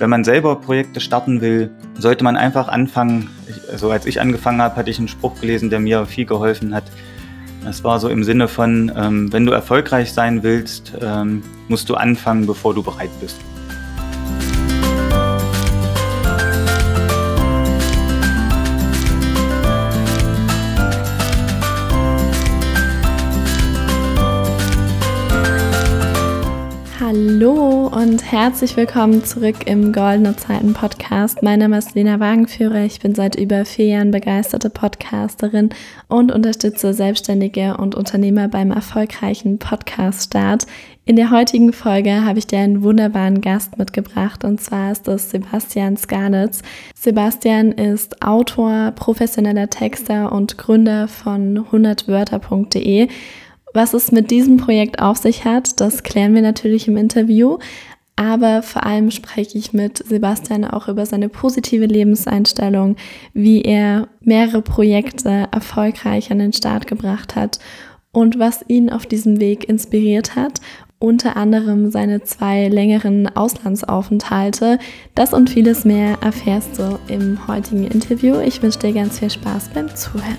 wenn 0.00 0.10
man 0.10 0.24
selber 0.24 0.56
Projekte 0.56 0.98
starten 0.98 1.42
will, 1.42 1.70
sollte 1.98 2.24
man 2.24 2.36
einfach 2.36 2.68
anfangen. 2.68 3.28
So 3.66 3.72
also 3.72 3.90
als 3.90 4.06
ich 4.06 4.20
angefangen 4.20 4.62
habe, 4.62 4.76
hatte 4.76 4.90
ich 4.90 4.98
einen 4.98 5.08
Spruch 5.08 5.38
gelesen, 5.40 5.68
der 5.68 5.78
mir 5.78 6.06
viel 6.06 6.24
geholfen 6.24 6.74
hat. 6.74 6.84
Das 7.64 7.84
war 7.84 8.00
so 8.00 8.08
im 8.08 8.24
Sinne 8.24 8.48
von, 8.48 8.90
ähm, 8.96 9.30
wenn 9.30 9.44
du 9.44 9.52
erfolgreich 9.52 10.14
sein 10.14 10.42
willst, 10.42 10.94
ähm, 11.02 11.42
musst 11.68 11.90
du 11.90 11.94
anfangen, 11.96 12.46
bevor 12.46 12.74
du 12.74 12.82
bereit 12.82 13.10
bist. 13.20 13.36
Hallo 27.40 27.86
und 27.86 28.30
herzlich 28.30 28.76
willkommen 28.76 29.24
zurück 29.24 29.66
im 29.66 29.94
Goldene 29.94 30.36
Zeiten 30.36 30.74
Podcast. 30.74 31.42
Mein 31.42 31.60
Name 31.60 31.78
ist 31.78 31.94
Lena 31.94 32.20
Wagenführer. 32.20 32.84
Ich 32.84 33.00
bin 33.00 33.14
seit 33.14 33.34
über 33.34 33.64
vier 33.64 33.86
Jahren 33.86 34.10
begeisterte 34.10 34.68
Podcasterin 34.68 35.70
und 36.06 36.32
unterstütze 36.32 36.92
Selbstständige 36.92 37.78
und 37.78 37.94
Unternehmer 37.94 38.48
beim 38.48 38.72
erfolgreichen 38.72 39.58
Podcast-Start. 39.58 40.66
In 41.06 41.16
der 41.16 41.30
heutigen 41.30 41.72
Folge 41.72 42.26
habe 42.26 42.38
ich 42.38 42.46
dir 42.46 42.58
einen 42.58 42.82
wunderbaren 42.82 43.40
Gast 43.40 43.78
mitgebracht 43.78 44.44
und 44.44 44.60
zwar 44.60 44.92
ist 44.92 45.08
das 45.08 45.30
Sebastian 45.30 45.96
Skarnitz. 45.96 46.60
Sebastian 46.94 47.72
ist 47.72 48.22
Autor, 48.22 48.92
professioneller 48.94 49.70
Texter 49.70 50.30
und 50.30 50.58
Gründer 50.58 51.08
von 51.08 51.58
100wörter.de. 51.70 53.08
Was 53.72 53.94
es 53.94 54.10
mit 54.10 54.30
diesem 54.30 54.56
Projekt 54.56 55.00
auf 55.00 55.16
sich 55.16 55.44
hat, 55.44 55.80
das 55.80 56.02
klären 56.02 56.34
wir 56.34 56.42
natürlich 56.42 56.88
im 56.88 56.96
Interview. 56.96 57.58
Aber 58.16 58.62
vor 58.62 58.84
allem 58.84 59.10
spreche 59.10 59.56
ich 59.56 59.72
mit 59.72 59.96
Sebastian 60.06 60.66
auch 60.66 60.88
über 60.88 61.06
seine 61.06 61.30
positive 61.30 61.86
Lebenseinstellung, 61.86 62.96
wie 63.32 63.62
er 63.62 64.08
mehrere 64.20 64.60
Projekte 64.60 65.48
erfolgreich 65.52 66.30
an 66.30 66.38
den 66.38 66.52
Start 66.52 66.86
gebracht 66.86 67.34
hat 67.34 67.60
und 68.12 68.38
was 68.38 68.62
ihn 68.68 68.90
auf 68.90 69.06
diesem 69.06 69.40
Weg 69.40 69.68
inspiriert 69.68 70.36
hat. 70.36 70.60
Unter 70.98 71.38
anderem 71.38 71.90
seine 71.90 72.22
zwei 72.22 72.68
längeren 72.68 73.26
Auslandsaufenthalte. 73.34 74.78
Das 75.14 75.32
und 75.32 75.48
vieles 75.48 75.86
mehr 75.86 76.18
erfährst 76.20 76.78
du 76.78 76.98
im 77.08 77.48
heutigen 77.48 77.86
Interview. 77.86 78.38
Ich 78.40 78.62
wünsche 78.62 78.80
dir 78.80 78.92
ganz 78.92 79.18
viel 79.18 79.30
Spaß 79.30 79.70
beim 79.72 79.88
Zuhören. 79.96 80.36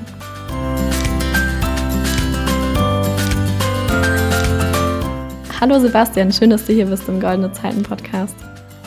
Hallo 5.61 5.77
Sebastian, 5.77 6.31
schön, 6.31 6.49
dass 6.49 6.65
du 6.65 6.73
hier 6.73 6.87
bist 6.87 7.07
im 7.07 7.19
Goldene 7.19 7.51
Zeiten 7.51 7.83
Podcast. 7.83 8.35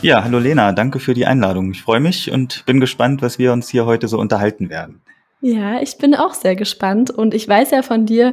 Ja, 0.03 0.25
hallo 0.25 0.41
Lena, 0.41 0.73
danke 0.73 0.99
für 0.99 1.15
die 1.15 1.25
Einladung. 1.25 1.71
Ich 1.71 1.81
freue 1.81 2.01
mich 2.01 2.33
und 2.33 2.67
bin 2.67 2.81
gespannt, 2.81 3.23
was 3.23 3.39
wir 3.39 3.53
uns 3.53 3.69
hier 3.69 3.87
heute 3.87 4.09
so 4.09 4.19
unterhalten 4.19 4.71
werden. 4.71 5.01
Ja, 5.41 5.81
ich 5.81 5.99
bin 5.99 6.17
auch 6.17 6.35
sehr 6.35 6.57
gespannt 6.57 7.13
und 7.13 7.33
ich 7.33 7.47
weiß 7.47 7.71
ja 7.71 7.83
von 7.83 8.07
dir, 8.07 8.33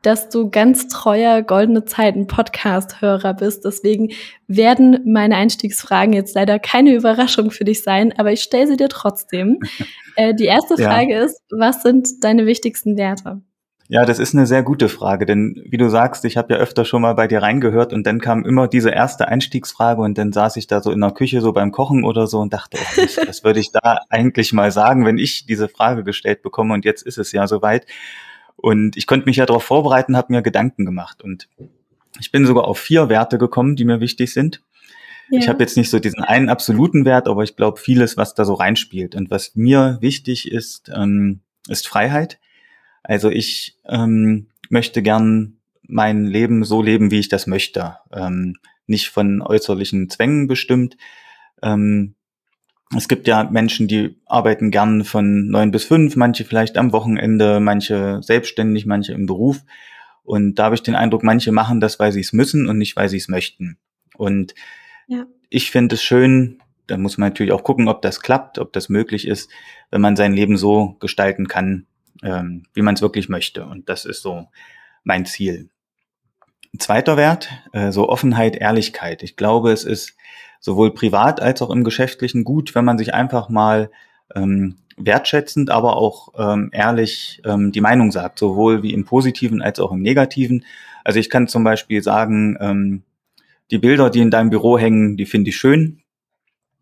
dass 0.00 0.30
du 0.30 0.48
ganz 0.48 0.88
treuer 0.88 1.42
Goldene 1.42 1.84
Zeiten 1.84 2.26
Podcast-Hörer 2.26 3.34
bist. 3.34 3.66
Deswegen 3.66 4.12
werden 4.46 5.00
meine 5.04 5.36
Einstiegsfragen 5.36 6.14
jetzt 6.14 6.34
leider 6.34 6.58
keine 6.58 6.94
Überraschung 6.94 7.50
für 7.50 7.64
dich 7.64 7.82
sein, 7.82 8.14
aber 8.16 8.32
ich 8.32 8.42
stelle 8.42 8.68
sie 8.68 8.76
dir 8.78 8.88
trotzdem. 8.88 9.58
äh, 10.16 10.34
die 10.34 10.46
erste 10.46 10.78
Frage 10.78 11.12
ja. 11.12 11.24
ist, 11.24 11.42
was 11.50 11.82
sind 11.82 12.24
deine 12.24 12.46
wichtigsten 12.46 12.96
Werte? 12.96 13.42
Ja, 13.88 14.04
das 14.06 14.18
ist 14.18 14.34
eine 14.34 14.46
sehr 14.46 14.62
gute 14.62 14.88
Frage, 14.88 15.26
denn 15.26 15.62
wie 15.66 15.76
du 15.76 15.88
sagst, 15.88 16.24
ich 16.24 16.36
habe 16.36 16.54
ja 16.54 16.60
öfter 16.60 16.84
schon 16.84 17.02
mal 17.02 17.14
bei 17.14 17.26
dir 17.26 17.42
reingehört 17.42 17.92
und 17.92 18.06
dann 18.06 18.20
kam 18.20 18.44
immer 18.44 18.68
diese 18.68 18.90
erste 18.90 19.28
Einstiegsfrage 19.28 20.00
und 20.00 20.16
dann 20.16 20.32
saß 20.32 20.56
ich 20.56 20.66
da 20.66 20.80
so 20.80 20.90
in 20.92 21.00
der 21.00 21.10
Küche 21.10 21.40
so 21.40 21.52
beim 21.52 21.72
Kochen 21.72 22.04
oder 22.04 22.26
so 22.26 22.38
und 22.38 22.52
dachte, 22.52 22.78
oh, 22.80 23.02
was, 23.02 23.18
was 23.26 23.44
würde 23.44 23.60
ich 23.60 23.70
da 23.72 23.98
eigentlich 24.08 24.52
mal 24.52 24.70
sagen, 24.70 25.04
wenn 25.04 25.18
ich 25.18 25.46
diese 25.46 25.68
Frage 25.68 26.04
gestellt 26.04 26.42
bekomme 26.42 26.74
und 26.74 26.84
jetzt 26.84 27.02
ist 27.02 27.18
es 27.18 27.32
ja 27.32 27.46
soweit. 27.46 27.86
Und 28.56 28.96
ich 28.96 29.06
konnte 29.06 29.26
mich 29.26 29.36
ja 29.36 29.46
darauf 29.46 29.64
vorbereiten, 29.64 30.16
habe 30.16 30.32
mir 30.32 30.42
Gedanken 30.42 30.86
gemacht 30.86 31.22
und 31.22 31.48
ich 32.20 32.30
bin 32.30 32.46
sogar 32.46 32.64
auf 32.64 32.78
vier 32.78 33.08
Werte 33.08 33.38
gekommen, 33.38 33.76
die 33.76 33.84
mir 33.84 34.00
wichtig 34.00 34.32
sind. 34.32 34.62
Ja. 35.30 35.38
Ich 35.38 35.48
habe 35.48 35.62
jetzt 35.62 35.76
nicht 35.76 35.90
so 35.90 35.98
diesen 35.98 36.22
einen 36.22 36.48
absoluten 36.48 37.04
Wert, 37.04 37.26
aber 37.26 37.42
ich 37.42 37.56
glaube 37.56 37.80
vieles, 37.80 38.16
was 38.16 38.34
da 38.34 38.44
so 38.44 38.54
reinspielt. 38.54 39.14
Und 39.14 39.30
was 39.30 39.54
mir 39.54 39.98
wichtig 40.00 40.50
ist, 40.50 40.90
ähm, 40.94 41.40
ist 41.68 41.88
Freiheit. 41.88 42.38
Also 43.02 43.30
ich 43.30 43.78
ähm, 43.88 44.48
möchte 44.68 45.02
gern 45.02 45.58
mein 45.82 46.26
Leben 46.26 46.64
so 46.64 46.82
leben, 46.82 47.10
wie 47.10 47.18
ich 47.18 47.28
das 47.28 47.46
möchte. 47.46 47.96
Ähm, 48.12 48.56
nicht 48.86 49.08
von 49.08 49.42
äußerlichen 49.42 50.08
Zwängen 50.10 50.46
bestimmt. 50.46 50.96
Ähm, 51.62 52.14
es 52.96 53.08
gibt 53.08 53.26
ja 53.26 53.44
Menschen, 53.44 53.88
die 53.88 54.16
arbeiten 54.26 54.70
gern 54.70 55.04
von 55.04 55.48
neun 55.48 55.70
bis 55.70 55.84
fünf, 55.84 56.16
manche 56.16 56.44
vielleicht 56.44 56.76
am 56.76 56.92
Wochenende, 56.92 57.58
manche 57.60 58.20
selbstständig, 58.22 58.86
manche 58.86 59.12
im 59.12 59.26
Beruf. 59.26 59.62
Und 60.24 60.56
da 60.56 60.64
habe 60.64 60.74
ich 60.74 60.82
den 60.82 60.94
Eindruck, 60.94 61.22
manche 61.22 61.52
machen 61.52 61.80
das, 61.80 61.98
weil 61.98 62.12
sie 62.12 62.20
es 62.20 62.32
müssen 62.32 62.68
und 62.68 62.78
nicht, 62.78 62.96
weil 62.96 63.08
sie 63.08 63.16
es 63.16 63.28
möchten. 63.28 63.78
Und 64.16 64.54
ja. 65.08 65.26
ich 65.48 65.70
finde 65.70 65.94
es 65.94 66.02
schön, 66.02 66.60
da 66.86 66.96
muss 66.96 67.16
man 67.16 67.30
natürlich 67.30 67.52
auch 67.52 67.64
gucken, 67.64 67.88
ob 67.88 68.02
das 68.02 68.20
klappt, 68.20 68.58
ob 68.58 68.72
das 68.72 68.88
möglich 68.88 69.26
ist, 69.26 69.50
wenn 69.90 70.00
man 70.00 70.16
sein 70.16 70.34
Leben 70.34 70.56
so 70.56 70.96
gestalten 71.00 71.48
kann, 71.48 71.86
ähm, 72.22 72.64
wie 72.74 72.82
man 72.82 72.94
es 72.94 73.02
wirklich 73.02 73.28
möchte. 73.28 73.64
Und 73.64 73.88
das 73.88 74.04
ist 74.04 74.22
so 74.22 74.48
mein 75.04 75.26
Ziel. 75.26 75.68
zweiter 76.78 77.16
Wert, 77.16 77.50
äh, 77.72 77.92
so 77.92 78.08
Offenheit, 78.08 78.56
Ehrlichkeit. 78.56 79.22
Ich 79.22 79.36
glaube, 79.36 79.72
es 79.72 79.84
ist 79.84 80.16
sowohl 80.60 80.94
privat 80.94 81.40
als 81.40 81.60
auch 81.60 81.70
im 81.70 81.84
Geschäftlichen 81.84 82.44
gut, 82.44 82.74
wenn 82.74 82.84
man 82.84 82.96
sich 82.96 83.12
einfach 83.12 83.48
mal 83.48 83.90
ähm, 84.34 84.76
wertschätzend, 84.96 85.70
aber 85.70 85.96
auch 85.96 86.32
ähm, 86.38 86.70
ehrlich 86.72 87.42
ähm, 87.44 87.72
die 87.72 87.80
Meinung 87.80 88.12
sagt, 88.12 88.38
sowohl 88.38 88.82
wie 88.82 88.92
im 88.92 89.04
Positiven 89.04 89.62
als 89.62 89.80
auch 89.80 89.92
im 89.92 90.02
Negativen. 90.02 90.64
Also 91.04 91.18
ich 91.18 91.30
kann 91.30 91.48
zum 91.48 91.64
Beispiel 91.64 92.02
sagen, 92.02 92.56
ähm, 92.60 93.02
die 93.70 93.78
Bilder, 93.78 94.10
die 94.10 94.20
in 94.20 94.30
deinem 94.30 94.50
Büro 94.50 94.78
hängen, 94.78 95.16
die 95.16 95.26
finde 95.26 95.50
ich 95.50 95.56
schön. 95.56 96.01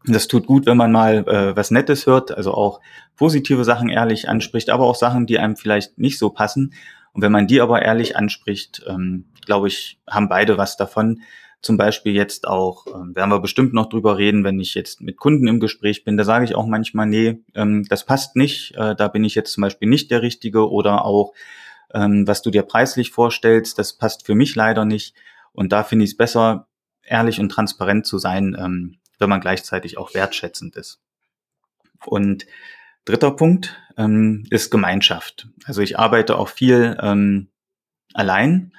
Das 0.07 0.29
tut 0.29 0.47
gut, 0.47 0.67
wenn 0.67 0.79
man 0.79 0.93
mal 0.93 1.29
äh, 1.29 1.57
was 1.57 1.71
Nettes 1.71 2.07
hört, 2.07 2.33
also 2.33 2.55
auch 2.55 2.81
positive 3.17 3.65
Sachen 3.65 3.91
ehrlich 3.91 4.29
anspricht, 4.29 4.71
aber 4.71 4.85
auch 4.85 4.95
Sachen, 4.95 5.27
die 5.27 5.39
einem 5.39 5.57
vielleicht 5.57 5.99
nicht 5.99 6.19
so 6.19 6.31
passen. 6.31 6.73
Und 7.13 7.23
wenn 7.23 7.33
man 7.33 7.47
die 7.47 7.61
aber 7.61 7.83
ehrlich 7.83 8.17
anspricht, 8.17 8.83
ähm, 8.89 9.27
glaube 9.45 9.69
ich, 9.69 10.01
haben 10.09 10.29
beide 10.29 10.57
was 10.57 10.77
davon. 10.77 11.21
Zum 11.61 11.77
Beispiel 11.77 12.15
jetzt 12.15 12.49
auch, 12.49 12.87
äh, 12.87 13.15
werden 13.15 13.31
wir 13.31 13.41
bestimmt 13.41 13.75
noch 13.75 13.91
drüber 13.91 14.17
reden, 14.17 14.45
wenn 14.45 14.59
ich 14.59 14.75
jetzt 14.75 15.03
mit 15.03 15.19
Kunden 15.19 15.47
im 15.47 15.61
Gespräch 15.61 16.05
bin, 16.05 16.17
da 16.17 16.25
sage 16.25 16.47
ich 16.47 16.55
auch 16.55 16.67
manchmal, 16.67 17.07
nee, 17.07 17.43
ähm, 17.55 17.85
das 17.91 18.07
passt 18.07 18.37
nicht, 18.37 18.75
äh, 18.77 18.95
da 18.95 19.09
bin 19.09 19.25
ich 19.25 19.35
jetzt 19.35 19.53
zum 19.53 19.61
Beispiel 19.61 19.89
nicht 19.89 20.11
der 20.11 20.23
Richtige 20.23 20.71
oder 20.71 21.05
auch, 21.05 21.35
ähm, 21.93 22.27
was 22.27 22.41
du 22.41 22.51
dir 22.51 22.63
preislich 22.63 23.11
vorstellst, 23.11 23.79
das 23.79 23.93
passt 23.99 24.25
für 24.25 24.35
mich 24.35 24.55
leider 24.55 24.87
nicht. 24.87 25.15
Und 25.53 25.73
da 25.73 25.85
finde 25.85 26.05
ich 26.05 26.13
es 26.13 26.17
besser, 26.17 26.69
ehrlich 27.03 27.41
und 27.41 27.51
transparent 27.51 28.07
zu 28.07 28.17
sein, 28.19 28.57
ähm, 28.59 29.00
wenn 29.21 29.31
man 29.31 29.41
gleichzeitig 29.41 29.99
auch 29.99 30.15
wertschätzend 30.15 30.77
ist. 30.77 31.01
Und 32.07 32.47
dritter 33.05 33.31
Punkt 33.31 33.81
ähm, 33.97 34.47
ist 34.51 34.71
Gemeinschaft. 34.71 35.49
Also 35.65 35.83
ich 35.83 35.99
arbeite 35.99 36.37
auch 36.37 36.49
viel 36.49 36.97
ähm, 37.01 37.49
allein. 38.15 38.73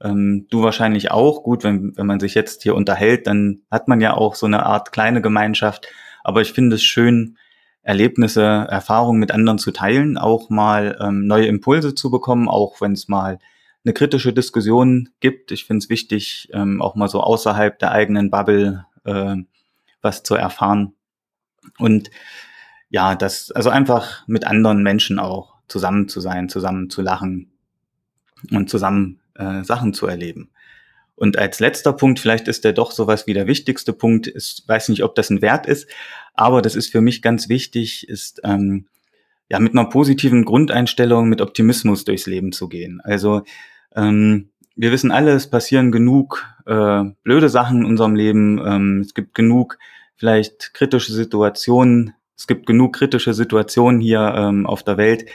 Ähm, 0.00 0.46
du 0.50 0.62
wahrscheinlich 0.62 1.10
auch. 1.10 1.42
Gut, 1.42 1.64
wenn, 1.64 1.96
wenn 1.96 2.06
man 2.06 2.20
sich 2.20 2.34
jetzt 2.34 2.62
hier 2.62 2.74
unterhält, 2.74 3.26
dann 3.26 3.62
hat 3.70 3.88
man 3.88 4.00
ja 4.00 4.14
auch 4.14 4.34
so 4.34 4.46
eine 4.46 4.64
Art 4.64 4.92
kleine 4.92 5.20
Gemeinschaft. 5.20 5.88
Aber 6.22 6.40
ich 6.40 6.52
finde 6.52 6.76
es 6.76 6.82
schön, 6.82 7.36
Erlebnisse, 7.82 8.42
Erfahrungen 8.42 9.18
mit 9.18 9.32
anderen 9.32 9.58
zu 9.58 9.70
teilen, 9.70 10.18
auch 10.18 10.50
mal 10.50 10.98
ähm, 11.00 11.26
neue 11.26 11.46
Impulse 11.46 11.94
zu 11.94 12.10
bekommen, 12.10 12.46
auch 12.46 12.80
wenn 12.80 12.92
es 12.92 13.08
mal 13.08 13.38
eine 13.84 13.94
kritische 13.94 14.34
Diskussion 14.34 15.08
gibt. 15.20 15.52
Ich 15.52 15.64
finde 15.64 15.84
es 15.84 15.88
wichtig, 15.88 16.50
ähm, 16.52 16.82
auch 16.82 16.96
mal 16.96 17.08
so 17.08 17.22
außerhalb 17.22 17.78
der 17.78 17.92
eigenen 17.92 18.30
Bubble 18.30 18.84
äh, 19.04 19.36
was 20.02 20.22
zu 20.22 20.34
erfahren. 20.34 20.94
Und 21.78 22.10
ja, 22.90 23.14
das, 23.14 23.50
also 23.50 23.70
einfach 23.70 24.26
mit 24.26 24.46
anderen 24.46 24.82
Menschen 24.82 25.18
auch 25.18 25.54
zusammen 25.68 26.08
zu 26.08 26.20
sein, 26.20 26.48
zusammen 26.48 26.90
zu 26.90 27.02
lachen 27.02 27.52
und 28.50 28.70
zusammen 28.70 29.20
äh, 29.34 29.62
Sachen 29.62 29.92
zu 29.94 30.06
erleben. 30.06 30.50
Und 31.14 31.36
als 31.36 31.58
letzter 31.58 31.92
Punkt, 31.92 32.20
vielleicht 32.20 32.46
ist 32.46 32.64
der 32.64 32.72
doch 32.72 32.92
sowas 32.92 33.26
wie 33.26 33.34
der 33.34 33.48
wichtigste 33.48 33.92
Punkt, 33.92 34.28
ist, 34.28 34.66
weiß 34.68 34.88
nicht, 34.88 35.02
ob 35.02 35.16
das 35.16 35.30
ein 35.30 35.42
Wert 35.42 35.66
ist, 35.66 35.88
aber 36.34 36.62
das 36.62 36.76
ist 36.76 36.92
für 36.92 37.00
mich 37.00 37.22
ganz 37.22 37.48
wichtig, 37.48 38.08
ist 38.08 38.40
ähm, 38.44 38.86
ja 39.50 39.58
mit 39.58 39.72
einer 39.72 39.86
positiven 39.86 40.44
Grundeinstellung, 40.44 41.28
mit 41.28 41.40
Optimismus 41.40 42.04
durchs 42.04 42.26
Leben 42.26 42.52
zu 42.52 42.68
gehen. 42.68 43.00
Also 43.02 43.42
ähm, 43.96 44.50
wir 44.78 44.92
wissen 44.92 45.10
alle, 45.10 45.32
es 45.32 45.50
passieren 45.50 45.90
genug 45.90 46.46
äh, 46.64 47.02
blöde 47.24 47.48
Sachen 47.48 47.78
in 47.78 47.84
unserem 47.84 48.14
Leben. 48.14 48.64
Ähm, 48.64 49.00
es 49.00 49.12
gibt 49.12 49.34
genug 49.34 49.76
vielleicht 50.14 50.72
kritische 50.72 51.12
Situationen. 51.12 52.14
Es 52.36 52.46
gibt 52.46 52.64
genug 52.66 52.94
kritische 52.94 53.34
Situationen 53.34 54.00
hier 54.00 54.32
ähm, 54.36 54.66
auf 54.66 54.84
der 54.84 54.96
Welt. 54.96 55.26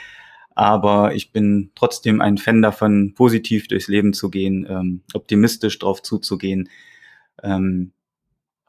Aber 0.54 1.14
ich 1.14 1.30
bin 1.30 1.72
trotzdem 1.74 2.22
ein 2.22 2.38
Fan 2.38 2.62
davon, 2.62 3.12
positiv 3.14 3.68
durchs 3.68 3.88
Leben 3.88 4.14
zu 4.14 4.30
gehen, 4.30 4.66
ähm, 4.66 5.02
optimistisch 5.12 5.78
drauf 5.78 6.02
zuzugehen 6.02 6.70
ähm, 7.42 7.92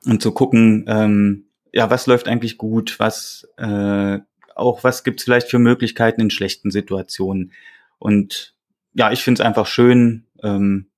und 0.05 0.21
zu 0.21 0.33
gucken, 0.33 0.83
ähm, 0.89 1.45
ja, 1.71 1.89
was 1.89 2.05
läuft 2.05 2.27
eigentlich 2.27 2.57
gut, 2.57 2.99
was 2.99 3.47
äh, 3.57 4.19
auch 4.55 4.83
was 4.83 5.05
gibt's 5.05 5.23
vielleicht 5.23 5.49
für 5.49 5.59
Möglichkeiten 5.59 6.19
in 6.19 6.29
schlechten 6.31 6.69
Situationen. 6.69 7.53
Und 7.97 8.55
ja, 8.93 9.11
ich 9.13 9.23
finde 9.23 9.41
es 9.41 9.45
einfach 9.45 9.67
schön, 9.67 10.25
ähm, 10.45 10.89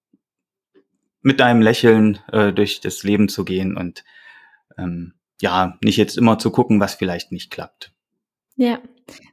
mit 1.21 1.39
deinem 1.39 1.61
Lächeln 1.61 2.19
äh, 2.31 2.53
durch 2.53 2.81
das 2.81 3.03
Leben 3.03 3.29
zu 3.29 3.45
gehen 3.45 3.75
und 3.75 4.03
ähm, 4.77 5.13
ja, 5.41 5.77
nicht 5.83 5.97
jetzt 5.97 6.17
immer 6.17 6.37
zu 6.37 6.51
gucken, 6.51 6.79
was 6.79 6.95
vielleicht 6.95 7.31
nicht 7.31 7.51
klappt. 7.51 7.93
Ja, 8.55 8.79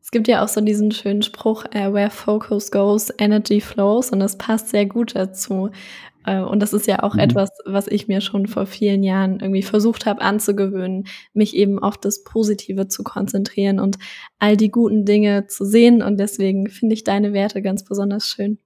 es 0.02 0.11
gibt 0.11 0.28
ja 0.28 0.44
auch 0.44 0.49
so 0.49 0.61
diesen 0.61 0.93
schönen 0.93 1.22
Spruch, 1.22 1.64
äh, 1.72 1.93
where 1.93 2.11
focus 2.11 2.70
goes, 2.70 3.12
energy 3.19 3.61
flows 3.61 4.11
und 4.11 4.20
das 4.20 4.37
passt 4.38 4.69
sehr 4.69 4.87
gut 4.87 5.14
dazu. 5.16 5.70
Äh, 6.26 6.40
und 6.40 6.61
das 6.61 6.72
ist 6.72 6.87
ja 6.87 7.02
auch 7.02 7.14
mhm. 7.14 7.20
etwas, 7.20 7.50
was 7.64 7.87
ich 7.87 8.08
mir 8.08 8.20
schon 8.20 8.46
vor 8.46 8.66
vielen 8.66 9.02
Jahren 9.02 9.40
irgendwie 9.40 9.62
versucht 9.62 10.06
habe 10.06 10.20
anzugewöhnen, 10.20 11.06
mich 11.32 11.56
eben 11.56 11.78
auf 11.78 11.96
das 11.99 12.22
Positive 12.25 12.88
zu 12.88 13.02
konzentrieren 13.02 13.81
und 13.81 13.99
all 14.38 14.56
die 14.56 14.70
guten 14.70 15.05
Dinge 15.05 15.46
zu 15.46 15.64
sehen. 15.64 16.02
Und 16.02 16.19
deswegen 16.19 16.69
finde 16.69 16.94
ich 16.94 17.05
deine 17.05 17.32
Werte 17.32 17.62
ganz 17.62 17.84
besonders 17.84 18.28
schön. 18.28 18.58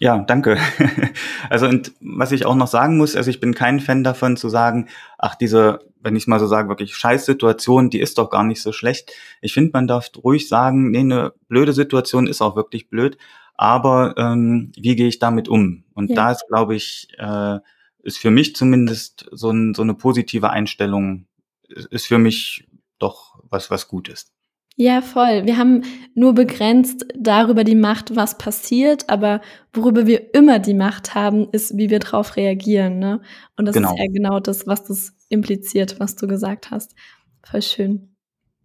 Ja, 0.00 0.18
danke. 0.18 0.58
Also 1.50 1.66
und 1.66 1.92
was 2.00 2.32
ich 2.32 2.46
auch 2.46 2.54
noch 2.54 2.66
sagen 2.66 2.96
muss, 2.96 3.14
also 3.14 3.28
ich 3.28 3.38
bin 3.38 3.54
kein 3.54 3.78
Fan 3.80 4.04
davon 4.04 4.38
zu 4.38 4.48
sagen, 4.48 4.88
ach 5.18 5.34
diese, 5.34 5.80
wenn 6.00 6.16
ich 6.16 6.26
mal 6.26 6.40
so 6.40 6.46
sage, 6.46 6.70
wirklich 6.70 6.96
Scheißsituation, 6.96 7.90
die 7.90 8.00
ist 8.00 8.16
doch 8.16 8.30
gar 8.30 8.42
nicht 8.44 8.62
so 8.62 8.72
schlecht. 8.72 9.12
Ich 9.42 9.52
finde, 9.52 9.72
man 9.74 9.86
darf 9.86 10.10
ruhig 10.24 10.48
sagen, 10.48 10.90
nee, 10.90 11.00
eine 11.00 11.34
blöde 11.48 11.74
Situation 11.74 12.26
ist 12.26 12.40
auch 12.40 12.56
wirklich 12.56 12.88
blöd, 12.88 13.18
aber 13.54 14.14
ähm, 14.16 14.72
wie 14.78 14.96
gehe 14.96 15.08
ich 15.08 15.18
damit 15.18 15.48
um? 15.48 15.84
Und 15.92 16.08
ja. 16.10 16.16
da 16.16 16.30
ist, 16.30 16.46
glaube 16.48 16.74
ich, 16.74 17.08
äh, 17.18 17.58
ist 18.02 18.18
für 18.18 18.30
mich 18.30 18.56
zumindest 18.56 19.28
so, 19.30 19.50
ein, 19.50 19.74
so 19.74 19.82
eine 19.82 19.94
positive 19.94 20.48
Einstellung, 20.48 21.26
ist 21.68 22.06
für 22.06 22.18
mich 22.18 22.66
doch 22.98 23.38
was, 23.50 23.70
was 23.70 23.88
gut 23.88 24.08
ist. 24.08 24.32
Ja, 24.76 25.02
voll. 25.02 25.44
Wir 25.44 25.58
haben 25.58 25.82
nur 26.14 26.34
begrenzt 26.34 27.04
darüber 27.14 27.62
die 27.62 27.74
Macht, 27.74 28.16
was 28.16 28.38
passiert, 28.38 29.08
aber 29.10 29.42
worüber 29.72 30.06
wir 30.06 30.34
immer 30.34 30.58
die 30.58 30.74
Macht 30.74 31.14
haben, 31.14 31.48
ist, 31.52 31.76
wie 31.76 31.90
wir 31.90 31.98
darauf 31.98 32.36
reagieren. 32.36 32.98
Ne? 32.98 33.20
Und 33.56 33.66
das 33.66 33.74
genau. 33.74 33.92
ist 33.92 33.98
ja 33.98 34.06
genau 34.10 34.40
das, 34.40 34.66
was 34.66 34.84
das 34.84 35.14
impliziert, 35.28 36.00
was 36.00 36.16
du 36.16 36.26
gesagt 36.26 36.70
hast. 36.70 36.94
Voll 37.42 37.62
schön. 37.62 38.16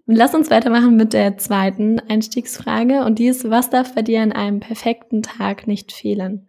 Lass 0.05 0.33
uns 0.33 0.49
weitermachen 0.49 0.95
mit 0.95 1.11
der 1.11 1.37
zweiten 1.37 1.99
Einstiegsfrage 1.99 3.03
und 3.03 3.19
die 3.19 3.27
ist, 3.27 3.49
was 3.49 3.69
darf 3.69 3.93
bei 3.93 4.01
dir 4.01 4.21
an 4.21 4.31
einem 4.31 4.61
perfekten 4.61 5.21
Tag 5.21 5.67
nicht 5.67 5.91
fehlen? 5.91 6.47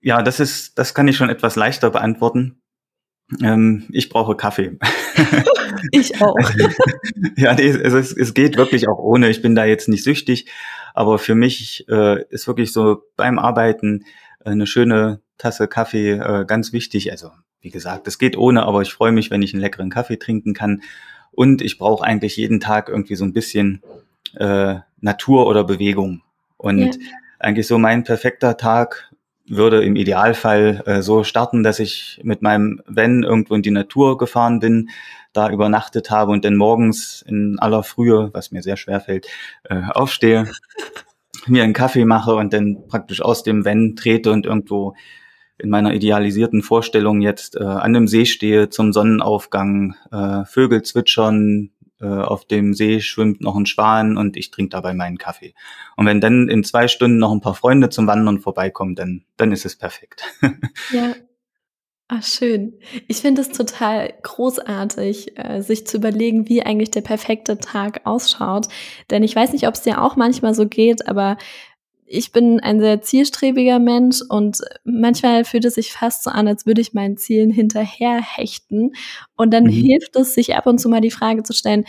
Ja, 0.00 0.20
das 0.22 0.40
ist, 0.40 0.76
das 0.80 0.94
kann 0.94 1.06
ich 1.06 1.16
schon 1.16 1.30
etwas 1.30 1.54
leichter 1.54 1.90
beantworten. 1.90 2.61
Ähm, 3.42 3.84
ich 3.90 4.08
brauche 4.08 4.36
Kaffee. 4.36 4.78
ich 5.92 6.20
auch. 6.20 6.36
ja, 7.36 7.54
nee, 7.54 7.68
es, 7.68 7.92
es, 7.92 8.12
es 8.12 8.34
geht 8.34 8.56
wirklich 8.56 8.88
auch 8.88 8.98
ohne. 8.98 9.30
Ich 9.30 9.42
bin 9.42 9.54
da 9.54 9.64
jetzt 9.64 9.88
nicht 9.88 10.04
süchtig, 10.04 10.50
aber 10.94 11.18
für 11.18 11.34
mich 11.34 11.86
äh, 11.88 12.22
ist 12.28 12.46
wirklich 12.46 12.72
so 12.72 13.02
beim 13.16 13.38
Arbeiten 13.38 14.04
äh, 14.44 14.50
eine 14.50 14.66
schöne 14.66 15.20
Tasse 15.38 15.68
Kaffee 15.68 16.12
äh, 16.12 16.44
ganz 16.46 16.72
wichtig. 16.72 17.10
Also 17.10 17.30
wie 17.60 17.70
gesagt, 17.70 18.06
es 18.06 18.18
geht 18.18 18.36
ohne, 18.36 18.64
aber 18.64 18.82
ich 18.82 18.92
freue 18.92 19.12
mich, 19.12 19.30
wenn 19.30 19.42
ich 19.42 19.54
einen 19.54 19.62
leckeren 19.62 19.90
Kaffee 19.90 20.18
trinken 20.18 20.52
kann. 20.52 20.82
Und 21.30 21.62
ich 21.62 21.78
brauche 21.78 22.04
eigentlich 22.04 22.36
jeden 22.36 22.60
Tag 22.60 22.88
irgendwie 22.88 23.16
so 23.16 23.24
ein 23.24 23.32
bisschen 23.32 23.82
äh, 24.36 24.76
Natur 25.00 25.46
oder 25.46 25.64
Bewegung. 25.64 26.22
Und 26.58 26.96
ja. 26.96 27.10
eigentlich 27.38 27.66
so 27.66 27.78
mein 27.78 28.04
perfekter 28.04 28.56
Tag 28.56 29.11
würde 29.56 29.84
im 29.84 29.96
Idealfall 29.96 30.82
äh, 30.86 31.02
so 31.02 31.24
starten, 31.24 31.62
dass 31.62 31.78
ich 31.78 32.20
mit 32.24 32.42
meinem 32.42 32.80
Van 32.86 33.22
irgendwo 33.22 33.54
in 33.54 33.62
die 33.62 33.70
Natur 33.70 34.16
gefahren 34.16 34.60
bin, 34.60 34.88
da 35.32 35.50
übernachtet 35.50 36.10
habe 36.10 36.32
und 36.32 36.44
dann 36.44 36.56
morgens 36.56 37.22
in 37.26 37.58
aller 37.58 37.82
Frühe, 37.82 38.30
was 38.32 38.50
mir 38.50 38.62
sehr 38.62 38.76
schwer 38.76 39.00
fällt, 39.00 39.26
äh, 39.64 39.82
aufstehe, 39.92 40.50
mir 41.46 41.64
einen 41.64 41.74
Kaffee 41.74 42.04
mache 42.04 42.34
und 42.34 42.52
dann 42.52 42.86
praktisch 42.88 43.20
aus 43.20 43.42
dem 43.42 43.64
Van 43.64 43.94
trete 43.94 44.32
und 44.32 44.46
irgendwo 44.46 44.94
in 45.58 45.68
meiner 45.68 45.92
idealisierten 45.94 46.62
Vorstellung 46.62 47.20
jetzt 47.20 47.56
äh, 47.56 47.62
an 47.62 47.94
einem 47.94 48.08
See 48.08 48.24
stehe 48.24 48.70
zum 48.70 48.92
Sonnenaufgang, 48.92 49.94
äh, 50.10 50.44
Vögel 50.44 50.82
zwitschern, 50.82 51.70
äh, 52.02 52.06
auf 52.06 52.44
dem 52.44 52.74
See 52.74 53.00
schwimmt 53.00 53.40
noch 53.40 53.56
ein 53.56 53.66
Schwan 53.66 54.16
und 54.16 54.36
ich 54.36 54.50
trinke 54.50 54.70
dabei 54.70 54.92
meinen 54.92 55.18
Kaffee. 55.18 55.54
Und 55.96 56.06
wenn 56.06 56.20
dann 56.20 56.48
in 56.48 56.64
zwei 56.64 56.88
Stunden 56.88 57.18
noch 57.18 57.32
ein 57.32 57.40
paar 57.40 57.54
Freunde 57.54 57.88
zum 57.90 58.06
Wandern 58.06 58.40
vorbeikommen, 58.40 58.94
dann, 58.94 59.24
dann 59.36 59.52
ist 59.52 59.64
es 59.64 59.76
perfekt. 59.76 60.24
Ja. 60.92 61.14
Ach, 62.14 62.22
schön. 62.22 62.78
Ich 63.08 63.18
finde 63.18 63.40
es 63.40 63.48
total 63.48 64.12
großartig, 64.22 65.38
äh, 65.38 65.62
sich 65.62 65.86
zu 65.86 65.96
überlegen, 65.96 66.46
wie 66.46 66.62
eigentlich 66.62 66.90
der 66.90 67.00
perfekte 67.00 67.56
Tag 67.56 68.02
ausschaut. 68.04 68.68
Denn 69.10 69.22
ich 69.22 69.34
weiß 69.34 69.52
nicht, 69.52 69.66
ob 69.66 69.72
es 69.74 69.80
dir 69.80 70.02
auch 70.02 70.14
manchmal 70.16 70.54
so 70.54 70.66
geht, 70.66 71.08
aber 71.08 71.38
ich 72.12 72.30
bin 72.30 72.60
ein 72.60 72.78
sehr 72.80 73.00
zielstrebiger 73.00 73.78
Mensch 73.78 74.20
und 74.28 74.58
manchmal 74.84 75.44
fühlt 75.44 75.64
es 75.64 75.74
sich 75.74 75.92
fast 75.92 76.24
so 76.24 76.30
an, 76.30 76.46
als 76.46 76.66
würde 76.66 76.80
ich 76.80 76.92
meinen 76.92 77.16
Zielen 77.16 77.50
hinterherhechten. 77.50 78.92
Und 79.36 79.52
dann 79.52 79.64
mhm. 79.64 79.70
hilft 79.70 80.14
es, 80.16 80.34
sich 80.34 80.54
ab 80.54 80.66
und 80.66 80.78
zu 80.78 80.88
mal 80.88 81.00
die 81.00 81.10
Frage 81.10 81.42
zu 81.42 81.54
stellen, 81.54 81.84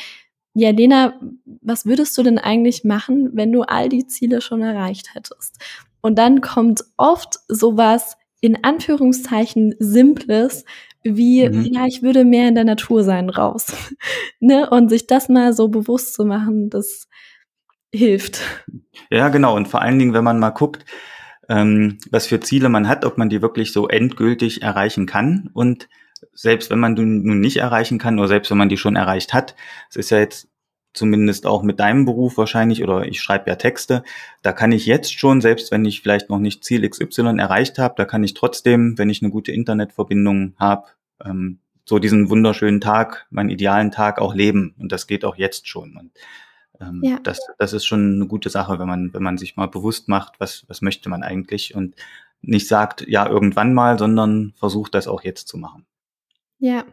ja, 0.56 0.70
Lena, 0.70 1.20
was 1.62 1.86
würdest 1.86 2.18
du 2.18 2.24
denn 2.24 2.38
eigentlich 2.38 2.84
machen, 2.84 3.32
wenn 3.34 3.52
du 3.52 3.64
all 3.64 3.90
die 3.90 4.08
Ziele 4.08 4.40
schon 4.40 4.62
erreicht 4.62 5.14
hättest? 5.14 5.58
Und 6.02 6.18
dann 6.18 6.42
kommt 6.42 6.84
oft 6.96 7.40
sowas 7.48 8.18
in 8.40 8.64
Anführungszeichen 8.64 9.76
Simples, 9.80 10.64
wie, 11.04 11.50
mhm. 11.50 11.66
ja, 11.66 11.86
ich 11.86 12.02
würde 12.02 12.24
mehr 12.24 12.48
in 12.48 12.56
der 12.56 12.66
Natur 12.66 13.04
sein 13.04 13.30
raus. 13.30 13.74
ne? 14.40 14.70
Und 14.70 14.90
sich 14.90 15.08
das 15.08 15.28
mal 15.28 15.54
so 15.54 15.68
bewusst 15.68 16.14
zu 16.14 16.24
machen, 16.24 16.70
das 16.70 17.08
hilft. 17.94 18.42
Ja, 19.10 19.30
genau. 19.30 19.56
Und 19.56 19.68
vor 19.68 19.82
allen 19.82 20.00
Dingen, 20.00 20.14
wenn 20.14 20.24
man 20.24 20.40
mal 20.40 20.50
guckt, 20.50 20.86
ähm, 21.50 21.98
was 22.10 22.28
für 22.28 22.40
Ziele 22.40 22.70
man 22.70 22.88
hat, 22.88 23.06
ob 23.06 23.18
man 23.18 23.30
die 23.30 23.42
wirklich 23.42 23.72
so 23.72 23.88
endgültig 23.88 24.62
erreichen 24.62 25.06
kann. 25.06 25.50
Und 25.54 25.90
selbst 26.34 26.70
wenn 26.70 26.80
man 26.80 26.96
die 26.96 27.04
nun 27.04 27.40
nicht 27.40 27.58
erreichen 27.58 28.00
kann, 28.00 28.18
oder 28.18 28.28
selbst 28.28 28.50
wenn 28.50 28.58
man 28.58 28.70
die 28.70 28.78
schon 28.78 28.96
erreicht 28.96 29.34
hat, 29.34 29.56
es 29.90 29.98
ist 29.98 30.10
ja 30.10 30.20
jetzt 30.20 30.48
zumindest 30.94 31.46
auch 31.46 31.64
mit 31.64 31.80
deinem 31.80 32.06
Beruf 32.06 32.38
wahrscheinlich, 32.38 32.84
oder 32.84 33.06
ich 33.06 33.22
schreibe 33.22 33.50
ja 33.50 33.56
Texte, 33.56 34.04
da 34.42 34.54
kann 34.54 34.72
ich 34.72 34.86
jetzt 34.86 35.18
schon, 35.18 35.42
selbst 35.42 35.72
wenn 35.72 35.86
ich 35.86 36.02
vielleicht 36.02 36.30
noch 36.30 36.40
nicht 36.40 36.64
Ziel 36.64 36.88
XY 36.88 37.40
erreicht 37.40 37.80
habe, 37.80 37.96
da 37.98 38.06
kann 38.06 38.24
ich 38.24 38.36
trotzdem, 38.36 38.98
wenn 38.98 39.10
ich 39.10 39.22
eine 39.22 39.32
gute 39.32 39.52
Internetverbindung 39.52 40.54
habe, 40.58 40.88
ähm, 41.24 41.60
so 41.86 42.00
diesen 42.00 42.30
wunderschönen 42.30 42.80
Tag, 42.80 43.28
meinen 43.30 43.50
idealen 43.50 43.92
Tag 43.92 44.20
auch 44.22 44.34
leben. 44.34 44.74
Und 44.80 44.92
das 44.92 45.08
geht 45.08 45.26
auch 45.26 45.36
jetzt 45.36 45.68
schon. 45.68 45.98
Und 45.98 46.12
ähm, 46.90 47.02
ja. 47.04 47.20
das, 47.24 47.40
das 47.58 47.74
ist 47.74 47.86
schon 47.86 48.16
eine 48.16 48.28
gute 48.28 48.50
Sache, 48.50 48.80
wenn 48.80 48.88
man, 48.88 49.14
wenn 49.14 49.24
man 49.24 49.38
sich 49.38 49.56
mal 49.56 49.68
bewusst 49.68 50.08
macht, 50.08 50.40
was, 50.40 50.66
was 50.68 50.82
möchte 50.82 51.10
man 51.10 51.24
eigentlich 51.24 51.76
und 51.76 51.96
nicht 52.42 52.68
sagt, 52.68 53.08
ja, 53.08 53.28
irgendwann 53.28 53.74
mal, 53.74 53.98
sondern 53.98 54.54
versucht 54.58 54.96
das 54.96 55.08
auch 55.08 55.24
jetzt 55.24 55.48
zu 55.48 55.58
machen. 55.58 55.86
Ja. 56.60 56.86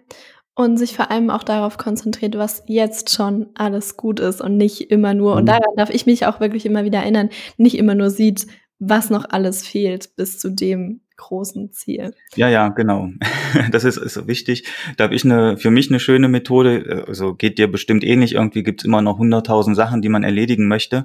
Und 0.55 0.77
sich 0.77 0.95
vor 0.95 1.11
allem 1.11 1.31
auch 1.31 1.43
darauf 1.43 1.79
konzentriert, 1.79 2.37
was 2.37 2.65
jetzt 2.67 3.11
schon 3.11 3.49
alles 3.55 3.97
gut 3.97 4.21
ist 4.21 4.41
und 4.41 4.57
nicht 4.57 4.91
immer 4.91 5.15
nur, 5.15 5.33
mhm. 5.33 5.39
und 5.39 5.47
daran 5.47 5.77
darf 5.77 5.91
ich 5.91 6.07
mich 6.07 6.27
auch 6.27 6.41
wirklich 6.41 6.67
immer 6.67 6.85
wieder 6.85 6.99
erinnern, 6.99 7.31
nicht 7.57 7.79
immer 7.79 7.95
nur 7.95 8.11
sieht, 8.11 8.47
was 8.79 9.11
noch 9.11 9.27
alles 9.29 9.67
fehlt 9.67 10.17
bis 10.17 10.39
zu 10.39 10.51
dem, 10.51 11.03
großen 11.21 11.71
Ziel. 11.73 12.15
Ja, 12.35 12.49
ja, 12.49 12.69
genau. 12.69 13.11
Das 13.73 13.85
ist, 13.85 13.97
ist 13.97 14.29
wichtig. 14.29 14.65
Da 14.97 15.05
habe 15.05 15.15
ich 15.15 15.25
eine, 15.25 15.57
für 15.57 15.71
mich 15.71 15.91
eine 15.91 15.99
schöne 15.99 16.29
Methode. 16.29 17.05
Also 17.09 17.35
geht 17.35 17.59
dir 17.59 17.71
bestimmt 17.71 18.05
ähnlich. 18.05 18.35
Irgendwie 18.35 18.63
gibt 18.63 18.81
es 18.81 18.85
immer 18.85 19.03
noch 19.03 19.19
hunderttausend 19.19 19.77
Sachen, 19.77 20.03
die 20.03 20.09
man 20.09 20.23
erledigen 20.23 20.69
möchte. 20.69 21.05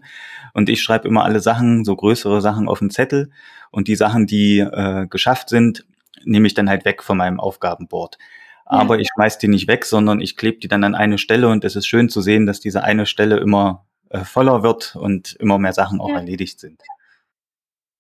Und 0.54 0.70
ich 0.70 0.82
schreibe 0.82 1.08
immer 1.08 1.26
alle 1.26 1.40
Sachen, 1.40 1.84
so 1.86 1.96
größere 1.96 2.42
Sachen 2.42 2.68
auf 2.68 2.80
den 2.80 2.92
Zettel. 2.92 3.32
Und 3.72 3.88
die 3.88 3.96
Sachen, 3.96 4.28
die 4.28 4.60
äh, 4.60 5.08
geschafft 5.08 5.50
sind, 5.50 5.86
nehme 6.24 6.48
ich 6.48 6.54
dann 6.54 6.70
halt 6.70 6.86
weg 6.86 7.04
von 7.04 7.18
meinem 7.18 7.40
Aufgabenboard. 7.40 8.18
Aber 8.66 8.96
ja. 8.96 9.02
ich 9.02 9.10
schmeiß 9.14 9.38
die 9.38 9.48
nicht 9.48 9.68
weg, 9.68 9.86
sondern 9.86 10.22
ich 10.22 10.38
klebe 10.38 10.60
die 10.60 10.68
dann 10.68 10.84
an 10.84 10.96
eine 10.96 11.18
Stelle 11.18 11.50
und 11.50 11.64
es 11.66 11.76
ist 11.76 11.88
schön 11.88 12.10
zu 12.10 12.22
sehen, 12.22 12.46
dass 12.46 12.60
diese 12.60 12.84
eine 12.84 13.06
Stelle 13.06 13.38
immer 13.38 13.86
äh, 14.10 14.20
voller 14.24 14.64
wird 14.64 14.96
und 14.96 15.36
immer 15.40 15.60
mehr 15.60 15.74
Sachen 15.74 16.00
auch 16.00 16.10
ja. 16.10 16.16
erledigt 16.16 16.60
sind. 16.60 16.82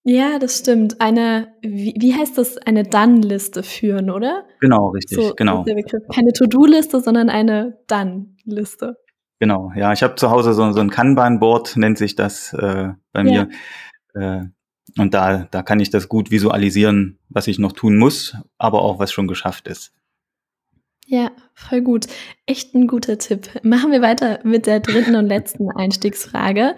Ja, 0.07 0.37
das 0.37 0.59
stimmt. 0.59 1.01
Eine, 1.01 1.47
wie, 1.61 1.95
wie 1.97 2.13
heißt 2.13 2.37
das, 2.37 2.57
eine 2.57 2.83
Dann-Liste 2.83 3.63
führen, 3.63 4.11
oder? 4.11 4.45
Genau, 4.61 4.89
richtig, 4.89 5.17
so, 5.17 5.33
genau. 5.35 5.65
Keine 6.13 6.31
To-Do-Liste, 6.31 7.01
sondern 7.01 7.29
eine 7.29 7.79
Dann-Liste. 7.87 8.97
Genau, 9.39 9.71
ja, 9.75 9.93
ich 9.93 10.03
habe 10.03 10.13
zu 10.15 10.29
Hause 10.29 10.53
so, 10.53 10.71
so 10.71 10.79
ein 10.79 10.91
Kanban-Board, 10.91 11.77
nennt 11.77 11.97
sich 11.97 12.15
das 12.15 12.53
äh, 12.53 12.89
bei 13.13 13.23
mir. 13.23 13.49
Ja. 14.13 14.37
Äh, 14.37 14.43
und 14.99 15.15
da, 15.15 15.47
da 15.49 15.63
kann 15.63 15.79
ich 15.79 15.89
das 15.89 16.07
gut 16.07 16.29
visualisieren, 16.29 17.17
was 17.29 17.47
ich 17.47 17.57
noch 17.57 17.71
tun 17.71 17.97
muss, 17.97 18.37
aber 18.59 18.83
auch 18.83 18.99
was 18.99 19.11
schon 19.11 19.27
geschafft 19.27 19.67
ist. 19.67 19.91
Ja, 21.07 21.31
voll 21.53 21.81
gut. 21.81 22.07
Echt 22.45 22.73
ein 22.73 22.87
guter 22.87 23.17
Tipp. 23.17 23.49
Machen 23.63 23.91
wir 23.91 24.01
weiter 24.01 24.39
mit 24.43 24.65
der 24.67 24.79
dritten 24.79 25.15
und 25.15 25.27
letzten 25.27 25.69
Einstiegsfrage. 25.69 26.75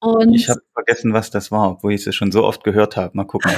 Und 0.00 0.34
ich 0.34 0.48
habe 0.48 0.60
vergessen, 0.74 1.12
was 1.12 1.30
das 1.30 1.50
war, 1.50 1.70
obwohl 1.70 1.94
ich 1.94 2.06
es 2.06 2.14
schon 2.14 2.30
so 2.30 2.44
oft 2.44 2.64
gehört 2.64 2.96
habe. 2.96 3.16
Mal 3.16 3.24
gucken. 3.24 3.50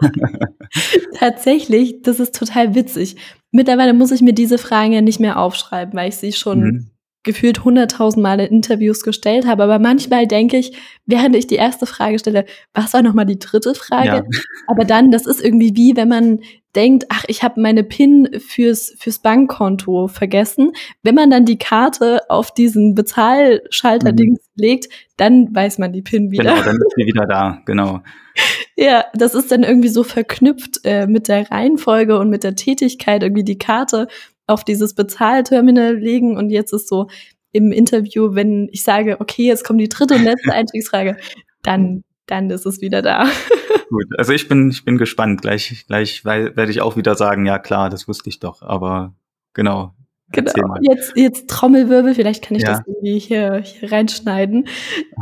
Tatsächlich, 1.18 2.02
das 2.02 2.18
ist 2.18 2.34
total 2.34 2.74
witzig. 2.74 3.16
mittlerweile 3.50 3.92
muss 3.92 4.10
ich 4.10 4.22
mir 4.22 4.32
diese 4.32 4.58
Fragen 4.58 4.92
ja 4.92 5.00
nicht 5.02 5.20
mehr 5.20 5.38
aufschreiben, 5.38 5.94
weil 5.94 6.08
ich 6.08 6.16
sie 6.16 6.32
schon 6.32 6.60
mhm. 6.60 6.90
gefühlt 7.22 7.64
hunderttausend 7.64 8.22
Mal 8.22 8.40
in 8.40 8.46
Interviews 8.46 9.02
gestellt 9.02 9.46
habe. 9.46 9.62
Aber 9.62 9.78
manchmal 9.78 10.26
denke 10.26 10.56
ich, 10.56 10.76
während 11.04 11.36
ich 11.36 11.46
die 11.46 11.56
erste 11.56 11.86
Frage 11.86 12.18
stelle, 12.18 12.46
was 12.72 12.94
war 12.94 13.02
nochmal 13.02 13.26
die 13.26 13.38
dritte 13.38 13.74
Frage? 13.74 14.08
Ja. 14.08 14.40
Aber 14.66 14.84
dann, 14.84 15.10
das 15.10 15.26
ist 15.26 15.44
irgendwie 15.44 15.76
wie, 15.76 15.94
wenn 15.96 16.08
man 16.08 16.40
denkt, 16.74 17.06
ach, 17.10 17.24
ich 17.28 17.42
habe 17.42 17.60
meine 17.60 17.84
PIN 17.84 18.40
fürs, 18.40 18.94
fürs 18.98 19.18
Bankkonto 19.18 20.08
vergessen. 20.08 20.72
Wenn 21.02 21.14
man 21.14 21.30
dann 21.30 21.44
die 21.44 21.58
Karte 21.58 22.20
auf 22.30 22.52
diesen 22.52 22.94
Bezahlschalter-Dings 22.94 24.40
mhm. 24.40 24.62
legt, 24.62 24.88
dann 25.16 25.54
weiß 25.54 25.78
man 25.78 25.92
die 25.92 26.02
PIN 26.02 26.30
wieder. 26.30 26.44
Genau, 26.44 26.62
dann 26.62 26.76
ist 26.76 26.94
sie 26.96 27.06
wieder 27.06 27.26
da, 27.26 27.62
genau. 27.66 28.00
Ja, 28.74 29.04
das 29.12 29.34
ist 29.34 29.52
dann 29.52 29.62
irgendwie 29.62 29.90
so 29.90 30.02
verknüpft 30.02 30.80
äh, 30.84 31.06
mit 31.06 31.28
der 31.28 31.50
Reihenfolge 31.50 32.18
und 32.18 32.30
mit 32.30 32.42
der 32.42 32.54
Tätigkeit, 32.54 33.22
irgendwie 33.22 33.44
die 33.44 33.58
Karte 33.58 34.08
auf 34.46 34.64
dieses 34.64 34.94
Bezahlterminal 34.94 35.94
legen 35.96 36.38
und 36.38 36.48
jetzt 36.48 36.72
ist 36.72 36.88
so 36.88 37.08
im 37.52 37.70
Interview, 37.70 38.34
wenn 38.34 38.68
ich 38.72 38.82
sage, 38.82 39.20
okay, 39.20 39.44
jetzt 39.44 39.64
kommt 39.64 39.80
die 39.80 39.90
dritte 39.90 40.14
und 40.14 40.24
letzte 40.24 40.52
Einstiegsfrage, 40.52 41.18
dann, 41.62 42.02
dann 42.26 42.50
ist 42.50 42.66
es 42.66 42.80
wieder 42.80 43.02
da. 43.02 43.26
Gut, 43.92 44.06
also 44.16 44.32
ich 44.32 44.48
bin, 44.48 44.70
ich 44.70 44.86
bin 44.86 44.96
gespannt. 44.96 45.42
Gleich, 45.42 45.84
gleich 45.86 46.24
werde 46.24 46.70
ich 46.70 46.80
auch 46.80 46.96
wieder 46.96 47.14
sagen, 47.14 47.44
ja 47.44 47.58
klar, 47.58 47.90
das 47.90 48.08
wusste 48.08 48.30
ich 48.30 48.40
doch, 48.40 48.62
aber 48.62 49.14
genau. 49.52 49.92
Genau. 50.30 50.76
Jetzt, 50.80 51.12
jetzt 51.14 51.50
Trommelwirbel, 51.50 52.14
vielleicht 52.14 52.42
kann 52.42 52.56
ich 52.56 52.62
ja. 52.62 52.70
das 52.70 52.86
irgendwie 52.86 53.18
hier, 53.18 53.58
hier 53.58 53.92
reinschneiden. 53.92 54.66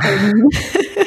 Ähm, 0.05 0.49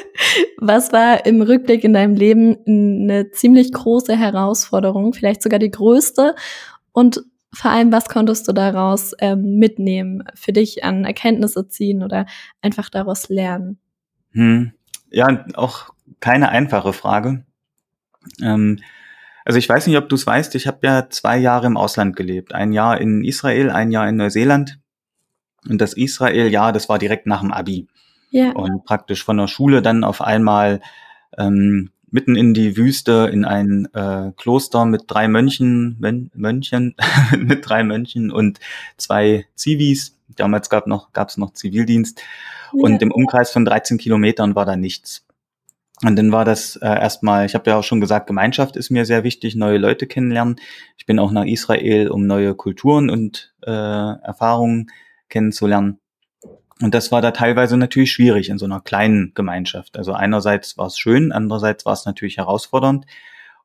was 0.57 0.91
war 0.91 1.25
im 1.25 1.41
Rückblick 1.41 1.85
in 1.85 1.93
deinem 1.93 2.17
Leben 2.17 2.57
eine 2.67 3.31
ziemlich 3.31 3.71
große 3.71 4.13
Herausforderung, 4.13 5.13
vielleicht 5.13 5.41
sogar 5.41 5.59
die 5.59 5.71
größte? 5.71 6.35
Und 6.91 7.23
vor 7.53 7.71
allem, 7.71 7.93
was 7.93 8.09
konntest 8.09 8.45
du 8.45 8.51
daraus 8.51 9.13
ähm, 9.19 9.57
mitnehmen, 9.57 10.25
für 10.35 10.51
dich 10.51 10.83
an 10.83 11.05
Erkenntnisse 11.05 11.69
ziehen 11.69 12.03
oder 12.03 12.25
einfach 12.61 12.89
daraus 12.89 13.29
lernen? 13.29 13.79
Hm. 14.33 14.73
Ja, 15.11 15.45
auch 15.53 15.93
keine 16.19 16.49
einfache 16.49 16.91
Frage. 16.91 17.45
Ähm, 18.41 18.79
also 19.45 19.59
ich 19.59 19.67
weiß 19.67 19.87
nicht, 19.87 19.97
ob 19.97 20.09
du 20.09 20.15
es 20.15 20.25
weißt, 20.25 20.55
ich 20.55 20.67
habe 20.67 20.79
ja 20.83 21.09
zwei 21.09 21.37
Jahre 21.37 21.67
im 21.67 21.77
Ausland 21.77 22.15
gelebt. 22.15 22.53
Ein 22.53 22.71
Jahr 22.71 22.99
in 22.99 23.23
Israel, 23.23 23.69
ein 23.69 23.91
Jahr 23.91 24.07
in 24.07 24.15
Neuseeland. 24.15 24.79
Und 25.67 25.79
das 25.79 25.93
Israel-Jahr, 25.93 26.73
das 26.73 26.89
war 26.89 26.99
direkt 26.99 27.25
nach 27.25 27.41
dem 27.41 27.51
Abi. 27.51 27.87
Ja. 28.31 28.51
Und 28.51 28.83
praktisch 28.85 29.23
von 29.23 29.37
der 29.37 29.47
Schule 29.47 29.81
dann 29.81 30.03
auf 30.03 30.21
einmal 30.21 30.81
ähm, 31.37 31.91
mitten 32.09 32.35
in 32.35 32.53
die 32.53 32.77
Wüste 32.77 33.29
in 33.31 33.43
ein 33.43 33.87
äh, 33.93 34.31
Kloster 34.37 34.85
mit 34.85 35.03
drei 35.07 35.27
Mönchen, 35.27 35.97
Mön 35.99 36.31
Mönchen, 36.35 36.95
mit 37.37 37.67
drei 37.67 37.83
Mönchen 37.83 38.31
und 38.31 38.59
zwei 38.97 39.45
Zivis. 39.55 40.17
Damals 40.35 40.69
gab 40.69 40.87
noch 40.87 41.11
gab's 41.13 41.37
noch 41.37 41.53
Zivildienst. 41.53 42.21
Ja. 42.73 42.83
Und 42.83 43.01
im 43.01 43.11
Umkreis 43.11 43.51
von 43.51 43.65
13 43.65 43.97
Kilometern 43.97 44.55
war 44.55 44.65
da 44.65 44.75
nichts. 44.75 45.25
Und 46.03 46.17
dann 46.17 46.31
war 46.31 46.43
das 46.43 46.75
äh, 46.75 46.85
erstmal, 46.85 47.45
ich 47.45 47.55
habe 47.55 47.69
ja 47.69 47.77
auch 47.77 47.83
schon 47.83 48.01
gesagt, 48.01 48.27
Gemeinschaft 48.27 48.75
ist 48.75 48.89
mir 48.89 49.05
sehr 49.05 49.23
wichtig, 49.23 49.55
neue 49.55 49.77
Leute 49.77 50.05
kennenlernen. 50.05 50.57
Ich 50.97 51.05
bin 51.05 51.17
auch 51.17 51.31
nach 51.31 51.45
Israel, 51.45 52.09
um 52.09 52.27
neue 52.27 52.55
Kulturen 52.55 53.09
und 53.09 53.53
äh, 53.65 53.71
Erfahrungen 53.71 54.91
kennenzulernen. 55.29 55.99
Und 56.81 56.93
das 56.93 57.11
war 57.13 57.21
da 57.21 57.31
teilweise 57.31 57.77
natürlich 57.77 58.11
schwierig 58.11 58.49
in 58.49 58.57
so 58.57 58.65
einer 58.65 58.81
kleinen 58.81 59.31
Gemeinschaft. 59.33 59.97
Also 59.97 60.11
einerseits 60.11 60.77
war 60.77 60.87
es 60.87 60.97
schön, 60.97 61.31
andererseits 61.31 61.85
war 61.85 61.93
es 61.93 62.05
natürlich 62.05 62.37
herausfordernd. 62.37 63.05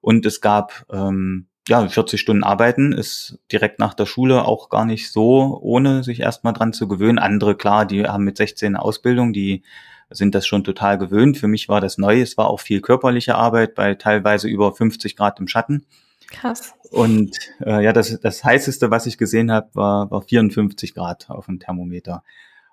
Und 0.01 0.25
es 0.25 0.41
gab 0.41 0.87
ähm, 0.93 1.49
ja 1.67 1.89
40 1.89 2.21
Stunden 2.21 2.45
Arbeiten, 2.45 2.93
ist 2.93 3.41
direkt 3.51 3.81
nach 3.81 3.95
der 3.95 4.07
Schule 4.07 4.45
auch 4.45 4.69
gar 4.69 4.85
nicht 4.85 5.11
so, 5.11 5.59
ohne 5.61 6.05
sich 6.05 6.21
erstmal 6.21 6.53
dran 6.53 6.73
zu 6.73 6.87
gewöhnen. 6.87 7.19
Andere, 7.19 7.57
klar, 7.57 7.87
die 7.87 8.05
haben 8.05 8.23
mit 8.23 8.37
16 8.37 8.77
eine 8.77 8.83
Ausbildung, 8.83 9.33
die 9.33 9.65
sind 10.11 10.35
das 10.35 10.47
schon 10.47 10.65
total 10.65 10.99
gewöhnt. 10.99 11.39
Für 11.39 11.49
mich 11.49 11.69
war 11.69 11.81
das 11.81 11.99
neu. 11.99 12.21
Es 12.21 12.37
war 12.37 12.49
auch 12.49 12.61
viel 12.61 12.81
körperliche 12.81 13.35
Arbeit 13.35 13.75
bei 13.75 13.95
teilweise 13.95 14.49
über 14.49 14.73
50 14.73 15.17
Grad 15.17 15.39
im 15.41 15.49
Schatten. 15.49 15.87
Krass. 16.31 16.75
Und 16.91 17.37
äh, 17.65 17.83
ja, 17.83 17.93
das, 17.93 18.19
das 18.21 18.45
heißeste, 18.45 18.91
was 18.91 19.07
ich 19.07 19.19
gesehen 19.19 19.51
habe, 19.51 19.69
war, 19.75 20.11
war 20.11 20.23
54 20.23 20.95
Grad 20.95 21.31
auf 21.31 21.47
dem 21.47 21.59
Thermometer. 21.59 22.23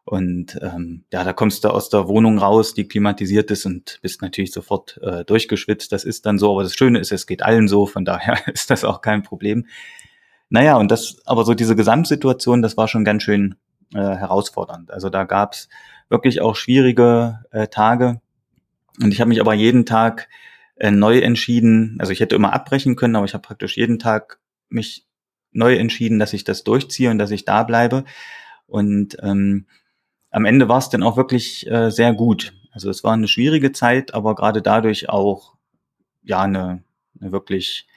Und 0.05 0.59
ähm, 0.61 1.03
ja, 1.11 1.23
da 1.23 1.33
kommst 1.33 1.63
du 1.63 1.69
aus 1.69 1.89
der 1.89 2.07
Wohnung 2.07 2.37
raus, 2.37 2.75
die 2.75 2.87
klimatisiert 2.87 3.49
ist 3.49 3.65
und 3.65 3.97
bist 4.03 4.21
natürlich 4.21 4.51
sofort 4.51 4.99
äh, 5.01 5.25
durchgeschwitzt. 5.25 5.91
Das 5.91 6.03
ist 6.03 6.27
dann 6.27 6.37
so, 6.37 6.51
aber 6.51 6.61
das 6.63 6.75
Schöne 6.75 6.99
ist, 6.99 7.11
es 7.11 7.25
geht 7.25 7.41
allen 7.41 7.67
so, 7.67 7.87
von 7.87 8.05
daher 8.05 8.47
ist 8.53 8.69
das 8.69 8.83
auch 8.83 9.01
kein 9.01 9.23
Problem. 9.23 9.65
Naja, 10.49 10.77
und 10.77 10.91
das, 10.91 11.17
aber 11.25 11.43
so 11.43 11.55
diese 11.55 11.75
Gesamtsituation, 11.75 12.61
das 12.61 12.77
war 12.77 12.87
schon 12.87 13.03
ganz 13.03 13.23
schön 13.23 13.55
äh, 13.93 13.99
herausfordernd. 13.99 14.91
Also 14.91 15.09
da 15.09 15.23
gab's 15.23 15.69
wirklich 16.09 16.41
auch 16.41 16.55
schwierige 16.55 17.45
äh, 17.51 17.67
Tage. 17.67 18.21
Und 19.01 19.11
ich 19.11 19.19
habe 19.19 19.29
mich 19.29 19.41
aber 19.41 19.53
jeden 19.53 19.85
Tag 19.85 20.29
äh, 20.75 20.91
neu 20.91 21.19
entschieden. 21.19 21.97
Also 21.99 22.11
ich 22.11 22.19
hätte 22.19 22.35
immer 22.35 22.53
abbrechen 22.53 22.95
können, 22.95 23.15
aber 23.15 23.25
ich 23.25 23.33
habe 23.33 23.41
praktisch 23.41 23.77
jeden 23.77 23.99
Tag 23.99 24.39
mich 24.69 25.05
neu 25.51 25.75
entschieden, 25.75 26.19
dass 26.19 26.33
ich 26.33 26.43
das 26.43 26.63
durchziehe 26.63 27.09
und 27.09 27.17
dass 27.17 27.31
ich 27.31 27.45
da 27.45 27.63
bleibe. 27.63 28.03
Und 28.67 29.17
ähm, 29.21 29.65
am 30.31 30.45
Ende 30.45 30.67
war 30.67 30.79
es 30.79 30.89
dann 30.89 31.03
auch 31.03 31.17
wirklich 31.17 31.65
äh, 31.67 31.91
sehr 31.91 32.13
gut. 32.13 32.53
Also 32.71 32.89
es 32.89 33.03
war 33.03 33.13
eine 33.13 33.27
schwierige 33.27 33.71
Zeit, 33.71 34.13
aber 34.13 34.35
gerade 34.35 34.61
dadurch 34.61 35.07
auch 35.07 35.55
ja 36.23 36.41
eine, 36.41 36.83
eine 37.21 37.31
wirklich 37.31 37.87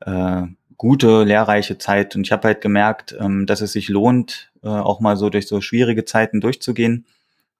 äh, 0.00 0.42
gute, 0.78 1.24
lehrreiche 1.24 1.76
Zeit. 1.76 2.16
Und 2.16 2.26
ich 2.26 2.32
habe 2.32 2.48
halt 2.48 2.60
gemerkt, 2.62 3.14
ähm, 3.20 3.44
dass 3.44 3.60
es 3.60 3.72
sich 3.72 3.88
lohnt, 3.88 4.50
äh, 4.62 4.68
auch 4.68 5.00
mal 5.00 5.16
so 5.16 5.28
durch 5.28 5.46
so 5.46 5.60
schwierige 5.60 6.06
Zeiten 6.06 6.40
durchzugehen. 6.40 7.04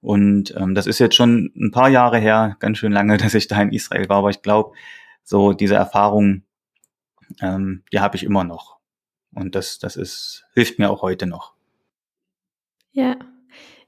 Und 0.01 0.55
ähm, 0.57 0.73
das 0.73 0.87
ist 0.87 0.99
jetzt 0.99 1.15
schon 1.15 1.51
ein 1.55 1.71
paar 1.71 1.89
Jahre 1.89 2.17
her, 2.17 2.55
ganz 2.59 2.79
schön 2.79 2.93
lange, 2.93 3.17
dass 3.17 3.35
ich 3.35 3.47
da 3.47 3.61
in 3.61 3.73
Israel 3.73 4.09
war, 4.09 4.17
aber 4.17 4.29
ich 4.31 4.41
glaube, 4.41 4.71
so 5.23 5.53
diese 5.53 5.75
Erfahrung, 5.75 6.43
ähm, 7.41 7.83
die 7.93 7.99
habe 7.99 8.15
ich 8.15 8.23
immer 8.23 8.43
noch. 8.43 8.79
Und 9.35 9.53
das, 9.53 9.77
das 9.77 9.95
ist, 9.95 10.45
hilft 10.55 10.79
mir 10.79 10.89
auch 10.89 11.03
heute 11.03 11.27
noch. 11.27 11.53
Ja. 12.91 13.15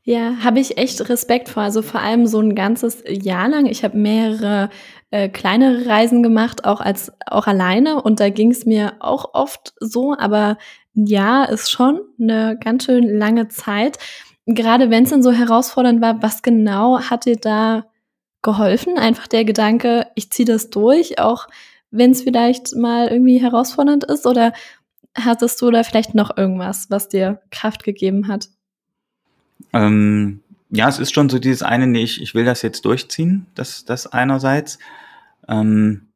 Ja, 0.03 0.37
habe 0.43 0.59
ich 0.59 0.77
echt 0.77 1.09
Respekt 1.09 1.49
vor. 1.49 1.63
Also 1.63 1.81
vor 1.81 2.01
allem 2.01 2.25
so 2.25 2.39
ein 2.39 2.55
ganzes 2.55 3.03
Jahr 3.07 3.47
lang. 3.49 3.67
Ich 3.67 3.83
habe 3.83 3.97
mehrere 3.97 4.69
äh, 5.11 5.29
kleinere 5.29 5.85
Reisen 5.85 6.23
gemacht, 6.23 6.65
auch 6.65 6.81
als 6.81 7.11
auch 7.27 7.45
alleine. 7.45 8.01
Und 8.01 8.19
da 8.19 8.29
ging 8.29 8.51
es 8.51 8.65
mir 8.65 8.93
auch 8.99 9.33
oft 9.33 9.73
so. 9.79 10.15
Aber 10.17 10.57
ein 10.95 11.05
Jahr 11.05 11.49
ist 11.49 11.69
schon 11.69 12.01
eine 12.19 12.57
ganz 12.59 12.85
schön 12.85 13.03
lange 13.03 13.47
Zeit 13.47 13.99
gerade 14.45 14.89
wenn 14.89 15.03
es 15.03 15.09
dann 15.09 15.23
so 15.23 15.31
herausfordernd 15.31 16.01
war, 16.01 16.21
was 16.21 16.41
genau 16.41 17.01
hat 17.01 17.25
dir 17.25 17.37
da 17.37 17.85
geholfen? 18.41 18.97
Einfach 18.97 19.27
der 19.27 19.45
Gedanke, 19.45 20.07
ich 20.15 20.31
ziehe 20.31 20.45
das 20.45 20.69
durch, 20.69 21.19
auch 21.19 21.47
wenn 21.91 22.11
es 22.11 22.23
vielleicht 22.23 22.75
mal 22.75 23.07
irgendwie 23.07 23.39
herausfordernd 23.39 24.03
ist? 24.05 24.25
Oder 24.25 24.53
hattest 25.15 25.61
du 25.61 25.71
da 25.71 25.83
vielleicht 25.83 26.15
noch 26.15 26.35
irgendwas, 26.35 26.89
was 26.89 27.09
dir 27.09 27.41
Kraft 27.51 27.83
gegeben 27.83 28.27
hat? 28.27 28.47
Ähm, 29.73 30.41
ja, 30.69 30.87
es 30.87 30.99
ist 30.99 31.13
schon 31.13 31.29
so 31.29 31.39
dieses 31.39 31.63
eine, 31.63 31.87
nee, 31.87 32.03
ich, 32.03 32.21
ich 32.21 32.33
will 32.33 32.45
das 32.45 32.61
jetzt 32.61 32.85
durchziehen, 32.85 33.47
das, 33.55 33.85
das 33.85 34.07
einerseits. 34.07 34.79
Ähm, 35.47 36.07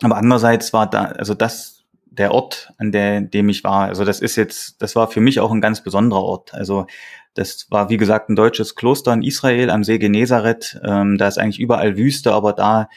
aber 0.00 0.16
andererseits 0.16 0.72
war 0.72 0.88
da, 0.88 1.06
also 1.06 1.34
das, 1.34 1.84
der 2.06 2.32
Ort, 2.32 2.72
an 2.78 2.92
der, 2.92 3.20
dem 3.20 3.48
ich 3.48 3.64
war, 3.64 3.86
also 3.88 4.04
das 4.04 4.20
ist 4.20 4.36
jetzt, 4.36 4.80
das 4.80 4.94
war 4.94 5.08
für 5.08 5.20
mich 5.20 5.40
auch 5.40 5.50
ein 5.50 5.60
ganz 5.60 5.82
besonderer 5.82 6.22
Ort. 6.22 6.54
Also 6.54 6.86
das 7.34 7.66
war, 7.70 7.90
wie 7.90 7.96
gesagt, 7.96 8.28
ein 8.28 8.36
deutsches 8.36 8.74
Kloster 8.74 9.12
in 9.12 9.22
Israel 9.22 9.70
am 9.70 9.84
See 9.84 9.98
Genezareth. 9.98 10.80
Ähm, 10.84 11.18
da 11.18 11.28
ist 11.28 11.38
eigentlich 11.38 11.60
überall 11.60 11.96
Wüste, 11.96 12.32
aber 12.32 12.52
da 12.52 12.88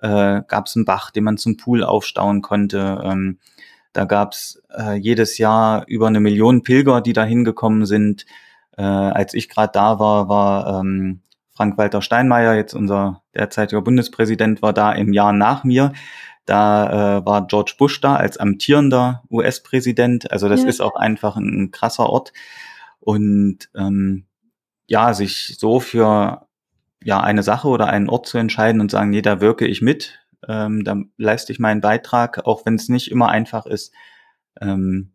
äh, 0.00 0.42
gab 0.46 0.66
es 0.66 0.76
einen 0.76 0.84
Bach, 0.84 1.10
den 1.10 1.24
man 1.24 1.36
zum 1.36 1.56
Pool 1.56 1.84
aufstauen 1.84 2.42
konnte. 2.42 3.00
Ähm, 3.04 3.38
da 3.92 4.04
gab 4.04 4.32
es 4.32 4.62
äh, 4.76 4.94
jedes 4.94 5.38
Jahr 5.38 5.84
über 5.86 6.06
eine 6.06 6.20
Million 6.20 6.62
Pilger, 6.62 7.00
die 7.00 7.12
da 7.12 7.24
hingekommen 7.24 7.86
sind. 7.86 8.24
Äh, 8.76 8.82
als 8.82 9.34
ich 9.34 9.48
gerade 9.48 9.72
da 9.72 9.98
war, 9.98 10.28
war 10.28 10.80
ähm, 10.80 11.22
Frank-Walter 11.50 12.00
Steinmeier, 12.02 12.54
jetzt 12.54 12.74
unser 12.74 13.22
derzeitiger 13.34 13.82
Bundespräsident, 13.82 14.62
war 14.62 14.72
da 14.72 14.92
im 14.92 15.12
Jahr 15.12 15.32
nach 15.32 15.64
mir. 15.64 15.92
Da 16.46 17.18
äh, 17.18 17.26
war 17.26 17.46
George 17.46 17.74
Bush 17.78 18.00
da 18.00 18.16
als 18.16 18.38
amtierender 18.38 19.22
US-Präsident. 19.30 20.30
Also 20.32 20.48
das 20.48 20.62
ja. 20.62 20.68
ist 20.68 20.80
auch 20.80 20.96
einfach 20.96 21.36
ein, 21.36 21.64
ein 21.64 21.70
krasser 21.70 22.08
Ort. 22.08 22.32
Und 22.98 23.68
ähm, 23.74 24.26
ja, 24.86 25.14
sich 25.14 25.56
so 25.58 25.80
für 25.80 26.46
ja 27.02 27.20
eine 27.20 27.42
Sache 27.42 27.68
oder 27.68 27.88
einen 27.88 28.08
Ort 28.08 28.26
zu 28.26 28.38
entscheiden 28.38 28.80
und 28.80 28.90
sagen, 28.90 29.10
nee, 29.10 29.22
da 29.22 29.40
wirke 29.40 29.66
ich 29.66 29.80
mit, 29.80 30.18
ähm, 30.48 30.84
da 30.84 30.96
leiste 31.16 31.52
ich 31.52 31.58
meinen 31.58 31.80
Beitrag, 31.80 32.46
auch 32.46 32.66
wenn 32.66 32.74
es 32.74 32.88
nicht 32.88 33.10
immer 33.10 33.28
einfach 33.28 33.66
ist. 33.66 33.92
Ähm, 34.60 35.12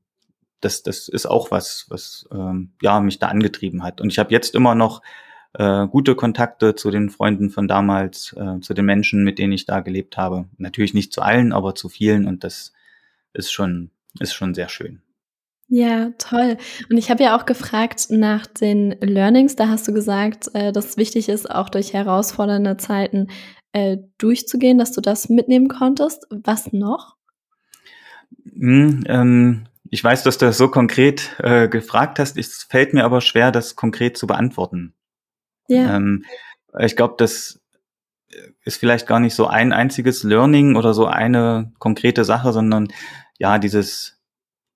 das, 0.62 0.84
das 0.84 1.08
ist 1.08 1.26
auch 1.26 1.52
was, 1.52 1.86
was 1.90 2.28
ähm, 2.32 2.72
ja 2.82 3.00
mich 3.00 3.20
da 3.20 3.28
angetrieben 3.28 3.84
hat. 3.84 4.02
Und 4.02 4.10
ich 4.10 4.20
habe 4.20 4.32
jetzt 4.32 4.56
immer 4.56 4.76
noch 4.76 5.02
äh, 5.54 5.88
gute 5.88 6.16
Kontakte 6.16 6.76
zu 6.76 6.92
den 6.92 7.10
Freunden 7.10 7.50
von 7.50 7.68
damals, 7.68 8.34
äh, 8.38 8.60
zu 8.60 8.74
den 8.74 8.86
Menschen, 8.86 9.24
mit 9.24 9.40
denen 9.40 9.54
ich 9.54 9.66
da 9.66 9.80
gelebt 9.82 10.18
habe. 10.18 10.46
Natürlich 10.58 10.94
nicht 10.94 11.14
zu 11.14 11.22
allen, 11.22 11.54
aber 11.54 11.76
zu 11.76 11.90
vielen 11.90 12.28
und 12.28 12.44
das 12.44 12.74
ist 13.34 13.52
schon, 13.52 13.92
ist 14.20 14.34
schon 14.34 14.54
sehr 14.54 14.70
schön. 14.70 15.02
Ja, 15.68 16.12
toll. 16.20 16.58
Und 16.92 16.98
ich 16.98 17.10
habe 17.10 17.24
ja 17.24 17.36
auch 17.36 17.46
gefragt 17.46 18.08
nach 18.10 18.46
den 18.46 18.92
Learnings. 19.02 19.56
Da 19.56 19.68
hast 19.68 19.88
du 19.88 19.94
gesagt, 19.94 20.50
äh, 20.54 20.72
dass 20.72 20.90
es 20.90 20.98
wichtig 20.98 21.28
ist, 21.28 21.50
auch 21.50 21.70
durch 21.70 21.94
herausfordernde 21.94 22.78
Zeiten 22.78 23.30
äh, 23.72 23.98
durchzugehen, 24.20 24.78
dass 24.78 24.92
du 24.92 25.02
das 25.02 25.28
mitnehmen 25.28 25.68
konntest. 25.68 26.28
Was 26.30 26.72
noch? 26.72 27.16
Hm, 28.54 29.04
ähm, 29.08 29.66
ich 29.96 30.04
weiß, 30.04 30.24
dass 30.24 30.38
du 30.38 30.46
das 30.46 30.58
so 30.58 30.68
konkret 30.68 31.32
äh, 31.40 31.70
gefragt 31.70 32.20
hast. 32.20 32.38
Es 32.38 32.64
fällt 32.64 32.94
mir 32.94 33.06
aber 33.06 33.22
schwer, 33.22 33.54
das 33.54 33.78
konkret 33.78 34.18
zu 34.18 34.28
beantworten. 34.28 34.94
Ja. 35.70 35.96
Ähm, 35.96 36.26
ich 36.80 36.98
glaube, 36.98 37.16
das 37.18 37.62
ist 38.66 38.78
vielleicht 38.78 39.08
gar 39.08 39.22
nicht 39.22 39.36
so 39.36 39.48
ein 39.48 39.72
einziges 39.72 40.24
Learning 40.24 40.76
oder 40.76 40.94
so 40.94 41.06
eine 41.06 41.72
konkrete 41.80 42.26
Sache, 42.26 42.52
sondern 42.52 42.90
ja, 43.38 43.58
dieses 43.58 44.20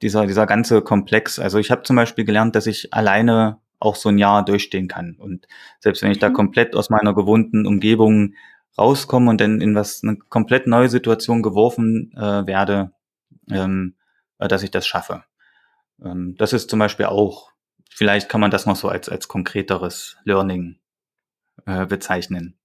dieser, 0.02 0.26
dieser 0.26 0.46
ganze 0.46 0.82
Komplex. 0.82 1.38
Also 1.38 1.58
ich 1.58 1.70
habe 1.70 1.84
zum 1.84 1.98
Beispiel 1.98 2.24
gelernt, 2.24 2.56
dass 2.56 2.66
ich 2.66 2.94
alleine 2.94 3.60
auch 3.78 3.98
so 3.98 4.08
ein 4.08 4.18
Jahr 4.18 4.46
durchstehen 4.46 4.88
kann. 4.88 5.18
Und 5.20 5.50
selbst 5.82 6.02
wenn 6.02 6.12
ich 6.12 6.20
da 6.20 6.30
mhm. 6.30 6.34
komplett 6.34 6.78
aus 6.78 6.90
meiner 6.90 7.14
gewohnten 7.14 7.66
Umgebung 7.66 8.36
rauskomme 8.78 9.30
und 9.30 9.42
dann 9.42 9.60
in 9.60 9.76
was 9.76 10.02
eine 10.02 10.16
komplett 10.16 10.66
neue 10.66 10.88
Situation 10.88 11.42
geworfen 11.42 12.14
äh, 12.16 12.48
werde, 12.48 12.94
ähm, 13.52 13.96
äh, 13.98 13.99
dass 14.48 14.64
ich 14.64 14.72
das 14.72 14.88
schaffe. 14.88 15.24
Ähm, 16.04 16.36
das 16.38 16.54
ist 16.54 16.70
zum 16.70 16.80
Beispiel 16.80 17.06
auch, 17.06 17.52
vielleicht 17.90 18.30
kann 18.30 18.42
man 18.42 18.52
das 18.52 18.66
noch 18.66 18.76
so 18.76 18.90
als, 18.90 19.10
als 19.10 19.28
konkreteres 19.28 20.18
Learning 20.24 20.80
äh, 21.66 21.86
bezeichnen. 21.86 22.56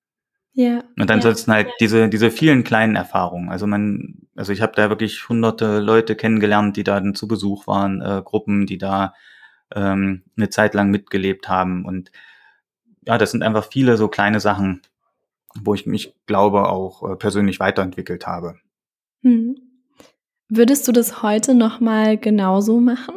Ja. 0.52 0.84
Und 0.96 1.10
ansonsten 1.10 1.50
ja. 1.50 1.56
halt 1.56 1.72
diese, 1.80 2.08
diese 2.08 2.30
vielen 2.30 2.62
kleinen 2.62 2.94
Erfahrungen. 2.94 3.50
Also 3.50 3.66
man, 3.66 4.28
also 4.36 4.52
ich 4.52 4.62
habe 4.62 4.72
da 4.76 4.88
wirklich 4.88 5.28
hunderte 5.28 5.80
Leute 5.80 6.14
kennengelernt, 6.14 6.76
die 6.76 6.84
da 6.84 7.00
dann 7.00 7.16
zu 7.16 7.26
Besuch 7.26 7.66
waren, 7.66 8.00
äh, 8.00 8.22
Gruppen, 8.24 8.66
die 8.66 8.78
da 8.78 9.14
ähm, 9.74 10.22
eine 10.36 10.50
Zeit 10.50 10.74
lang 10.74 10.90
mitgelebt 10.90 11.48
haben. 11.48 11.84
Und 11.84 12.12
ja, 13.02 13.18
das 13.18 13.32
sind 13.32 13.42
einfach 13.42 13.66
viele 13.70 13.96
so 13.96 14.06
kleine 14.06 14.38
Sachen, 14.38 14.82
wo 15.60 15.74
ich 15.74 15.86
mich, 15.86 16.14
glaube, 16.26 16.68
auch 16.68 17.10
äh, 17.10 17.16
persönlich 17.16 17.58
weiterentwickelt 17.58 18.26
habe. 18.26 18.56
Hm. 19.22 19.56
Würdest 20.48 20.86
du 20.86 20.92
das 20.92 21.22
heute 21.22 21.54
nochmal 21.54 22.18
genauso 22.18 22.80
machen? 22.80 23.14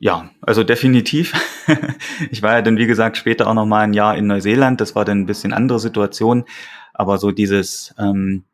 Ja, 0.00 0.30
also 0.40 0.64
definitiv. 0.64 1.32
ich 2.30 2.42
war 2.42 2.54
ja 2.54 2.62
dann, 2.62 2.76
wie 2.76 2.86
gesagt, 2.86 3.16
später 3.16 3.46
auch 3.46 3.54
noch 3.54 3.66
mal 3.66 3.82
ein 3.82 3.92
Jahr 3.92 4.16
in 4.16 4.26
Neuseeland. 4.26 4.80
Das 4.80 4.96
war 4.96 5.04
dann 5.04 5.20
ein 5.20 5.26
bisschen 5.26 5.52
andere 5.52 5.78
Situation. 5.78 6.44
Aber 6.92 7.18
so 7.18 7.30
dieses 7.30 7.94
ähm, 7.98 8.44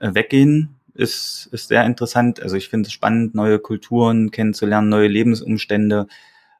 Weggehen 0.00 0.76
ist, 0.94 1.48
ist 1.52 1.68
sehr 1.68 1.84
interessant. 1.84 2.40
Also 2.40 2.56
ich 2.56 2.68
finde 2.68 2.86
es 2.86 2.92
spannend, 2.92 3.34
neue 3.34 3.58
Kulturen 3.58 4.30
kennenzulernen, 4.30 4.88
neue 4.88 5.08
Lebensumstände, 5.08 6.06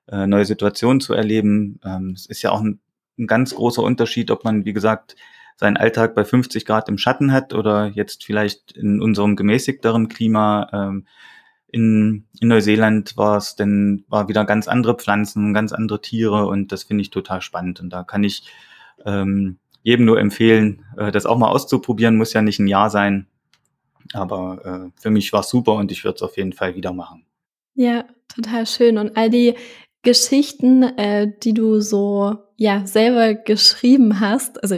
äh, 0.08 0.26
neue 0.26 0.44
Situationen 0.44 1.00
zu 1.00 1.14
erleben. 1.14 1.78
Ähm, 1.84 2.12
es 2.16 2.26
ist 2.26 2.42
ja 2.42 2.50
auch 2.50 2.60
ein, 2.60 2.80
ein 3.18 3.26
ganz 3.26 3.54
großer 3.54 3.82
Unterschied, 3.82 4.30
ob 4.30 4.44
man, 4.44 4.64
wie 4.64 4.72
gesagt, 4.72 5.16
seinen 5.58 5.76
Alltag 5.76 6.14
bei 6.14 6.24
50 6.24 6.64
Grad 6.64 6.88
im 6.88 6.98
Schatten 6.98 7.32
hat 7.32 7.52
oder 7.52 7.88
jetzt 7.88 8.24
vielleicht 8.24 8.72
in 8.72 9.02
unserem 9.02 9.34
gemäßigteren 9.34 10.08
Klima 10.08 10.68
ähm, 10.72 11.06
in, 11.70 12.24
in 12.40 12.48
Neuseeland 12.48 13.16
war 13.16 13.36
es 13.36 13.56
denn, 13.56 14.04
war 14.08 14.28
wieder 14.28 14.44
ganz 14.44 14.68
andere 14.68 14.94
Pflanzen, 14.94 15.52
ganz 15.52 15.72
andere 15.72 16.00
Tiere 16.00 16.46
und 16.46 16.72
das 16.72 16.84
finde 16.84 17.02
ich 17.02 17.10
total 17.10 17.42
spannend. 17.42 17.80
Und 17.80 17.90
da 17.90 18.04
kann 18.04 18.24
ich 18.24 18.44
ähm, 19.04 19.58
jedem 19.82 20.06
nur 20.06 20.18
empfehlen, 20.18 20.84
äh, 20.96 21.10
das 21.10 21.26
auch 21.26 21.36
mal 21.36 21.50
auszuprobieren, 21.50 22.16
muss 22.16 22.32
ja 22.32 22.40
nicht 22.40 22.58
ein 22.58 22.68
Jahr 22.68 22.88
sein. 22.88 23.26
Aber 24.14 24.64
äh, 24.64 25.00
für 25.00 25.10
mich 25.10 25.32
war 25.32 25.40
es 25.40 25.50
super 25.50 25.74
und 25.74 25.92
ich 25.92 26.04
würde 26.04 26.16
es 26.16 26.22
auf 26.22 26.36
jeden 26.36 26.54
Fall 26.54 26.74
wieder 26.74 26.92
machen. 26.92 27.26
Ja, 27.74 28.04
total 28.34 28.66
schön. 28.66 28.96
Und 28.96 29.16
all 29.16 29.28
die 29.28 29.54
Geschichten, 30.02 30.85
äh, 30.85 31.30
die 31.42 31.52
du 31.52 31.80
so 31.80 32.38
ja 32.59 32.85
selber 32.87 33.35
geschrieben 33.35 34.18
hast. 34.18 34.62
Also 34.62 34.77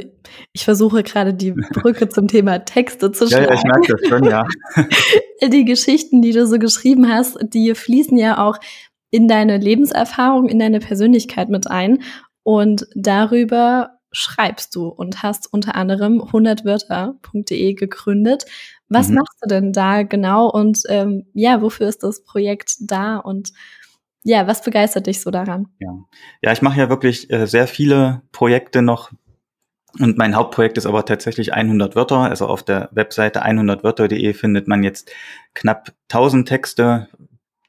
ich 0.52 0.64
versuche 0.64 1.02
gerade 1.02 1.34
die 1.34 1.52
Brücke 1.72 2.08
zum 2.08 2.28
Thema 2.28 2.60
Texte 2.60 3.10
zu 3.10 3.26
schlagen. 3.26 3.44
Ja, 3.44 3.50
ja 3.50 3.54
ich 3.54 3.64
merke 3.64 3.96
das 3.96 4.08
schon, 4.08 4.24
ja. 4.24 4.46
die 5.48 5.64
Geschichten, 5.64 6.20
die 6.22 6.32
du 6.32 6.46
so 6.46 6.58
geschrieben 6.58 7.08
hast, 7.08 7.38
die 7.42 7.74
fließen 7.74 8.16
ja 8.18 8.46
auch 8.46 8.58
in 9.10 9.26
deine 9.26 9.56
Lebenserfahrung, 9.56 10.48
in 10.48 10.58
deine 10.58 10.78
Persönlichkeit 10.78 11.48
mit 11.48 11.68
ein. 11.68 12.02
Und 12.42 12.86
darüber 12.94 13.98
schreibst 14.12 14.74
du 14.76 14.88
und 14.88 15.22
hast 15.22 15.52
unter 15.52 15.74
anderem 15.74 16.20
100wörter.de 16.20 17.74
gegründet. 17.74 18.44
Was 18.88 19.08
mhm. 19.08 19.16
machst 19.16 19.38
du 19.40 19.48
denn 19.48 19.72
da 19.72 20.02
genau 20.02 20.50
und 20.50 20.80
ähm, 20.88 21.26
ja, 21.32 21.62
wofür 21.62 21.88
ist 21.88 22.02
das 22.02 22.24
Projekt 22.24 22.74
da 22.80 23.16
und 23.16 23.52
ja, 24.22 24.46
was 24.46 24.62
begeistert 24.62 25.06
dich 25.06 25.20
so 25.20 25.30
daran? 25.30 25.68
Ja, 25.78 25.88
ja 26.42 26.52
ich 26.52 26.62
mache 26.62 26.78
ja 26.78 26.88
wirklich 26.88 27.30
äh, 27.30 27.46
sehr 27.46 27.66
viele 27.66 28.22
Projekte 28.32 28.82
noch. 28.82 29.10
Und 29.98 30.18
mein 30.18 30.36
Hauptprojekt 30.36 30.78
ist 30.78 30.86
aber 30.86 31.04
tatsächlich 31.04 31.52
100 31.52 31.96
Wörter. 31.96 32.18
Also 32.18 32.46
auf 32.46 32.62
der 32.62 32.90
Webseite 32.92 33.44
100wörter.de 33.44 34.32
findet 34.34 34.68
man 34.68 34.84
jetzt 34.84 35.10
knapp 35.54 35.92
1000 36.08 36.46
Texte, 36.46 37.08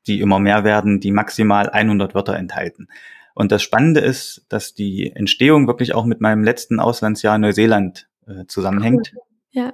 die 0.07 0.19
immer 0.19 0.39
mehr 0.39 0.63
werden, 0.63 0.99
die 0.99 1.11
maximal 1.11 1.69
100 1.69 2.13
Wörter 2.13 2.35
enthalten. 2.35 2.87
Und 3.33 3.51
das 3.51 3.63
Spannende 3.63 4.01
ist, 4.01 4.45
dass 4.49 4.73
die 4.73 5.11
Entstehung 5.15 5.67
wirklich 5.67 5.95
auch 5.95 6.05
mit 6.05 6.21
meinem 6.21 6.43
letzten 6.43 6.79
Auslandsjahr 6.79 7.37
Neuseeland 7.37 8.07
äh, 8.27 8.45
zusammenhängt. 8.45 9.13
Cool. 9.15 9.21
Ja. 9.51 9.73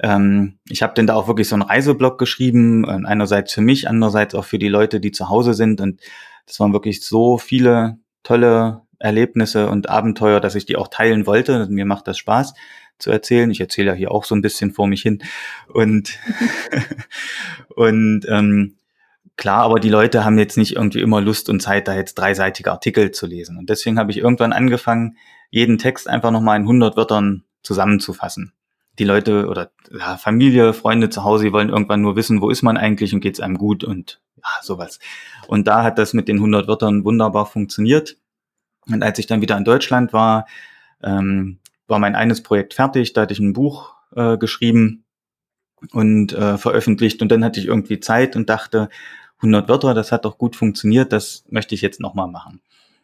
Ähm, 0.00 0.58
ich 0.68 0.82
habe 0.82 0.94
denn 0.94 1.06
da 1.06 1.14
auch 1.14 1.28
wirklich 1.28 1.48
so 1.48 1.54
einen 1.54 1.62
Reiseblog 1.62 2.18
geschrieben, 2.18 2.84
äh, 2.84 3.06
einerseits 3.06 3.52
für 3.52 3.60
mich, 3.60 3.88
andererseits 3.88 4.34
auch 4.34 4.44
für 4.44 4.58
die 4.58 4.68
Leute, 4.68 5.00
die 5.00 5.12
zu 5.12 5.28
Hause 5.28 5.54
sind. 5.54 5.80
Und 5.80 6.00
das 6.46 6.60
waren 6.60 6.72
wirklich 6.72 7.04
so 7.04 7.38
viele 7.38 7.98
tolle 8.22 8.82
Erlebnisse 8.98 9.68
und 9.68 9.88
Abenteuer, 9.88 10.40
dass 10.40 10.54
ich 10.54 10.66
die 10.66 10.76
auch 10.76 10.88
teilen 10.88 11.26
wollte. 11.26 11.66
Mir 11.68 11.84
macht 11.84 12.08
das 12.08 12.18
Spaß 12.18 12.54
zu 12.98 13.10
erzählen. 13.10 13.50
Ich 13.50 13.60
erzähle 13.60 13.88
ja 13.88 13.94
hier 13.94 14.10
auch 14.10 14.24
so 14.24 14.34
ein 14.34 14.42
bisschen 14.42 14.72
vor 14.72 14.86
mich 14.86 15.02
hin. 15.02 15.22
Und, 15.72 16.18
und 17.76 18.26
ähm, 18.28 18.76
klar, 19.36 19.62
aber 19.62 19.80
die 19.80 19.88
Leute 19.88 20.24
haben 20.24 20.38
jetzt 20.38 20.56
nicht 20.56 20.76
irgendwie 20.76 21.00
immer 21.00 21.20
Lust 21.20 21.48
und 21.48 21.60
Zeit, 21.60 21.88
da 21.88 21.94
jetzt 21.94 22.14
dreiseitige 22.14 22.72
Artikel 22.72 23.10
zu 23.12 23.26
lesen. 23.26 23.56
Und 23.56 23.70
deswegen 23.70 23.98
habe 23.98 24.10
ich 24.10 24.18
irgendwann 24.18 24.52
angefangen, 24.52 25.16
jeden 25.50 25.78
Text 25.78 26.08
einfach 26.08 26.30
nochmal 26.30 26.56
in 26.56 26.62
100 26.62 26.96
Wörtern 26.96 27.44
zusammenzufassen 27.62 28.52
die 28.98 29.04
Leute 29.04 29.46
oder 29.48 29.70
ja, 29.90 30.16
Familie, 30.16 30.72
Freunde 30.72 31.10
zu 31.10 31.24
Hause, 31.24 31.44
die 31.44 31.52
wollen 31.52 31.68
irgendwann 31.68 32.02
nur 32.02 32.16
wissen, 32.16 32.40
wo 32.40 32.50
ist 32.50 32.62
man 32.62 32.76
eigentlich 32.76 33.14
und 33.14 33.20
geht 33.20 33.34
es 33.34 33.40
einem 33.40 33.58
gut 33.58 33.84
und 33.84 34.20
ja, 34.36 34.62
sowas. 34.62 34.98
Und 35.46 35.66
da 35.66 35.82
hat 35.82 35.98
das 35.98 36.14
mit 36.14 36.28
den 36.28 36.36
100 36.36 36.68
Wörtern 36.68 37.04
wunderbar 37.04 37.46
funktioniert. 37.46 38.16
Und 38.86 39.02
als 39.02 39.18
ich 39.18 39.26
dann 39.26 39.40
wieder 39.40 39.56
in 39.56 39.64
Deutschland 39.64 40.12
war, 40.12 40.46
ähm, 41.02 41.58
war 41.86 41.98
mein 41.98 42.14
eines 42.14 42.42
Projekt 42.42 42.74
fertig, 42.74 43.12
da 43.12 43.22
hatte 43.22 43.32
ich 43.32 43.40
ein 43.40 43.52
Buch 43.52 43.94
äh, 44.14 44.36
geschrieben 44.36 45.04
und 45.92 46.32
äh, 46.32 46.58
veröffentlicht 46.58 47.22
und 47.22 47.30
dann 47.30 47.44
hatte 47.44 47.60
ich 47.60 47.66
irgendwie 47.66 48.00
Zeit 48.00 48.36
und 48.36 48.48
dachte, 48.48 48.88
100 49.38 49.68
Wörter, 49.68 49.94
das 49.94 50.10
hat 50.10 50.24
doch 50.24 50.36
gut 50.38 50.56
funktioniert, 50.56 51.12
das 51.12 51.44
möchte 51.48 51.74
ich 51.74 51.82
jetzt 51.82 52.00
nochmal 52.00 52.28
machen. 52.28 52.60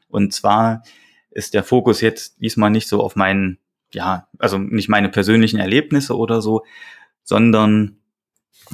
Und 0.09 0.33
zwar 0.33 0.83
ist 1.31 1.55
der 1.55 1.65
Fokus 1.65 2.01
jetzt 2.01 2.41
diesmal 2.41 2.71
nicht 2.71 2.89
so 2.89 3.03
auf 3.03 3.17
meinen 3.17 3.59
ja, 3.95 4.29
also 4.39 4.59
nicht 4.59 4.89
meine 4.89 5.09
persönlichen 5.09 5.59
Erlebnisse 5.59 6.17
oder 6.17 6.43
so, 6.43 6.65
sondern 7.23 7.97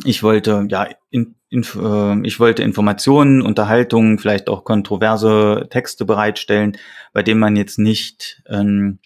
ich 0.05 0.23
wollte, 0.23 0.67
ja, 0.69 0.89
in, 1.11 1.35
in, 1.49 1.63
äh, 1.63 2.27
ich 2.27 2.41
wollte 2.41 2.63
Informationen, 2.63 3.43
Unterhaltungen, 3.43 4.19
vielleicht 4.19 4.49
auch 4.49 4.65
kontroverse 4.65 5.67
Texte 5.71 6.05
bereitstellen, 6.05 6.77
bei 7.13 7.23
denen 7.23 7.41
man 7.41 7.57
jetzt 7.57 7.79
nicht 7.79 8.43
ähm, 8.49 8.99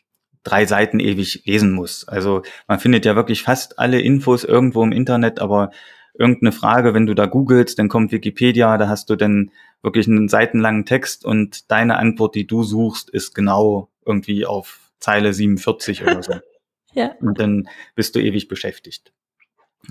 drei 0.42 0.66
Seiten 0.66 1.00
ewig 1.00 1.42
lesen 1.46 1.72
muss. 1.72 2.07
Also 2.07 2.42
man 2.68 2.79
findet 2.79 3.07
ja 3.07 3.16
wirklich 3.16 3.42
fast 3.42 3.79
alle 3.79 4.00
Infos 4.00 4.44
irgendwo 4.44 4.83
im 4.83 4.92
Internet, 4.92 5.40
aber 5.40 5.70
irgendeine 6.16 6.53
Frage, 6.53 6.94
wenn 6.94 7.07
du 7.07 7.14
da 7.14 7.27
googelst, 7.27 7.79
dann 7.79 7.88
kommt 7.88 8.12
Wikipedia, 8.12 8.77
da 8.79 8.88
hast 8.88 9.11
du 9.11 9.16
dann 9.16 9.50
wirklich 9.83 10.07
einen 10.07 10.29
seitenlangen 10.29 10.85
Text 10.85 11.24
und 11.24 11.70
deine 11.70 11.96
Antwort, 11.96 12.35
die 12.35 12.46
du 12.46 12.62
suchst, 12.62 13.11
ist 13.11 13.35
genau 13.35 13.88
irgendwie 14.07 14.46
auf 14.46 14.83
Zeile 15.04 15.34
47 15.34 16.02
oder 16.02 16.22
so. 16.22 16.34
ja. 16.94 17.14
Und 17.20 17.38
dann 17.38 17.68
bist 17.94 18.14
du 18.14 18.20
ewig 18.20 18.48
beschäftigt. 18.48 19.12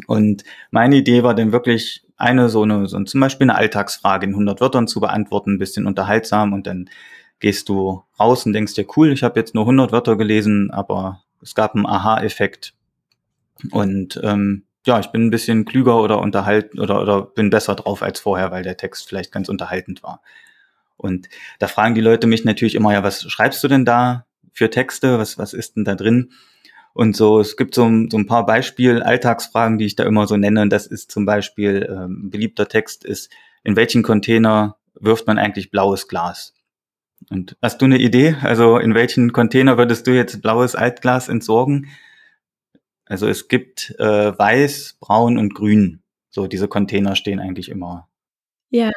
Und 0.07 0.43
meine 0.71 0.95
Idee 0.95 1.21
war 1.21 1.35
dann 1.35 1.51
wirklich 1.51 2.03
eine 2.17 2.49
so 2.49 2.63
eine, 2.63 2.87
so 2.87 3.01
zum 3.03 3.21
Beispiel 3.21 3.45
eine 3.45 3.57
Alltagsfrage 3.57 4.25
in 4.25 4.31
100 4.31 4.59
Wörtern 4.59 4.87
zu 4.87 4.99
beantworten, 4.99 5.53
ein 5.53 5.59
bisschen 5.59 5.85
unterhaltsam 5.85 6.53
und 6.53 6.65
dann 6.65 6.89
gehst 7.39 7.69
du 7.69 8.03
raus 8.19 8.45
und 8.45 8.53
denkst 8.53 8.73
dir, 8.73 8.85
cool, 8.95 9.11
ich 9.11 9.23
habe 9.23 9.39
jetzt 9.39 9.53
nur 9.53 9.65
100 9.65 9.91
Wörter 9.91 10.15
gelesen, 10.15 10.71
aber 10.71 11.23
es 11.41 11.53
gab 11.53 11.75
einen 11.75 11.85
Aha-Effekt. 11.85 12.73
Und 13.71 14.19
ähm, 14.23 14.63
ja, 14.85 14.99
ich 14.99 15.07
bin 15.07 15.25
ein 15.25 15.29
bisschen 15.29 15.65
klüger 15.65 16.01
oder 16.01 16.19
unterhalten 16.19 16.79
oder, 16.79 17.01
oder 17.01 17.21
bin 17.21 17.49
besser 17.49 17.75
drauf 17.75 18.01
als 18.01 18.19
vorher, 18.19 18.51
weil 18.51 18.63
der 18.63 18.77
Text 18.77 19.07
vielleicht 19.07 19.31
ganz 19.31 19.49
unterhaltend 19.49 20.03
war. 20.03 20.21
Und 20.97 21.27
da 21.59 21.67
fragen 21.67 21.95
die 21.95 22.01
Leute 22.01 22.27
mich 22.27 22.45
natürlich 22.45 22.75
immer, 22.75 22.93
ja, 22.93 23.03
was 23.03 23.29
schreibst 23.29 23.63
du 23.63 23.67
denn 23.67 23.85
da? 23.85 24.25
Für 24.53 24.69
Texte? 24.69 25.19
Was, 25.19 25.37
was 25.37 25.53
ist 25.53 25.75
denn 25.75 25.83
da 25.83 25.95
drin? 25.95 26.31
Und 26.93 27.15
so, 27.15 27.39
es 27.39 27.57
gibt 27.57 27.73
so, 27.73 27.83
so 28.09 28.17
ein 28.17 28.27
paar 28.27 28.45
Beispiel 28.45 29.01
Alltagsfragen, 29.01 29.79
die 29.79 29.85
ich 29.85 29.95
da 29.95 30.03
immer 30.03 30.27
so 30.27 30.37
nenne. 30.37 30.61
Und 30.61 30.69
das 30.69 30.85
ist 30.85 31.11
zum 31.11 31.25
Beispiel, 31.25 31.87
ähm, 31.89 32.29
beliebter 32.29 32.67
Text 32.67 33.03
ist, 33.03 33.31
in 33.63 33.75
welchen 33.75 34.03
Container 34.03 34.77
wirft 34.93 35.25
man 35.25 35.39
eigentlich 35.39 35.71
blaues 35.71 36.07
Glas? 36.07 36.53
Und 37.29 37.57
hast 37.61 37.81
du 37.81 37.85
eine 37.85 37.97
Idee? 37.97 38.35
Also 38.41 38.77
in 38.77 38.93
welchen 38.93 39.31
Container 39.31 39.77
würdest 39.77 40.05
du 40.07 40.11
jetzt 40.11 40.41
blaues 40.41 40.75
Altglas 40.75 41.29
entsorgen? 41.29 41.87
Also 43.05 43.27
es 43.27 43.47
gibt 43.47 43.95
äh, 43.99 44.37
weiß, 44.37 44.97
braun 44.99 45.37
und 45.37 45.53
grün. 45.55 46.01
So 46.29 46.47
diese 46.47 46.67
Container 46.67 47.15
stehen 47.15 47.39
eigentlich 47.39 47.69
immer. 47.69 48.09
Ja. 48.69 48.91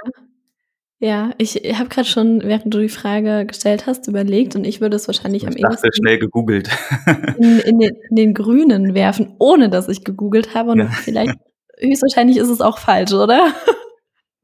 Ja, 0.98 1.32
ich 1.36 1.56
habe 1.78 1.90
gerade 1.90 2.08
schon, 2.08 2.42
während 2.42 2.72
du 2.72 2.78
die 2.78 2.88
Frage 2.88 3.44
gestellt 3.44 3.86
hast, 3.86 4.08
überlegt 4.08 4.56
und 4.56 4.64
ich 4.64 4.80
würde 4.80 4.96
es 4.96 5.06
wahrscheinlich 5.06 5.42
ich 5.42 5.48
am 5.48 5.54
dachte, 5.54 5.74
ehesten 5.74 5.92
schnell 5.92 6.18
gegoogelt. 6.18 6.70
in, 7.38 7.58
in, 7.58 7.78
den, 7.78 7.96
in 8.08 8.16
den 8.16 8.34
Grünen 8.34 8.94
werfen, 8.94 9.34
ohne 9.38 9.68
dass 9.68 9.88
ich 9.88 10.04
gegoogelt 10.04 10.54
habe. 10.54 10.70
Und 10.70 10.78
Ja. 10.78 10.86
vielleicht, 10.86 11.34
höchstwahrscheinlich 11.78 12.38
ist 12.38 12.48
es 12.48 12.62
auch 12.62 12.78
falsch, 12.78 13.12
oder? 13.12 13.52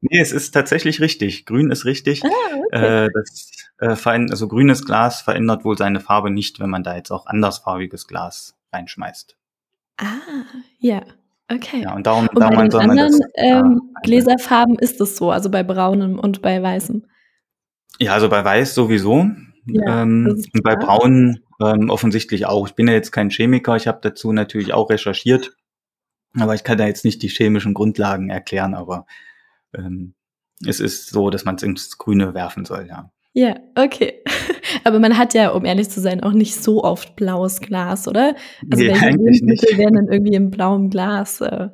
Nee, 0.05 0.19
es 0.19 0.33
ist 0.33 0.51
tatsächlich 0.51 0.99
richtig. 0.99 1.45
Grün 1.45 1.71
ist 1.71 1.85
richtig. 1.85 2.23
Ah, 2.25 2.57
okay. 2.57 3.05
Äh, 3.05 3.09
das, 3.13 4.05
äh, 4.05 4.29
also 4.29 4.49
grünes 4.49 4.83
Glas 4.83 5.21
verändert 5.21 5.63
wohl 5.63 5.77
seine 5.77 6.01
Farbe 6.01 6.29
nicht, 6.29 6.59
wenn 6.59 6.69
man 6.69 6.83
da 6.83 6.97
jetzt 6.97 7.09
auch 7.09 7.25
andersfarbiges 7.25 8.05
Glas 8.05 8.53
reinschmeißt. 8.73 9.37
Ah, 9.95 10.17
ja, 10.77 11.03
okay. 11.51 11.81
Ja, 11.81 11.95
und 11.95 12.05
darum, 12.05 12.27
Und 12.27 12.35
bei 12.35 12.41
darum 12.41 12.57
den 12.59 12.71
soll 12.71 12.87
man 12.87 12.97
das. 12.97 13.13
anderen 13.13 13.31
ähm, 13.35 13.81
äh, 13.95 14.01
Gläserfarben 14.03 14.77
ist 14.79 14.99
es 15.01 15.15
so, 15.15 15.31
also 15.31 15.49
bei 15.49 15.63
braunem 15.63 16.19
und 16.19 16.41
bei 16.41 16.61
weißem. 16.61 17.05
Ja, 17.99 18.13
also 18.13 18.29
bei 18.29 18.43
Weiß 18.43 18.73
sowieso. 18.73 19.29
Ja, 19.65 20.01
ähm, 20.01 20.27
und 20.53 20.63
bei. 20.63 20.75
Braun 20.75 21.39
ähm, 21.61 21.89
offensichtlich 21.89 22.45
auch. 22.45 22.67
Ich 22.67 22.75
bin 22.75 22.87
ja 22.87 22.93
jetzt 22.93 23.11
kein 23.11 23.29
Chemiker, 23.29 23.75
ich 23.75 23.87
habe 23.87 23.99
dazu 24.01 24.33
natürlich 24.33 24.73
auch 24.73 24.89
recherchiert, 24.89 25.55
aber 26.37 26.55
ich 26.55 26.63
kann 26.63 26.77
da 26.77 26.85
jetzt 26.85 27.05
nicht 27.05 27.21
die 27.21 27.29
chemischen 27.29 27.73
Grundlagen 27.73 28.29
erklären, 28.29 28.73
aber 28.73 29.05
ähm, 29.73 30.15
es 30.65 30.79
ist 30.79 31.09
so, 31.09 31.29
dass 31.29 31.45
man 31.45 31.55
es 31.55 31.63
ins 31.63 31.97
Grüne 31.97 32.33
werfen 32.33 32.65
soll, 32.65 32.87
ja. 32.87 33.11
Ja, 33.33 33.55
okay. 33.75 34.21
Aber 34.83 34.99
man 34.99 35.17
hat 35.17 35.33
ja, 35.33 35.49
um 35.49 35.65
ehrlich 35.65 35.89
zu 35.89 35.99
sein, 35.99 36.21
auch 36.21 36.33
nicht 36.33 36.55
so 36.55 36.83
oft 36.83 37.15
blaues 37.15 37.61
Glas, 37.61 38.07
oder? 38.07 38.35
Also 38.71 38.83
Nee, 38.83 38.89
welche 38.89 39.05
eigentlich 39.05 39.41
Lebensmittel 39.41 39.69
nicht. 39.69 39.77
werden 39.79 39.95
dann 39.95 40.07
irgendwie 40.07 40.35
in 40.35 40.51
blauem 40.51 40.89
Glas 40.89 41.41
äh, 41.41 41.69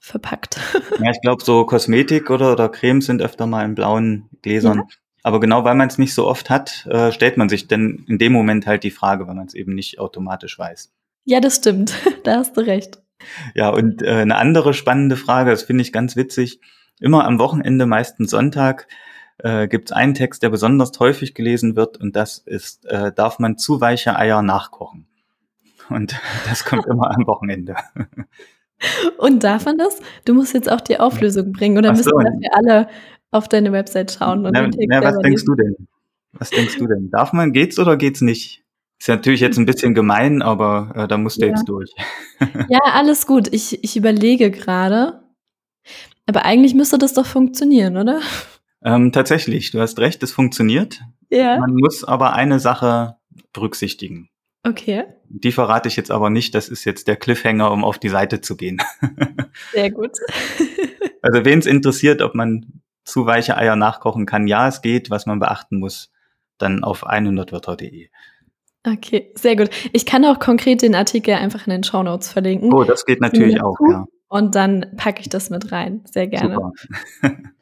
verpackt? 0.00 0.58
Ja, 0.98 1.10
ich 1.10 1.20
glaube, 1.20 1.44
so 1.44 1.64
Kosmetik 1.66 2.30
oder, 2.30 2.52
oder 2.52 2.68
Cremes 2.70 3.06
sind 3.06 3.20
öfter 3.20 3.46
mal 3.46 3.64
in 3.64 3.74
blauen 3.74 4.28
Gläsern. 4.42 4.84
Aber 5.22 5.40
genau 5.40 5.64
weil 5.64 5.74
man 5.74 5.88
es 5.88 5.98
nicht 5.98 6.14
so 6.14 6.26
oft 6.26 6.48
hat, 6.48 6.86
äh, 6.86 7.12
stellt 7.12 7.36
man 7.36 7.48
sich 7.48 7.68
denn 7.68 8.04
in 8.08 8.18
dem 8.18 8.32
Moment 8.32 8.66
halt 8.66 8.82
die 8.82 8.90
Frage, 8.90 9.26
weil 9.26 9.34
man 9.34 9.46
es 9.46 9.54
eben 9.54 9.74
nicht 9.74 9.98
automatisch 9.98 10.58
weiß. 10.58 10.90
Ja, 11.24 11.40
das 11.40 11.56
stimmt. 11.56 11.92
Da 12.24 12.36
hast 12.36 12.56
du 12.56 12.60
recht. 12.62 13.02
Ja, 13.54 13.68
und 13.70 14.02
äh, 14.02 14.08
eine 14.10 14.36
andere 14.36 14.74
spannende 14.74 15.16
Frage, 15.16 15.50
das 15.50 15.62
finde 15.62 15.82
ich 15.82 15.92
ganz 15.92 16.16
witzig. 16.16 16.60
Immer 17.00 17.26
am 17.26 17.38
Wochenende, 17.38 17.86
meistens 17.86 18.30
Sonntag, 18.30 18.86
äh, 19.38 19.68
gibt 19.68 19.90
es 19.90 19.92
einen 19.96 20.14
Text, 20.14 20.42
der 20.42 20.50
besonders 20.50 20.92
häufig 20.98 21.34
gelesen 21.34 21.76
wird, 21.76 21.96
und 21.98 22.16
das 22.16 22.38
ist, 22.38 22.86
äh, 22.86 23.12
darf 23.12 23.38
man 23.38 23.58
zu 23.58 23.80
weiche 23.80 24.16
Eier 24.16 24.42
nachkochen? 24.42 25.06
Und 25.90 26.16
das 26.48 26.64
kommt 26.64 26.86
immer 26.86 27.10
am 27.10 27.26
Wochenende. 27.26 27.76
Und 29.18 29.42
darf 29.42 29.64
man 29.64 29.76
das? 29.76 29.98
Du 30.24 30.34
musst 30.34 30.54
jetzt 30.54 30.70
auch 30.70 30.80
die 30.80 31.00
Auflösung 31.00 31.50
bringen 31.52 31.78
oder 31.78 31.90
Ach 31.90 31.96
müssen 31.96 32.10
so. 32.10 32.18
dafür 32.18 32.48
alle 32.52 32.88
auf 33.32 33.48
deine 33.48 33.72
Website 33.72 34.12
schauen 34.12 34.46
und 34.46 34.52
Na, 34.52 34.60
den 34.62 34.70
Text 34.70 34.86
na, 34.88 35.02
was 35.02 35.18
denkst 35.18 35.42
lesen? 35.42 35.46
du 35.46 35.54
denn? 35.56 35.88
Was 36.32 36.50
denkst 36.50 36.78
du 36.78 36.86
denn? 36.86 37.10
Darf 37.10 37.32
man, 37.32 37.52
geht's 37.52 37.78
oder 37.80 37.96
geht's 37.96 38.20
nicht? 38.20 38.62
Ist 39.00 39.08
natürlich 39.08 39.40
jetzt 39.40 39.58
ein 39.58 39.66
bisschen 39.66 39.94
gemein, 39.94 40.42
aber 40.42 40.92
äh, 40.94 41.08
da 41.08 41.18
musst 41.18 41.38
du 41.42 41.46
Ja. 41.46 41.48
jetzt 41.48 41.68
durch. 41.68 41.90
Ja, 42.68 42.78
alles 42.92 43.26
gut. 43.26 43.52
Ich, 43.52 43.82
ich 43.82 43.96
überlege 43.96 44.52
gerade. 44.52 45.24
Aber 46.26 46.44
eigentlich 46.44 46.74
müsste 46.74 46.98
das 46.98 47.14
doch 47.14 47.26
funktionieren, 47.26 47.96
oder? 47.96 48.20
Ähm, 48.82 49.12
tatsächlich, 49.12 49.70
du 49.70 49.80
hast 49.80 49.98
recht, 49.98 50.22
es 50.22 50.32
funktioniert. 50.32 51.00
Ja. 51.30 51.58
Man 51.58 51.74
muss 51.74 52.04
aber 52.04 52.34
eine 52.34 52.60
Sache 52.60 53.16
berücksichtigen. 53.52 54.30
Okay, 54.64 55.04
Die 55.28 55.52
verrate 55.52 55.88
ich 55.88 55.96
jetzt 55.96 56.10
aber 56.10 56.30
nicht. 56.30 56.54
Das 56.54 56.68
ist 56.68 56.84
jetzt 56.84 57.08
der 57.08 57.16
Cliffhanger, 57.16 57.70
um 57.70 57.84
auf 57.84 57.98
die 57.98 58.08
Seite 58.08 58.40
zu 58.40 58.56
gehen. 58.56 58.78
sehr 59.72 59.90
gut. 59.90 60.12
Also 61.20 61.44
wen 61.44 61.58
es 61.58 61.66
interessiert, 61.66 62.22
ob 62.22 62.36
man 62.36 62.80
zu 63.04 63.26
weiche 63.26 63.56
Eier 63.56 63.74
nachkochen 63.74 64.24
kann, 64.24 64.46
ja, 64.46 64.68
es 64.68 64.82
geht. 64.82 65.10
Was 65.10 65.26
man 65.26 65.40
beachten 65.40 65.80
muss, 65.80 66.12
dann 66.58 66.84
auf 66.84 67.04
100wörter.de. 67.04 68.08
Okay, 68.86 69.32
sehr 69.34 69.56
gut. 69.56 69.68
Ich 69.92 70.06
kann 70.06 70.24
auch 70.24 70.38
konkret 70.38 70.80
den 70.80 70.94
Artikel 70.94 71.34
einfach 71.34 71.66
in 71.66 71.72
den 71.72 71.82
Shownotes 71.82 72.32
verlinken. 72.32 72.72
Oh, 72.72 72.84
das 72.84 73.04
geht 73.04 73.20
natürlich 73.20 73.60
auch, 73.60 73.76
ja. 73.90 74.06
Und 74.28 74.54
dann 74.54 74.86
packe 74.96 75.20
ich 75.20 75.28
das 75.28 75.50
mit 75.50 75.72
rein. 75.72 76.02
Sehr 76.04 76.28
gerne. 76.28 76.54
Super. 76.54 76.72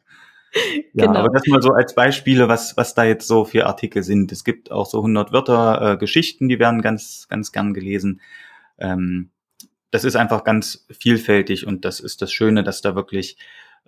ja, 0.93 1.05
Genau. 1.05 1.19
aber 1.19 1.29
das 1.29 1.47
mal 1.47 1.61
so 1.61 1.71
als 1.73 1.95
Beispiele, 1.95 2.47
was, 2.47 2.77
was 2.77 2.93
da 2.93 3.03
jetzt 3.03 3.27
so 3.27 3.45
für 3.45 3.65
Artikel 3.65 4.03
sind. 4.03 4.31
Es 4.31 4.43
gibt 4.43 4.71
auch 4.71 4.85
so 4.85 4.97
100 4.97 5.31
Wörter 5.31 5.93
äh, 5.93 5.97
Geschichten, 5.97 6.49
die 6.49 6.59
werden 6.59 6.81
ganz, 6.81 7.27
ganz 7.29 7.51
gern 7.51 7.73
gelesen. 7.73 8.21
Ähm, 8.77 9.29
das 9.91 10.03
ist 10.03 10.15
einfach 10.15 10.43
ganz 10.43 10.85
vielfältig 10.89 11.65
und 11.65 11.85
das 11.85 11.99
ist 11.99 12.21
das 12.21 12.31
Schöne, 12.31 12.63
dass 12.63 12.81
da 12.81 12.95
wirklich 12.95 13.37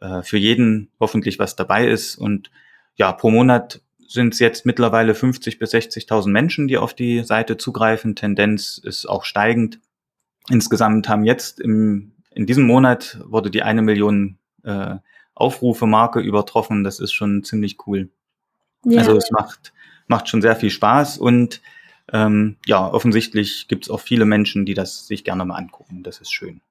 äh, 0.02 0.22
für 0.24 0.38
jeden 0.38 0.92
hoffentlich 1.00 1.40
was 1.40 1.56
dabei 1.56 1.88
ist. 1.88 2.16
Und 2.16 2.52
ja, 2.96 3.12
pro 3.12 3.30
Monat 3.30 3.82
sind 4.08 4.34
es 4.34 4.40
jetzt 4.40 4.66
mittlerweile 4.66 5.14
50 5.14 5.60
bis 5.60 5.74
60.000 5.74 6.30
Menschen, 6.30 6.68
die 6.68 6.78
auf 6.78 6.94
die 6.94 7.24
Seite 7.24 7.58
zugreifen. 7.58 8.16
Tendenz 8.16 8.80
ist 8.84 9.06
auch 9.06 9.24
steigend. 9.24 9.80
Insgesamt 10.50 11.08
haben 11.10 11.24
jetzt 11.24 11.60
im, 11.60 12.14
in 12.32 12.46
diesem 12.46 12.66
Monat 12.66 13.20
wurde 13.24 13.52
die 13.52 13.62
eine 13.62 13.82
Million 13.82 14.40
äh, 14.64 14.96
Aufrufe-Marke 15.40 16.20
übertroffen. 16.20 16.84
Das 16.84 17.00
ist 17.00 17.14
schon 17.14 17.44
ziemlich 17.44 17.78
cool. 17.88 18.10
Ja, 18.86 19.00
Also 19.00 19.16
es 19.18 19.32
macht, 19.32 19.74
macht 20.08 20.30
schon 20.30 20.42
sehr 20.42 20.56
viel 20.56 20.70
Spaß 20.70 21.18
und 21.18 21.62
ähm, 22.12 22.58
ja, 22.66 22.92
offensichtlich 22.92 23.68
gibt 23.68 23.86
es 23.86 23.90
auch 23.92 24.00
viele 24.00 24.26
Menschen, 24.26 24.66
die 24.66 24.74
das 24.74 25.06
sich 25.08 25.24
gerne 25.24 25.46
mal 25.46 25.56
angucken. 25.58 26.02
Das 26.04 26.20
ist 26.22 26.32
schön. 26.34 26.62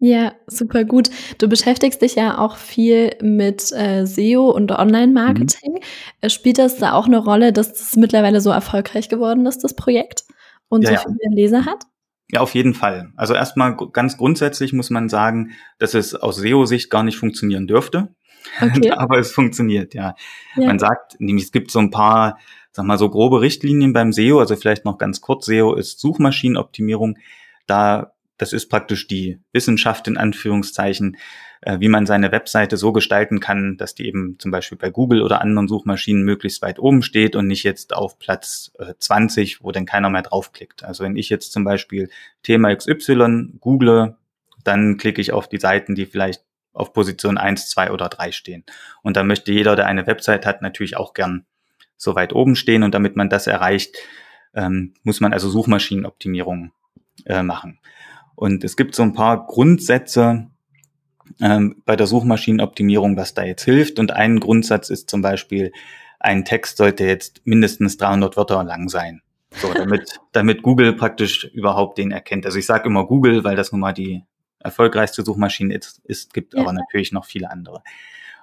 ja, 0.00 0.32
super 0.46 0.84
gut. 0.84 1.10
Du 1.38 1.48
beschäftigst 1.48 2.00
dich 2.02 2.14
ja 2.16 2.38
auch 2.38 2.56
viel 2.56 3.16
mit 3.20 3.70
äh, 3.72 4.06
SEO 4.06 4.50
und 4.50 4.72
Online-Marketing. 4.72 5.74
Mhm. 5.74 5.80
Äh, 6.22 6.30
Spielt 6.30 6.58
das 6.58 6.78
da 6.78 6.92
auch 6.94 7.06
eine 7.06 7.18
Rolle, 7.18 7.52
dass 7.52 7.72
das 7.72 7.96
mittlerweile 7.96 8.40
so 8.40 8.50
erfolgreich 8.50 9.08
geworden 9.08 9.46
ist, 9.46 9.62
das 9.62 9.74
Projekt? 9.76 10.24
Und 10.68 10.82
Ja, 10.82 10.88
so 10.88 10.94
ja. 10.94 11.00
viele 11.02 11.34
Leser 11.36 11.64
hat? 11.66 11.84
Ja, 12.32 12.40
auf 12.40 12.54
jeden 12.54 12.74
Fall. 12.74 13.12
Also 13.16 13.34
erstmal 13.34 13.76
ganz 13.76 14.16
grundsätzlich 14.16 14.72
muss 14.72 14.90
man 14.90 15.08
sagen, 15.08 15.52
dass 15.78 15.94
es 15.94 16.14
aus 16.14 16.36
SEO-Sicht 16.36 16.90
gar 16.90 17.02
nicht 17.02 17.16
funktionieren 17.16 17.66
dürfte. 17.66 18.14
Okay. 18.60 18.90
Aber 18.96 19.18
es 19.18 19.32
funktioniert, 19.32 19.94
ja. 19.94 20.14
Ja. 20.56 20.66
Man 20.66 20.78
sagt, 20.78 21.20
nämlich 21.20 21.46
es 21.46 21.52
gibt 21.52 21.70
so 21.70 21.78
ein 21.78 21.90
paar, 21.90 22.38
sag 22.72 22.86
mal, 22.86 22.98
so 22.98 23.08
grobe 23.10 23.40
Richtlinien 23.40 23.92
beim 23.92 24.12
SEO, 24.12 24.38
also 24.38 24.56
vielleicht 24.56 24.84
noch 24.84 24.98
ganz 24.98 25.20
kurz, 25.20 25.46
SEO 25.46 25.74
ist 25.74 26.00
Suchmaschinenoptimierung. 26.00 27.18
Da, 27.66 28.12
das 28.36 28.52
ist 28.52 28.68
praktisch 28.68 29.06
die 29.08 29.40
Wissenschaft 29.52 30.06
in 30.08 30.16
Anführungszeichen, 30.16 31.16
wie 31.62 31.88
man 31.88 32.06
seine 32.06 32.32
Webseite 32.32 32.76
so 32.76 32.92
gestalten 32.92 33.38
kann, 33.40 33.76
dass 33.76 33.94
die 33.94 34.06
eben 34.06 34.38
zum 34.38 34.50
Beispiel 34.50 34.78
bei 34.78 34.90
Google 34.90 35.22
oder 35.22 35.42
anderen 35.42 35.68
Suchmaschinen 35.68 36.24
möglichst 36.24 36.62
weit 36.62 36.78
oben 36.78 37.02
steht 37.02 37.36
und 37.36 37.46
nicht 37.46 37.64
jetzt 37.64 37.94
auf 37.94 38.18
Platz 38.18 38.72
äh, 38.78 38.94
20, 38.98 39.62
wo 39.62 39.70
dann 39.70 39.84
keiner 39.84 40.08
mehr 40.08 40.22
draufklickt. 40.22 40.84
Also 40.84 41.04
wenn 41.04 41.16
ich 41.16 41.28
jetzt 41.28 41.52
zum 41.52 41.64
Beispiel 41.64 42.08
Thema 42.42 42.74
XY 42.74 43.58
google, 43.60 44.16
dann 44.64 44.96
klicke 44.96 45.20
ich 45.20 45.32
auf 45.32 45.48
die 45.48 45.58
Seiten, 45.58 45.94
die 45.94 46.06
vielleicht 46.06 46.42
auf 46.72 46.92
Position 46.92 47.36
1, 47.36 47.68
2 47.70 47.90
oder 47.90 48.08
3 48.08 48.32
stehen. 48.32 48.64
Und 49.02 49.16
da 49.16 49.22
möchte 49.22 49.52
jeder, 49.52 49.76
der 49.76 49.86
eine 49.86 50.06
Website 50.06 50.46
hat, 50.46 50.62
natürlich 50.62 50.96
auch 50.96 51.14
gern 51.14 51.44
so 51.96 52.14
weit 52.14 52.32
oben 52.32 52.56
stehen. 52.56 52.82
Und 52.82 52.94
damit 52.94 53.16
man 53.16 53.28
das 53.28 53.46
erreicht, 53.46 53.96
ähm, 54.54 54.94
muss 55.02 55.20
man 55.20 55.32
also 55.32 55.50
Suchmaschinenoptimierung 55.50 56.72
äh, 57.26 57.42
machen. 57.42 57.80
Und 58.34 58.64
es 58.64 58.76
gibt 58.76 58.94
so 58.94 59.02
ein 59.02 59.12
paar 59.12 59.46
Grundsätze 59.46 60.49
ähm, 61.40 61.82
bei 61.84 61.96
der 61.96 62.06
Suchmaschinenoptimierung, 62.06 63.16
was 63.16 63.34
da 63.34 63.44
jetzt 63.44 63.64
hilft. 63.64 63.98
Und 63.98 64.12
ein 64.12 64.40
Grundsatz 64.40 64.90
ist 64.90 65.10
zum 65.10 65.22
Beispiel, 65.22 65.72
ein 66.18 66.44
Text 66.44 66.76
sollte 66.76 67.04
jetzt 67.04 67.40
mindestens 67.44 67.96
300 67.96 68.36
Wörter 68.36 68.62
lang 68.64 68.88
sein. 68.88 69.22
So, 69.56 69.72
damit, 69.72 70.20
damit 70.32 70.62
Google 70.62 70.92
praktisch 70.94 71.44
überhaupt 71.44 71.98
den 71.98 72.10
erkennt. 72.10 72.46
Also 72.46 72.58
ich 72.58 72.66
sage 72.66 72.88
immer 72.88 73.06
Google, 73.06 73.44
weil 73.44 73.56
das 73.56 73.72
nun 73.72 73.80
mal 73.80 73.92
die 73.92 74.24
erfolgreichste 74.58 75.24
Suchmaschine 75.24 75.74
ist, 75.74 76.00
ist 76.04 76.34
gibt 76.34 76.54
Ja. 76.54 76.60
aber 76.60 76.72
natürlich 76.72 77.12
noch 77.12 77.24
viele 77.24 77.50
andere. 77.50 77.82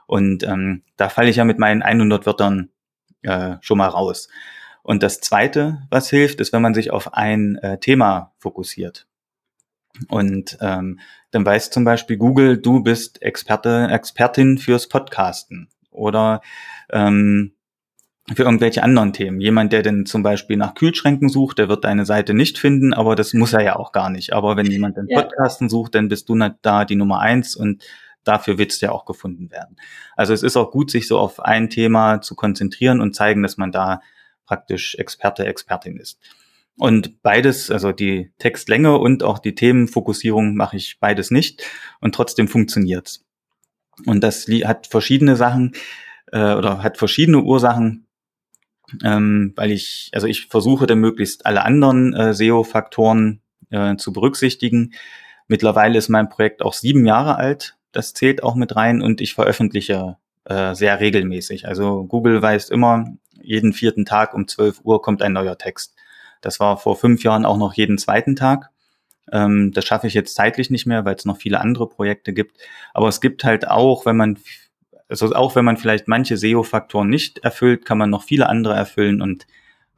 Und 0.08 0.44
ähm, 0.44 0.84
da 0.96 1.10
falle 1.10 1.30
ich 1.30 1.36
ja 1.36 1.46
mit 1.46 1.60
meinen 1.60 1.82
100 1.82 2.26
Wörtern 2.26 2.70
äh, 3.22 3.56
schon 3.62 3.78
mal 3.78 3.88
raus. 3.88 4.30
Und 4.84 5.04
das 5.04 5.20
Zweite, 5.20 5.80
was 5.90 6.10
hilft, 6.10 6.40
ist, 6.40 6.54
wenn 6.54 6.62
man 6.62 6.74
sich 6.74 6.92
auf 6.92 7.14
ein 7.14 7.58
äh, 7.58 7.78
Thema 7.78 8.34
fokussiert. 8.40 9.07
Und 10.10 10.58
ähm, 10.62 11.00
dann 11.32 11.46
weiß 11.46 11.72
zum 11.72 11.84
Beispiel 11.84 12.18
Google, 12.18 12.58
du 12.58 12.82
bist 12.84 13.22
Experte, 13.22 13.88
Expertin 13.90 14.58
fürs 14.58 14.88
Podcasten 14.88 15.70
oder 15.92 16.42
ähm, 16.92 17.54
für 18.34 18.44
irgendwelche 18.44 18.84
anderen 18.84 19.14
Themen. 19.14 19.40
Jemand, 19.40 19.72
der 19.72 19.84
denn 19.84 20.06
zum 20.06 20.22
Beispiel 20.22 20.58
nach 20.58 20.76
Kühlschränken 20.76 21.30
sucht, 21.30 21.60
der 21.60 21.70
wird 21.70 21.86
deine 21.86 22.06
Seite 22.06 22.34
nicht 22.34 22.58
finden, 22.58 22.94
aber 22.94 23.16
das 23.16 23.34
muss 23.34 23.54
er 23.54 23.64
ja 23.64 23.76
auch 23.78 23.92
gar 23.92 24.10
nicht. 24.10 24.34
Aber 24.34 24.58
wenn 24.58 24.66
jemand 24.66 24.98
den 24.98 25.08
Ja. 25.08 25.22
Podcasten 25.22 25.70
sucht, 25.70 25.96
dann 25.96 26.10
bist 26.10 26.28
du 26.28 26.38
da 26.62 26.86
die 26.86 26.96
Nummer 26.96 27.20
eins 27.20 27.56
und 27.56 27.84
dafür 28.26 28.58
wird 28.58 28.74
es 28.74 28.82
ja 28.82 28.92
auch 28.92 29.06
gefunden 29.06 29.50
werden. 29.50 29.78
Also 30.16 30.34
es 30.34 30.44
ist 30.44 30.58
auch 30.58 30.72
gut, 30.72 30.92
sich 30.92 31.08
so 31.08 31.18
auf 31.18 31.40
ein 31.40 31.70
Thema 31.70 32.22
zu 32.22 32.36
konzentrieren 32.36 33.00
und 33.00 33.16
zeigen, 33.16 33.44
dass 33.44 33.58
man 33.58 33.72
da 33.72 34.02
praktisch 34.46 34.96
Experte, 34.96 35.46
Expertin 35.46 35.98
ist. 35.98 36.20
Und 36.78 37.24
beides, 37.24 37.72
also 37.72 37.92
die 37.92 38.32
Textlänge 38.38 38.98
und 38.98 39.24
auch 39.24 39.40
die 39.40 39.56
Themenfokussierung 39.56 40.56
mache 40.56 40.78
ich 40.78 41.00
beides 41.00 41.32
nicht 41.32 41.64
und 42.02 42.14
trotzdem 42.14 42.48
funktioniert's. 42.48 43.26
Und 44.06 44.24
das 44.24 44.46
hat 44.64 44.86
verschiedene 44.86 45.36
Sachen 45.36 45.74
äh, 46.32 46.54
oder 46.54 46.84
hat 46.84 46.98
verschiedene 46.98 47.42
Ursachen, 47.42 48.06
ähm, 49.04 49.54
weil 49.56 49.72
ich, 49.72 50.12
also 50.14 50.28
ich 50.28 50.48
versuche 50.48 50.86
dann 50.86 51.00
möglichst 51.00 51.48
alle 51.48 51.66
anderen 51.66 52.14
äh, 52.14 52.34
SEO-Faktoren 52.34 53.42
äh, 53.72 53.96
zu 53.96 54.14
berücksichtigen. 54.14 54.94
Mittlerweile 55.48 55.98
ist 55.98 56.10
mein 56.10 56.30
Projekt 56.30 56.62
auch 56.62 56.74
sieben 56.74 57.08
Jahre 57.08 57.38
alt. 57.38 57.76
Das 57.92 58.14
zählt 58.14 58.44
auch 58.44 58.54
mit 58.54 58.76
rein 58.76 59.02
und 59.02 59.20
ich 59.20 59.34
veröffentliche 59.34 60.18
äh, 60.46 60.76
sehr 60.76 61.00
regelmäßig. 61.00 61.68
Also 61.68 62.04
Google 62.04 62.40
weiß 62.42 62.70
immer, 62.70 63.18
jeden 63.42 63.74
vierten 63.74 64.06
Tag 64.06 64.34
um 64.34 64.48
12 64.48 64.82
Uhr 64.84 65.02
kommt 65.02 65.24
ein 65.24 65.34
neuer 65.34 65.58
Text. 65.58 65.97
Das 66.42 66.60
war 66.60 66.78
vor 66.78 66.96
fünf 66.96 67.24
Jahren 67.24 67.46
auch 67.46 67.58
noch 67.58 67.74
jeden 67.74 67.98
zweiten 67.98 68.36
Tag. 68.36 68.70
Ähm, 69.32 69.72
das 69.74 69.86
schaffe 69.86 70.08
ich 70.08 70.14
jetzt 70.14 70.36
zeitlich 70.36 70.70
nicht 70.70 70.86
mehr, 70.86 71.06
weil 71.06 71.16
es 71.16 71.26
noch 71.26 71.38
viele 71.38 71.60
andere 71.60 71.88
Projekte 71.88 72.34
gibt. 72.34 72.58
Aber 72.94 73.08
es 73.08 73.22
gibt 73.22 73.44
halt 73.44 73.68
auch, 73.68 74.06
wenn 74.06 74.18
man, 74.18 74.40
also 75.10 75.34
auch 75.34 75.56
wenn 75.56 75.66
man 75.66 75.78
vielleicht 75.78 76.08
manche 76.08 76.38
SEO-Faktoren 76.38 77.10
nicht 77.10 77.40
erfüllt, 77.40 77.86
kann 77.86 77.98
man 77.98 78.10
noch 78.10 78.24
viele 78.24 78.48
andere 78.48 78.74
erfüllen 78.74 79.22
und 79.22 79.48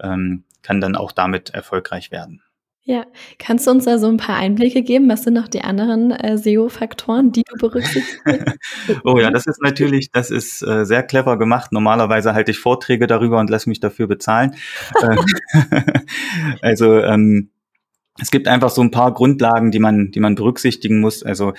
ähm, 0.02 0.43
kann 0.62 0.82
dann 0.82 0.95
auch 0.95 1.12
damit 1.12 1.52
erfolgreich 1.52 2.12
werden. 2.12 2.41
Ja, 2.84 3.06
kannst 3.38 3.68
du 3.68 3.72
uns 3.72 3.86
da 3.86 4.00
so 4.00 4.08
ein 4.08 4.18
paar 4.18 4.38
Einblicke 4.38 4.82
geben? 4.82 5.10
Was 5.10 5.24
sind 5.24 5.36
noch 5.36 5.48
die 5.48 5.62
anderen 5.62 6.12
äh, 6.12 6.38
SEO-Faktoren, 6.38 7.32
die 7.32 7.44
du 7.44 7.56
berücksichtigst? 7.58 8.22
oh 9.04 9.20
ja, 9.20 9.30
das 9.30 9.46
ist 9.46 9.62
natürlich, 9.62 10.12
das 10.12 10.32
ist 10.32 10.63
äh, 10.63 10.86
sehr 10.86 11.04
clever 11.04 11.38
gemacht. 11.38 11.72
Normalerweise 11.72 12.34
halte 12.34 12.52
ich 12.52 12.60
Vorträge 12.60 13.06
darüber 13.06 13.39
und 13.39 13.50
lasse 13.50 13.70
mich 13.70 13.80
dafür 13.80 14.08
bezahlen. 14.08 14.56
Äh, 15.02 15.18
also 16.62 16.98
ähm, 17.00 17.52
es 18.22 18.32
gibt 18.32 18.48
einfach 18.48 18.70
so 18.70 18.82
ein 18.82 18.92
paar 18.92 19.13
Grundlagen, 19.13 19.72
die 19.72 19.80
man, 19.80 20.12
die 20.12 20.20
man 20.20 20.36
berücksichtigen 20.36 21.00
muss. 21.00 21.24
Also 21.24 21.54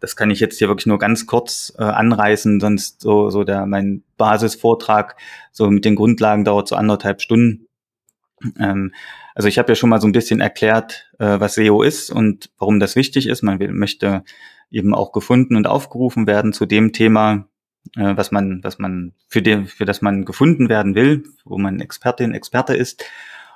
das 0.00 0.16
kann 0.16 0.30
ich 0.30 0.40
jetzt 0.40 0.58
hier 0.58 0.68
wirklich 0.68 0.86
nur 0.86 0.98
ganz 0.98 1.26
kurz 1.26 1.74
äh, 1.78 1.82
anreißen, 1.82 2.60
sonst 2.60 3.00
so, 3.00 3.30
so 3.30 3.44
der 3.44 3.66
mein 3.66 4.02
Basisvortrag 4.16 5.16
so 5.52 5.70
mit 5.70 5.84
den 5.84 5.96
Grundlagen 5.96 6.44
dauert 6.44 6.68
so 6.68 6.76
anderthalb 6.76 7.20
Stunden. 7.20 7.66
Ähm, 8.58 8.92
also 9.36 9.48
ich 9.48 9.58
habe 9.58 9.70
ja 9.70 9.76
schon 9.76 9.90
mal 9.90 10.00
so 10.00 10.08
ein 10.08 10.12
bisschen 10.12 10.40
erklärt, 10.40 11.10
äh, 11.18 11.38
was 11.38 11.56
SEO 11.56 11.82
ist 11.82 12.10
und 12.10 12.50
warum 12.58 12.80
das 12.80 12.96
wichtig 12.96 13.28
ist. 13.28 13.42
Man 13.42 13.60
will, 13.60 13.70
möchte 13.70 14.24
eben 14.70 14.94
auch 14.94 15.12
gefunden 15.12 15.56
und 15.56 15.66
aufgerufen 15.66 16.26
werden 16.26 16.54
zu 16.54 16.64
dem 16.64 16.94
Thema, 16.94 17.46
äh, 17.96 18.16
was 18.16 18.32
man, 18.32 18.64
was 18.64 18.78
man 18.78 19.12
für 19.28 19.42
den, 19.42 19.66
für 19.66 19.84
das 19.84 20.00
man 20.00 20.24
gefunden 20.24 20.70
werden 20.70 20.94
will, 20.94 21.24
wo 21.44 21.58
man 21.58 21.80
Expertin, 21.80 22.32
Experte 22.32 22.74
ist. 22.74 23.04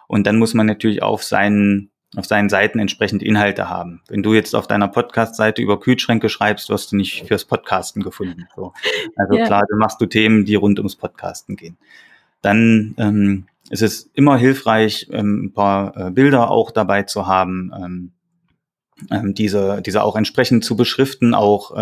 Und 0.06 0.26
dann 0.26 0.38
muss 0.38 0.52
man 0.52 0.66
natürlich 0.66 1.02
auf 1.02 1.24
seinen 1.24 1.90
auf 2.16 2.26
seinen 2.26 2.48
Seiten 2.48 2.80
entsprechend 2.80 3.22
Inhalte 3.22 3.70
haben. 3.70 4.02
Wenn 4.08 4.24
du 4.24 4.34
jetzt 4.34 4.56
auf 4.56 4.66
deiner 4.66 4.88
Podcast-Seite 4.88 5.62
über 5.62 5.78
Kühlschränke 5.78 6.28
schreibst, 6.28 6.68
wirst 6.68 6.90
du 6.90 6.96
nicht 6.96 7.26
fürs 7.28 7.44
Podcasten 7.44 8.02
gefunden. 8.02 8.48
So. 8.56 8.72
Also 9.16 9.38
ja. 9.38 9.46
klar, 9.46 9.62
dann 9.70 9.78
machst 9.78 10.00
du 10.00 10.06
Themen, 10.06 10.44
die 10.44 10.56
rund 10.56 10.80
ums 10.80 10.96
Podcasten 10.96 11.54
gehen. 11.54 11.78
Dann 12.42 12.96
ähm, 12.98 13.46
es 13.70 13.82
ist 13.82 14.10
immer 14.14 14.36
hilfreich, 14.36 15.08
ähm, 15.12 15.44
ein 15.44 15.52
paar 15.52 15.96
äh, 15.96 16.10
Bilder 16.10 16.50
auch 16.50 16.72
dabei 16.72 17.04
zu 17.04 17.26
haben, 17.26 17.72
ähm, 17.74 18.12
ähm, 19.10 19.32
diese, 19.32 19.80
diese 19.80 20.02
auch 20.02 20.16
entsprechend 20.16 20.64
zu 20.64 20.76
beschriften, 20.76 21.34
auch 21.34 21.74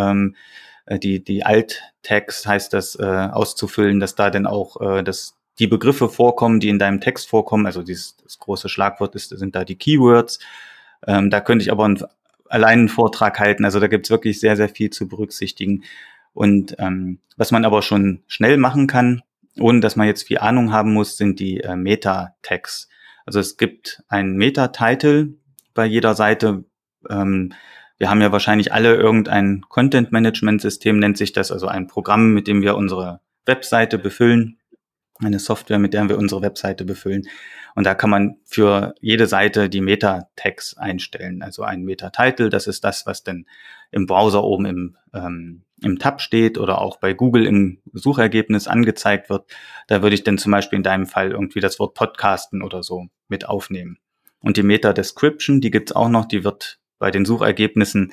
äh, 0.86 0.98
die, 0.98 1.24
die 1.24 1.44
Alt-Text 1.44 2.46
heißt 2.46 2.72
das, 2.72 2.94
äh, 2.94 3.04
auszufüllen, 3.04 3.98
dass 3.98 4.14
da 4.14 4.30
dann 4.30 4.46
auch 4.46 4.80
äh, 4.80 5.02
das, 5.02 5.34
die 5.58 5.66
Begriffe 5.66 6.08
vorkommen, 6.08 6.60
die 6.60 6.68
in 6.68 6.78
deinem 6.78 7.00
Text 7.00 7.28
vorkommen. 7.28 7.66
Also 7.66 7.82
dieses 7.82 8.16
das 8.18 8.38
große 8.38 8.68
Schlagwort 8.68 9.16
ist, 9.16 9.30
sind 9.30 9.56
da 9.56 9.64
die 9.64 9.76
Keywords. 9.76 10.38
Da 11.00 11.40
könnte 11.40 11.62
ich 11.62 11.72
aber 11.72 11.84
einen, 11.84 12.02
allein 12.48 12.78
einen 12.80 12.88
Vortrag 12.88 13.38
halten. 13.40 13.64
Also 13.64 13.80
da 13.80 13.88
gibt's 13.88 14.10
wirklich 14.10 14.38
sehr, 14.40 14.56
sehr 14.56 14.68
viel 14.68 14.90
zu 14.90 15.08
berücksichtigen. 15.08 15.84
Und 16.32 16.76
ähm, 16.78 17.18
was 17.36 17.50
man 17.50 17.64
aber 17.64 17.82
schon 17.82 18.22
schnell 18.26 18.56
machen 18.56 18.86
kann, 18.86 19.22
ohne 19.60 19.80
dass 19.80 19.96
man 19.96 20.06
jetzt 20.06 20.26
viel 20.26 20.38
Ahnung 20.38 20.72
haben 20.72 20.92
muss, 20.92 21.16
sind 21.16 21.40
die 21.40 21.60
äh, 21.60 21.76
Meta-Tags. 21.76 22.88
Also 23.26 23.40
es 23.40 23.56
gibt 23.56 24.02
einen 24.08 24.36
Meta-Title 24.36 25.34
bei 25.74 25.86
jeder 25.86 26.14
Seite. 26.14 26.64
Ähm, 27.08 27.52
wir 27.98 28.10
haben 28.10 28.20
ja 28.20 28.32
wahrscheinlich 28.32 28.72
alle 28.72 28.94
irgendein 28.94 29.62
Content-Management-System, 29.68 30.98
nennt 30.98 31.18
sich 31.18 31.32
das, 31.32 31.50
also 31.50 31.66
ein 31.66 31.88
Programm, 31.88 32.32
mit 32.32 32.46
dem 32.46 32.62
wir 32.62 32.76
unsere 32.76 33.20
Webseite 33.44 33.98
befüllen, 33.98 34.58
eine 35.18 35.40
Software, 35.40 35.78
mit 35.78 35.94
der 35.94 36.08
wir 36.08 36.18
unsere 36.18 36.42
Webseite 36.42 36.84
befüllen. 36.84 37.28
Und 37.74 37.84
da 37.84 37.94
kann 37.94 38.10
man 38.10 38.36
für 38.44 38.94
jede 39.00 39.26
Seite 39.26 39.68
die 39.68 39.80
Meta-Tags 39.80 40.76
einstellen. 40.76 41.42
Also 41.42 41.62
ein 41.62 41.82
Meta-Title, 41.82 42.50
das 42.50 42.66
ist 42.66 42.84
das, 42.84 43.06
was 43.06 43.24
denn 43.24 43.46
im 43.90 44.06
Browser 44.06 44.44
oben 44.44 44.66
im 44.66 44.96
ähm, 45.12 45.64
im 45.82 45.98
Tab 45.98 46.20
steht 46.20 46.58
oder 46.58 46.80
auch 46.80 46.98
bei 46.98 47.12
Google 47.12 47.46
im 47.46 47.78
Suchergebnis 47.92 48.66
angezeigt 48.66 49.30
wird, 49.30 49.50
da 49.86 50.02
würde 50.02 50.14
ich 50.14 50.24
dann 50.24 50.38
zum 50.38 50.52
Beispiel 50.52 50.76
in 50.78 50.82
deinem 50.82 51.06
Fall 51.06 51.30
irgendwie 51.30 51.60
das 51.60 51.78
Wort 51.78 51.94
Podcasten 51.94 52.62
oder 52.62 52.82
so 52.82 53.06
mit 53.28 53.48
aufnehmen. 53.48 53.98
Und 54.40 54.56
die 54.56 54.62
Meta-Description, 54.62 55.60
die 55.60 55.70
gibt's 55.70 55.92
auch 55.92 56.08
noch, 56.08 56.26
die 56.26 56.44
wird 56.44 56.78
bei 56.98 57.10
den 57.10 57.24
Suchergebnissen 57.24 58.12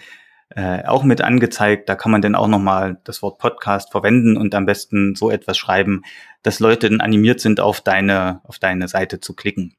äh, 0.49 0.83
auch 0.85 1.03
mit 1.03 1.21
angezeigt. 1.21 1.89
Da 1.89 1.95
kann 1.95 2.11
man 2.11 2.21
dann 2.21 2.35
auch 2.35 2.47
nochmal 2.47 2.99
das 3.03 3.21
Wort 3.21 3.39
Podcast 3.39 3.91
verwenden 3.91 4.37
und 4.37 4.53
am 4.55 4.65
besten 4.65 5.15
so 5.15 5.29
etwas 5.31 5.57
schreiben, 5.57 6.03
dass 6.43 6.59
Leute 6.59 6.89
dann 6.89 7.01
animiert 7.01 7.39
sind, 7.39 7.59
auf 7.59 7.81
deine, 7.81 8.41
auf 8.43 8.59
deine 8.59 8.87
Seite 8.87 9.19
zu 9.19 9.33
klicken. 9.35 9.75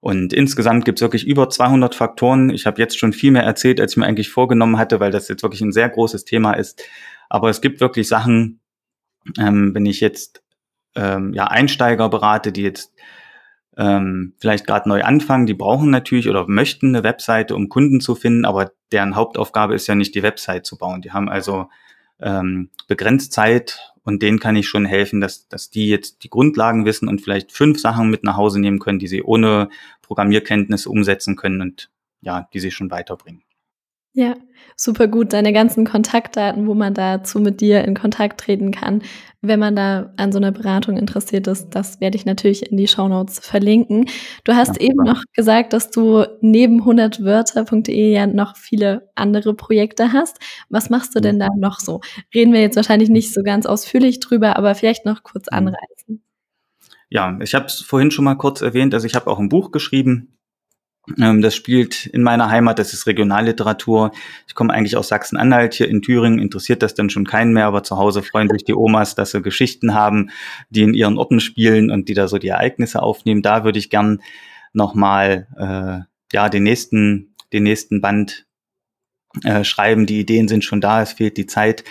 Und 0.00 0.32
insgesamt 0.32 0.84
gibt 0.84 0.98
es 0.98 1.02
wirklich 1.02 1.26
über 1.26 1.50
200 1.50 1.94
Faktoren. 1.94 2.50
Ich 2.50 2.66
habe 2.66 2.80
jetzt 2.80 2.98
schon 2.98 3.12
viel 3.12 3.32
mehr 3.32 3.42
erzählt, 3.42 3.80
als 3.80 3.92
ich 3.92 3.96
mir 3.96 4.06
eigentlich 4.06 4.30
vorgenommen 4.30 4.78
hatte, 4.78 5.00
weil 5.00 5.10
das 5.10 5.28
jetzt 5.28 5.42
wirklich 5.42 5.60
ein 5.60 5.72
sehr 5.72 5.88
großes 5.88 6.24
Thema 6.24 6.52
ist. 6.52 6.84
Aber 7.28 7.50
es 7.50 7.60
gibt 7.60 7.80
wirklich 7.80 8.06
Sachen, 8.06 8.60
ähm, 9.38 9.74
wenn 9.74 9.86
ich 9.86 10.00
jetzt 10.00 10.42
ähm, 10.94 11.32
ja 11.34 11.48
Einsteiger 11.48 12.08
berate, 12.08 12.52
die 12.52 12.62
jetzt 12.62 12.92
ähm, 13.76 14.34
vielleicht 14.38 14.66
gerade 14.66 14.88
neu 14.88 15.02
anfangen, 15.02 15.46
die 15.46 15.54
brauchen 15.54 15.90
natürlich 15.90 16.28
oder 16.28 16.46
möchten 16.48 16.94
eine 16.94 17.04
Webseite, 17.04 17.54
um 17.54 17.68
Kunden 17.68 18.00
zu 18.00 18.14
finden, 18.14 18.44
aber 18.44 18.72
deren 18.92 19.16
Hauptaufgabe 19.16 19.74
ist 19.74 19.86
ja 19.86 19.94
nicht 19.94 20.14
die 20.14 20.22
Website 20.22 20.66
zu 20.66 20.78
bauen. 20.78 21.02
Die 21.02 21.12
haben 21.12 21.28
also 21.28 21.68
ähm, 22.20 22.70
begrenzt 22.88 23.32
Zeit 23.32 23.92
und 24.08 24.22
denen 24.22 24.40
kann 24.40 24.56
ich 24.56 24.66
schon 24.66 24.86
helfen, 24.86 25.20
dass, 25.20 25.48
dass 25.48 25.68
die 25.68 25.86
jetzt 25.86 26.24
die 26.24 26.30
Grundlagen 26.30 26.86
wissen 26.86 27.08
und 27.08 27.20
vielleicht 27.20 27.52
fünf 27.52 27.78
Sachen 27.78 28.08
mit 28.08 28.24
nach 28.24 28.38
Hause 28.38 28.58
nehmen 28.58 28.78
können, 28.78 28.98
die 28.98 29.06
sie 29.06 29.22
ohne 29.22 29.68
Programmierkenntnisse 30.00 30.88
umsetzen 30.88 31.36
können 31.36 31.60
und 31.60 31.90
ja, 32.22 32.48
die 32.54 32.60
sie 32.60 32.70
schon 32.70 32.90
weiterbringen. 32.90 33.42
Ja, 34.18 34.34
super 34.74 35.06
gut. 35.06 35.32
Deine 35.32 35.52
ganzen 35.52 35.86
Kontaktdaten, 35.86 36.66
wo 36.66 36.74
man 36.74 36.92
dazu 36.92 37.38
mit 37.38 37.60
dir 37.60 37.84
in 37.84 37.94
Kontakt 37.94 38.40
treten 38.40 38.72
kann, 38.72 39.02
wenn 39.42 39.60
man 39.60 39.76
da 39.76 40.12
an 40.16 40.32
so 40.32 40.38
einer 40.38 40.50
Beratung 40.50 40.96
interessiert 40.96 41.46
ist, 41.46 41.68
das 41.70 42.00
werde 42.00 42.16
ich 42.16 42.26
natürlich 42.26 42.68
in 42.68 42.76
die 42.76 42.88
Shownotes 42.88 43.38
verlinken. 43.38 44.06
Du 44.42 44.56
hast 44.56 44.82
ja, 44.82 44.88
eben 44.88 45.04
noch 45.04 45.22
gesagt, 45.34 45.72
dass 45.72 45.90
du 45.90 46.24
neben 46.40 46.82
100wörter.de 46.82 48.12
ja 48.12 48.26
noch 48.26 48.56
viele 48.56 49.08
andere 49.14 49.54
Projekte 49.54 50.12
hast. 50.12 50.40
Was 50.68 50.90
machst 50.90 51.14
du 51.14 51.20
denn 51.20 51.38
da 51.38 51.46
noch 51.56 51.78
so? 51.78 52.00
Reden 52.34 52.52
wir 52.52 52.60
jetzt 52.60 52.74
wahrscheinlich 52.74 53.10
nicht 53.10 53.32
so 53.32 53.44
ganz 53.44 53.66
ausführlich 53.66 54.18
drüber, 54.18 54.56
aber 54.56 54.74
vielleicht 54.74 55.06
noch 55.06 55.22
kurz 55.22 55.46
mhm. 55.48 55.58
anreißen. 55.58 56.24
Ja, 57.08 57.38
ich 57.40 57.54
habe 57.54 57.66
es 57.66 57.82
vorhin 57.82 58.10
schon 58.10 58.24
mal 58.24 58.34
kurz 58.34 58.62
erwähnt. 58.62 58.94
Also 58.94 59.06
ich 59.06 59.14
habe 59.14 59.30
auch 59.30 59.38
ein 59.38 59.48
Buch 59.48 59.70
geschrieben, 59.70 60.37
das 61.16 61.54
spielt 61.54 62.06
in 62.06 62.22
meiner 62.22 62.50
Heimat, 62.50 62.78
das 62.78 62.92
ist 62.92 63.06
Regionalliteratur. 63.06 64.12
Ich 64.46 64.54
komme 64.54 64.72
eigentlich 64.74 64.96
aus 64.96 65.08
Sachsen-Anhalt, 65.08 65.74
hier 65.74 65.88
in 65.88 66.02
Thüringen 66.02 66.38
interessiert 66.38 66.82
das 66.82 66.94
dann 66.94 67.10
schon 67.10 67.26
keinen 67.26 67.52
mehr, 67.52 67.66
aber 67.66 67.82
zu 67.82 67.96
Hause 67.96 68.22
freuen 68.22 68.48
sich 68.48 68.64
die 68.64 68.74
Omas, 68.74 69.14
dass 69.14 69.30
sie 69.30 69.42
Geschichten 69.42 69.94
haben, 69.94 70.30
die 70.70 70.82
in 70.82 70.94
ihren 70.94 71.18
Orten 71.18 71.40
spielen 71.40 71.90
und 71.90 72.08
die 72.08 72.14
da 72.14 72.28
so 72.28 72.38
die 72.38 72.48
Ereignisse 72.48 73.02
aufnehmen. 73.02 73.42
Da 73.42 73.64
würde 73.64 73.78
ich 73.78 73.90
gern 73.90 74.20
nochmal 74.72 75.46
äh, 75.56 76.36
ja, 76.36 76.48
den 76.48 76.62
nächsten, 76.62 77.34
den 77.52 77.62
nächsten 77.62 78.00
Band 78.00 78.46
äh, 79.44 79.64
schreiben. 79.64 80.06
Die 80.06 80.20
Ideen 80.20 80.48
sind 80.48 80.64
schon 80.64 80.80
da, 80.80 81.02
es 81.02 81.12
fehlt 81.12 81.36
die 81.36 81.46
Zeit. 81.46 81.84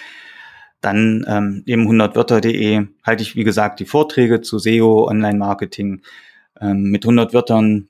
Dann 0.81 1.25
ähm, 1.27 1.63
eben 1.65 1.87
100wörter.de 1.89 2.87
halte 3.03 3.23
ich, 3.23 3.35
wie 3.35 3.43
gesagt, 3.43 3.79
die 3.79 3.85
Vorträge 3.85 4.41
zu 4.41 4.59
SEO, 4.59 5.07
Online-Marketing. 5.07 6.01
Ähm, 6.59 6.83
mit 6.83 7.03
100 7.03 7.33
Wörtern 7.33 7.89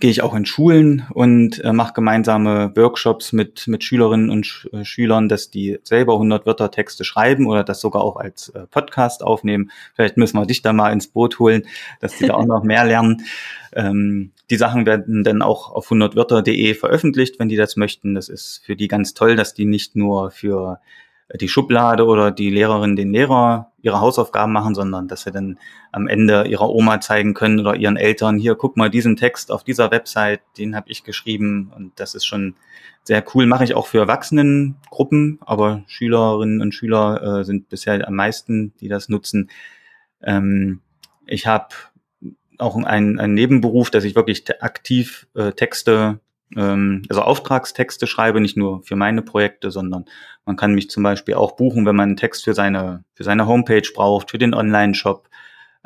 gehe 0.00 0.10
ich 0.10 0.22
auch 0.22 0.34
in 0.34 0.46
Schulen 0.46 1.06
und 1.12 1.62
äh, 1.62 1.72
mache 1.72 1.92
gemeinsame 1.92 2.72
Workshops 2.74 3.32
mit, 3.32 3.68
mit 3.68 3.84
Schülerinnen 3.84 4.30
und 4.30 4.46
Sch 4.46 4.66
äh, 4.72 4.84
Schülern, 4.84 5.28
dass 5.28 5.50
die 5.50 5.78
selber 5.82 6.14
100 6.14 6.46
Wörter 6.46 6.70
Texte 6.70 7.04
schreiben 7.04 7.46
oder 7.46 7.62
das 7.62 7.80
sogar 7.80 8.02
auch 8.02 8.16
als 8.16 8.48
äh, 8.50 8.66
Podcast 8.66 9.22
aufnehmen. 9.22 9.70
Vielleicht 9.94 10.16
müssen 10.16 10.38
wir 10.38 10.46
dich 10.46 10.62
da 10.62 10.72
mal 10.72 10.92
ins 10.92 11.08
Boot 11.08 11.38
holen, 11.38 11.62
dass 12.00 12.16
die 12.16 12.26
da 12.26 12.34
auch 12.34 12.46
noch 12.46 12.64
mehr 12.64 12.84
lernen. 12.84 13.22
Ähm, 13.74 14.32
die 14.50 14.56
Sachen 14.56 14.86
werden 14.86 15.22
dann 15.22 15.42
auch 15.42 15.70
auf 15.70 15.90
100wörter.de 15.90 16.74
veröffentlicht, 16.74 17.38
wenn 17.38 17.48
die 17.48 17.56
das 17.56 17.76
möchten. 17.76 18.14
Das 18.14 18.28
ist 18.28 18.62
für 18.64 18.76
die 18.76 18.88
ganz 18.88 19.14
toll, 19.14 19.36
dass 19.36 19.54
die 19.54 19.66
nicht 19.66 19.94
nur 19.94 20.30
für 20.30 20.80
die 21.34 21.48
Schublade 21.48 22.06
oder 22.06 22.30
die 22.30 22.50
Lehrerin 22.50 22.96
den 22.96 23.12
Lehrer 23.12 23.72
ihre 23.82 24.00
Hausaufgaben 24.00 24.52
machen, 24.52 24.74
sondern 24.74 25.08
dass 25.08 25.22
sie 25.22 25.30
dann 25.30 25.58
am 25.92 26.06
Ende 26.08 26.46
ihrer 26.46 26.68
Oma 26.68 27.00
zeigen 27.00 27.34
können 27.34 27.60
oder 27.60 27.76
ihren 27.76 27.96
Eltern, 27.96 28.38
hier, 28.38 28.54
guck 28.54 28.76
mal 28.76 28.90
diesen 28.90 29.16
Text 29.16 29.50
auf 29.50 29.64
dieser 29.64 29.90
Website, 29.90 30.40
den 30.58 30.74
habe 30.74 30.90
ich 30.90 31.04
geschrieben 31.04 31.72
und 31.74 31.98
das 32.00 32.14
ist 32.14 32.26
schon 32.26 32.56
sehr 33.04 33.24
cool. 33.34 33.46
Mache 33.46 33.64
ich 33.64 33.74
auch 33.74 33.86
für 33.86 33.98
Erwachsenengruppen, 33.98 35.38
aber 35.40 35.82
Schülerinnen 35.86 36.60
und 36.60 36.74
Schüler 36.74 37.40
äh, 37.40 37.44
sind 37.44 37.68
bisher 37.68 38.06
am 38.06 38.14
meisten, 38.14 38.74
die 38.80 38.88
das 38.88 39.08
nutzen. 39.08 39.50
Ähm, 40.22 40.80
ich 41.26 41.46
habe 41.46 41.68
auch 42.58 42.76
einen, 42.76 43.18
einen 43.18 43.34
Nebenberuf, 43.34 43.90
dass 43.90 44.04
ich 44.04 44.14
wirklich 44.14 44.44
aktiv 44.62 45.28
äh, 45.34 45.52
Texte 45.52 46.20
ähm, 46.56 47.02
also 47.08 47.22
Auftragstexte 47.22 48.06
schreibe, 48.06 48.40
nicht 48.40 48.56
nur 48.56 48.82
für 48.82 48.96
meine 48.96 49.22
Projekte, 49.22 49.70
sondern 49.70 50.04
man 50.44 50.56
kann 50.56 50.74
mich 50.74 50.90
zum 50.90 51.02
Beispiel 51.02 51.34
auch 51.34 51.56
buchen, 51.56 51.86
wenn 51.86 51.96
man 51.96 52.10
einen 52.10 52.16
Text 52.16 52.44
für 52.44 52.54
seine, 52.54 53.04
für 53.14 53.24
seine 53.24 53.46
Homepage 53.46 53.88
braucht, 53.94 54.30
für 54.30 54.38
den 54.38 54.54
Online-Shop. 54.54 55.28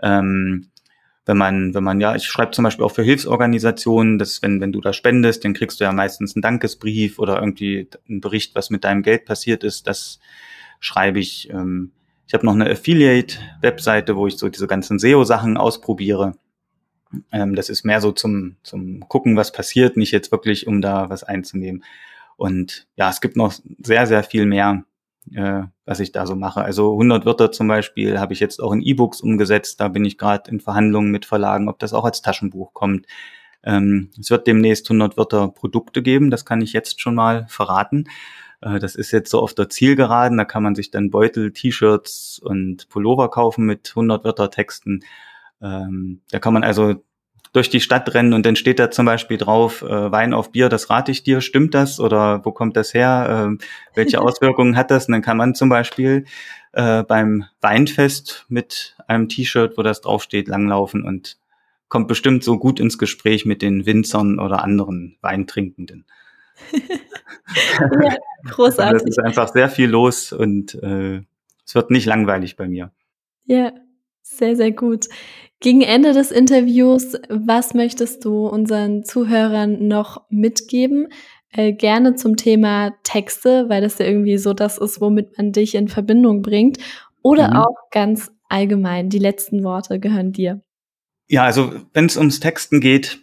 Ähm, 0.02 0.70
wenn 1.26 1.38
man, 1.38 1.74
wenn 1.74 1.84
man, 1.84 2.00
ja, 2.00 2.14
ich 2.14 2.24
schreibe 2.24 2.52
zum 2.52 2.64
Beispiel 2.64 2.84
auch 2.84 2.92
für 2.92 3.02
Hilfsorganisationen, 3.02 4.18
dass 4.18 4.42
wenn, 4.42 4.60
wenn 4.60 4.72
du 4.72 4.80
da 4.80 4.92
spendest, 4.92 5.44
dann 5.44 5.54
kriegst 5.54 5.80
du 5.80 5.84
ja 5.84 5.92
meistens 5.92 6.36
einen 6.36 6.42
Dankesbrief 6.42 7.18
oder 7.18 7.40
irgendwie 7.40 7.88
einen 8.08 8.20
Bericht, 8.20 8.54
was 8.54 8.70
mit 8.70 8.84
deinem 8.84 9.02
Geld 9.02 9.24
passiert 9.24 9.64
ist. 9.64 9.86
Das 9.86 10.18
schreibe 10.80 11.20
ich. 11.20 11.50
Ähm, 11.50 11.92
ich 12.26 12.32
habe 12.32 12.46
noch 12.46 12.54
eine 12.54 12.70
Affiliate-Webseite, 12.70 14.16
wo 14.16 14.26
ich 14.26 14.38
so 14.38 14.48
diese 14.48 14.66
ganzen 14.66 14.98
SEO-Sachen 14.98 15.56
ausprobiere. 15.58 16.32
Ähm, 17.32 17.54
das 17.54 17.68
ist 17.68 17.84
mehr 17.84 18.00
so 18.00 18.12
zum, 18.12 18.56
zum 18.62 19.08
Gucken, 19.08 19.36
was 19.36 19.52
passiert, 19.52 19.96
nicht 19.96 20.12
jetzt 20.12 20.32
wirklich, 20.32 20.66
um 20.66 20.80
da 20.80 21.10
was 21.10 21.24
einzunehmen. 21.24 21.84
Und 22.36 22.86
ja, 22.96 23.10
es 23.10 23.20
gibt 23.20 23.36
noch 23.36 23.54
sehr, 23.82 24.06
sehr 24.06 24.24
viel 24.24 24.46
mehr, 24.46 24.84
äh, 25.32 25.62
was 25.84 26.00
ich 26.00 26.12
da 26.12 26.26
so 26.26 26.36
mache. 26.36 26.62
Also 26.62 26.92
100 26.92 27.26
Wörter 27.26 27.52
zum 27.52 27.68
Beispiel 27.68 28.18
habe 28.18 28.32
ich 28.32 28.40
jetzt 28.40 28.60
auch 28.60 28.72
in 28.72 28.82
E-Books 28.82 29.20
umgesetzt. 29.20 29.80
Da 29.80 29.88
bin 29.88 30.04
ich 30.04 30.18
gerade 30.18 30.50
in 30.50 30.60
Verhandlungen 30.60 31.10
mit 31.10 31.24
Verlagen, 31.24 31.68
ob 31.68 31.78
das 31.78 31.94
auch 31.94 32.04
als 32.04 32.22
Taschenbuch 32.22 32.74
kommt. 32.74 33.06
Ähm, 33.62 34.10
es 34.20 34.30
wird 34.30 34.46
demnächst 34.46 34.86
100 34.90 35.16
Wörter 35.16 35.48
Produkte 35.48 36.02
geben. 36.02 36.30
Das 36.30 36.44
kann 36.44 36.60
ich 36.60 36.72
jetzt 36.72 37.00
schon 37.00 37.14
mal 37.14 37.46
verraten. 37.48 38.04
Äh, 38.60 38.78
das 38.78 38.94
ist 38.94 39.12
jetzt 39.12 39.30
so 39.30 39.40
auf 39.40 39.54
der 39.54 39.68
Zielgeraden. 39.68 40.38
Da 40.38 40.44
kann 40.44 40.62
man 40.62 40.74
sich 40.74 40.90
dann 40.90 41.10
Beutel, 41.10 41.52
T-Shirts 41.52 42.40
und 42.42 42.88
Pullover 42.88 43.30
kaufen 43.30 43.64
mit 43.66 43.90
100 43.90 44.24
Wörter 44.24 44.50
Texten. 44.50 45.00
Ähm, 45.64 46.20
da 46.30 46.38
kann 46.38 46.52
man 46.52 46.62
also 46.62 47.02
durch 47.54 47.70
die 47.70 47.80
Stadt 47.80 48.12
rennen 48.14 48.34
und 48.34 48.44
dann 48.44 48.56
steht 48.56 48.80
da 48.80 48.90
zum 48.90 49.06
Beispiel 49.06 49.38
drauf, 49.38 49.82
äh, 49.82 50.12
Wein 50.12 50.34
auf 50.34 50.50
Bier, 50.50 50.68
das 50.68 50.90
rate 50.90 51.12
ich 51.12 51.22
dir, 51.22 51.40
stimmt 51.40 51.72
das 51.72 52.00
oder 52.00 52.44
wo 52.44 52.52
kommt 52.52 52.76
das 52.76 52.92
her? 52.92 53.46
Ähm, 53.46 53.58
welche 53.94 54.20
Auswirkungen 54.22 54.76
hat 54.76 54.90
das? 54.90 55.06
Und 55.06 55.12
dann 55.12 55.22
kann 55.22 55.36
man 55.36 55.54
zum 55.54 55.68
Beispiel 55.68 56.24
äh, 56.72 57.04
beim 57.04 57.44
Weinfest 57.60 58.44
mit 58.48 58.96
einem 59.06 59.28
T-Shirt, 59.28 59.78
wo 59.78 59.82
das 59.82 60.00
draufsteht, 60.00 60.48
langlaufen 60.48 61.04
und 61.04 61.38
kommt 61.88 62.08
bestimmt 62.08 62.42
so 62.42 62.58
gut 62.58 62.80
ins 62.80 62.98
Gespräch 62.98 63.46
mit 63.46 63.62
den 63.62 63.86
Winzern 63.86 64.40
oder 64.40 64.64
anderen 64.64 65.16
Weintrinkenden. 65.20 66.06
ja, 66.72 68.16
großartig. 68.50 69.02
Das 69.02 69.10
ist 69.10 69.20
einfach 69.20 69.48
sehr 69.48 69.68
viel 69.68 69.88
los 69.88 70.32
und 70.32 70.74
äh, 70.82 71.22
es 71.64 71.74
wird 71.76 71.92
nicht 71.92 72.06
langweilig 72.06 72.56
bei 72.56 72.66
mir. 72.66 72.90
Ja, 73.46 73.72
sehr, 74.22 74.56
sehr 74.56 74.72
gut. 74.72 75.06
Gegen 75.64 75.80
Ende 75.80 76.12
des 76.12 76.30
Interviews, 76.30 77.14
was 77.30 77.72
möchtest 77.72 78.26
du 78.26 78.46
unseren 78.46 79.02
Zuhörern 79.02 79.88
noch 79.88 80.26
mitgeben? 80.28 81.08
Äh, 81.52 81.72
gerne 81.72 82.16
zum 82.16 82.36
Thema 82.36 82.92
Texte, 83.02 83.70
weil 83.70 83.80
das 83.80 83.96
ja 83.96 84.04
irgendwie 84.04 84.36
so 84.36 84.52
das 84.52 84.76
ist, 84.76 85.00
womit 85.00 85.38
man 85.38 85.52
dich 85.52 85.74
in 85.74 85.88
Verbindung 85.88 86.42
bringt. 86.42 86.76
Oder 87.22 87.48
mhm. 87.48 87.56
auch 87.56 87.90
ganz 87.90 88.30
allgemein. 88.50 89.08
Die 89.08 89.18
letzten 89.18 89.64
Worte 89.64 89.98
gehören 89.98 90.32
dir. 90.32 90.60
Ja, 91.28 91.44
also 91.44 91.72
wenn 91.94 92.04
es 92.04 92.18
ums 92.18 92.40
Texten 92.40 92.82
geht, 92.82 93.20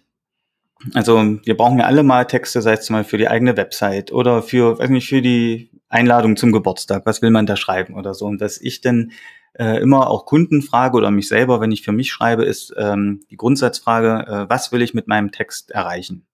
also 0.96 1.38
wir 1.46 1.56
brauchen 1.56 1.78
ja 1.78 1.86
alle 1.86 2.02
mal 2.02 2.26
Texte, 2.26 2.64
sei 2.64 2.74
es 2.74 2.90
mal 2.90 3.04
für 3.04 3.20
die 3.20 3.28
eigene 3.28 3.56
Website 3.56 4.12
oder 4.12 4.42
für, 4.42 4.80
weiß 4.80 4.90
nicht, 4.90 5.08
für 5.08 5.22
die 5.22 5.70
Einladung 5.90 6.36
zum 6.38 6.52
Geburtstag. 6.52 7.06
Was 7.06 7.22
will 7.22 7.30
man 7.30 7.46
da 7.46 7.56
schreiben 7.56 7.94
oder 7.94 8.16
so? 8.16 8.26
Und 8.26 8.42
dass 8.42 8.60
ich 8.60 8.82
dann 8.82 9.12
äh, 9.54 9.82
immer 9.82 10.10
auch 10.10 10.26
Kunden 10.26 10.62
frage 10.62 10.98
oder 10.98 11.12
mich 11.12 11.28
selber, 11.28 11.62
wenn 11.62 11.72
ich 11.72 11.84
für 11.84 11.92
mich 11.92 12.12
schreibe, 12.12 12.44
ist 12.46 12.74
ähm, 12.78 13.22
die 13.30 13.38
Grundsatzfrage, 13.38 14.26
äh, 14.28 14.50
was 14.50 14.72
will 14.72 14.82
ich 14.82 14.94
mit 14.94 15.08
meinem 15.08 15.32
Text 15.32 15.72
erreichen? 15.72 16.26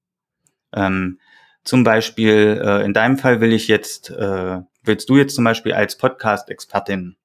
Ähm, 0.73 1.19
zum 1.63 1.84
Beispiel, 1.84 2.62
äh, 2.63 2.86
in 2.86 2.93
deinem 2.93 3.17
Fall 3.17 3.41
will 3.41 3.53
ich 3.53 3.67
jetzt, 3.67 4.10
äh, 4.10 4.62
willst 4.84 5.10
du 5.10 5.17
jetzt 5.17 5.36
zum 5.36 5.43
Beispiel 5.43 5.73
als 5.73 5.97
Podcast-Expertin 5.97 7.17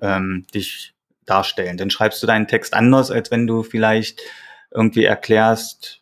ähm, 0.00 0.46
dich 0.54 0.94
darstellen? 1.26 1.76
Dann 1.76 1.90
schreibst 1.90 2.22
du 2.22 2.26
deinen 2.26 2.48
Text 2.48 2.74
anders, 2.74 3.10
als 3.10 3.30
wenn 3.30 3.46
du 3.46 3.62
vielleicht 3.62 4.22
irgendwie 4.70 5.04
erklärst, 5.04 6.00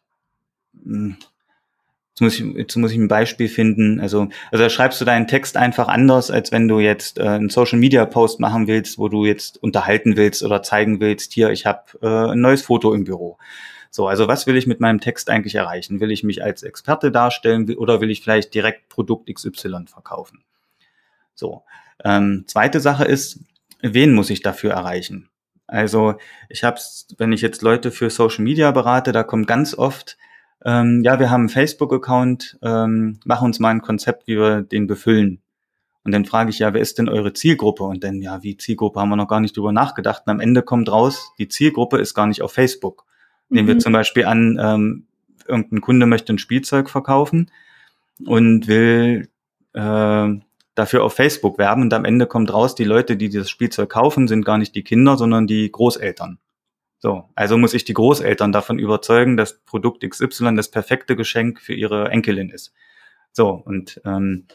hm, 0.84 1.16
Jetzt 2.20 2.38
muss, 2.38 2.38
ich, 2.38 2.54
jetzt 2.54 2.76
muss 2.76 2.92
ich 2.92 2.98
ein 2.98 3.08
Beispiel 3.08 3.48
finden. 3.48 3.98
Also, 3.98 4.28
also 4.52 4.68
schreibst 4.68 5.00
du 5.00 5.06
deinen 5.06 5.26
Text 5.26 5.56
einfach 5.56 5.88
anders, 5.88 6.30
als 6.30 6.52
wenn 6.52 6.68
du 6.68 6.78
jetzt 6.78 7.18
äh, 7.18 7.22
einen 7.22 7.48
Social 7.48 7.78
Media 7.78 8.04
Post 8.04 8.40
machen 8.40 8.66
willst, 8.66 8.98
wo 8.98 9.08
du 9.08 9.24
jetzt 9.24 9.62
unterhalten 9.62 10.18
willst 10.18 10.42
oder 10.42 10.62
zeigen 10.62 11.00
willst, 11.00 11.32
hier, 11.32 11.48
ich 11.48 11.64
habe 11.64 11.84
äh, 12.02 12.32
ein 12.32 12.40
neues 12.42 12.60
Foto 12.60 12.92
im 12.92 13.04
Büro. 13.04 13.38
So, 13.90 14.06
also 14.06 14.28
was 14.28 14.46
will 14.46 14.58
ich 14.58 14.66
mit 14.66 14.80
meinem 14.80 15.00
Text 15.00 15.30
eigentlich 15.30 15.54
erreichen? 15.54 16.00
Will 16.00 16.10
ich 16.10 16.22
mich 16.22 16.44
als 16.44 16.62
Experte 16.62 17.10
darstellen 17.10 17.74
oder 17.76 18.02
will 18.02 18.10
ich 18.10 18.20
vielleicht 18.20 18.52
direkt 18.52 18.90
Produkt 18.90 19.34
XY 19.34 19.86
verkaufen? 19.86 20.44
So. 21.34 21.62
Ähm, 22.04 22.44
zweite 22.46 22.80
Sache 22.80 23.06
ist, 23.06 23.40
wen 23.80 24.12
muss 24.12 24.28
ich 24.28 24.42
dafür 24.42 24.72
erreichen? 24.72 25.30
Also 25.66 26.16
ich 26.50 26.64
habe 26.64 26.78
wenn 27.16 27.32
ich 27.32 27.40
jetzt 27.40 27.62
Leute 27.62 27.90
für 27.90 28.10
Social 28.10 28.44
Media 28.44 28.70
berate, 28.72 29.12
da 29.12 29.22
kommt 29.22 29.46
ganz 29.46 29.74
oft 29.74 30.18
ähm, 30.64 31.02
ja, 31.04 31.18
wir 31.18 31.30
haben 31.30 31.42
einen 31.42 31.48
Facebook-Account, 31.48 32.58
ähm, 32.62 33.20
mach 33.24 33.42
uns 33.42 33.58
mal 33.60 33.70
ein 33.70 33.82
Konzept, 33.82 34.26
wie 34.26 34.36
wir 34.36 34.62
den 34.62 34.86
befüllen. 34.86 35.40
Und 36.04 36.12
dann 36.12 36.24
frage 36.24 36.50
ich 36.50 36.58
ja, 36.58 36.72
wer 36.72 36.80
ist 36.80 36.98
denn 36.98 37.08
eure 37.08 37.32
Zielgruppe? 37.32 37.84
Und 37.84 38.04
dann, 38.04 38.20
ja, 38.22 38.42
wie 38.42 38.56
Zielgruppe 38.56 39.00
haben 39.00 39.10
wir 39.10 39.16
noch 39.16 39.28
gar 39.28 39.40
nicht 39.40 39.56
drüber 39.56 39.72
nachgedacht. 39.72 40.22
Und 40.26 40.30
am 40.30 40.40
Ende 40.40 40.62
kommt 40.62 40.90
raus, 40.90 41.32
die 41.38 41.48
Zielgruppe 41.48 41.98
ist 41.98 42.14
gar 42.14 42.26
nicht 42.26 42.42
auf 42.42 42.52
Facebook. 42.52 43.04
Nehmen 43.48 43.68
wir 43.68 43.74
mhm. 43.74 43.80
zum 43.80 43.92
Beispiel 43.92 44.24
an, 44.24 44.58
ähm, 44.60 45.06
irgendein 45.46 45.80
Kunde 45.80 46.06
möchte 46.06 46.32
ein 46.32 46.38
Spielzeug 46.38 46.88
verkaufen 46.88 47.50
und 48.26 48.66
will 48.66 49.28
äh, 49.74 50.28
dafür 50.74 51.04
auf 51.04 51.14
Facebook 51.14 51.58
werben. 51.58 51.82
Und 51.82 51.92
am 51.92 52.04
Ende 52.04 52.26
kommt 52.26 52.52
raus, 52.52 52.74
die 52.74 52.84
Leute, 52.84 53.16
die 53.16 53.28
dieses 53.28 53.50
Spielzeug 53.50 53.90
kaufen, 53.90 54.28
sind 54.28 54.44
gar 54.44 54.58
nicht 54.58 54.74
die 54.74 54.84
Kinder, 54.84 55.16
sondern 55.16 55.46
die 55.46 55.70
Großeltern. 55.70 56.38
So, 57.00 57.30
also 57.34 57.56
muss 57.56 57.72
ich 57.72 57.84
die 57.84 57.94
Großeltern 57.94 58.52
davon 58.52 58.78
überzeugen, 58.78 59.38
dass 59.38 59.60
Produkt 59.64 60.08
XY 60.08 60.54
das 60.54 60.70
perfekte 60.70 61.16
Geschenk 61.16 61.60
für 61.60 61.72
ihre 61.72 62.10
Enkelin 62.10 62.50
ist. 62.50 62.74
So, 63.32 63.48
und 63.48 64.00
ähm, 64.04 64.46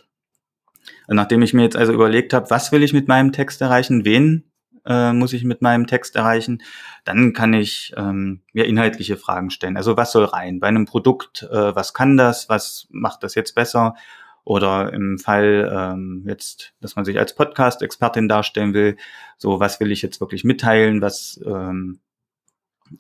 nachdem 1.08 1.42
ich 1.42 1.56
mir 1.56 1.64
jetzt 1.64 1.76
also 1.76 1.92
überlegt 1.92 2.34
habe, 2.34 2.52
was 2.52 2.72
will 2.72 2.84
ich 2.84 2.94
mit 2.94 3.08
meinem 3.08 3.32
Text 3.32 3.62
erreichen, 3.62 4.06
wen 4.06 4.52
äh, 4.86 5.12
muss 5.12 5.34
ich 5.34 5.44
mit 5.44 5.64
meinem 5.64 5.88
Text 5.88 6.16
erreichen, 6.16 6.62
dann 7.04 7.34
kann 7.34 7.54
ich 7.54 7.94
ähm, 7.98 8.42
mir 8.54 8.66
inhaltliche 8.66 9.18
Fragen 9.18 9.50
stellen. 9.50 9.76
Also 9.76 9.98
was 9.98 10.12
soll 10.12 10.26
rein? 10.26 10.60
Bei 10.60 10.68
einem 10.68 10.86
Produkt, 10.86 11.44
äh, 11.52 11.76
was 11.76 11.96
kann 11.96 12.16
das? 12.16 12.48
Was 12.48 12.88
macht 12.92 13.24
das 13.24 13.34
jetzt 13.34 13.56
besser? 13.56 13.96
Oder 14.44 14.94
im 14.94 15.18
Fall 15.18 15.72
ähm, 15.76 16.24
jetzt, 16.28 16.74
dass 16.80 16.96
man 16.96 17.06
sich 17.06 17.18
als 17.18 17.34
Podcast-Expertin 17.34 18.28
darstellen 18.28 18.76
will, 18.76 18.98
so 19.38 19.60
was 19.60 19.80
will 19.80 19.92
ich 19.92 20.04
jetzt 20.04 20.22
wirklich 20.22 20.44
mitteilen, 20.44 21.02
was 21.02 21.42
ähm, 21.44 22.00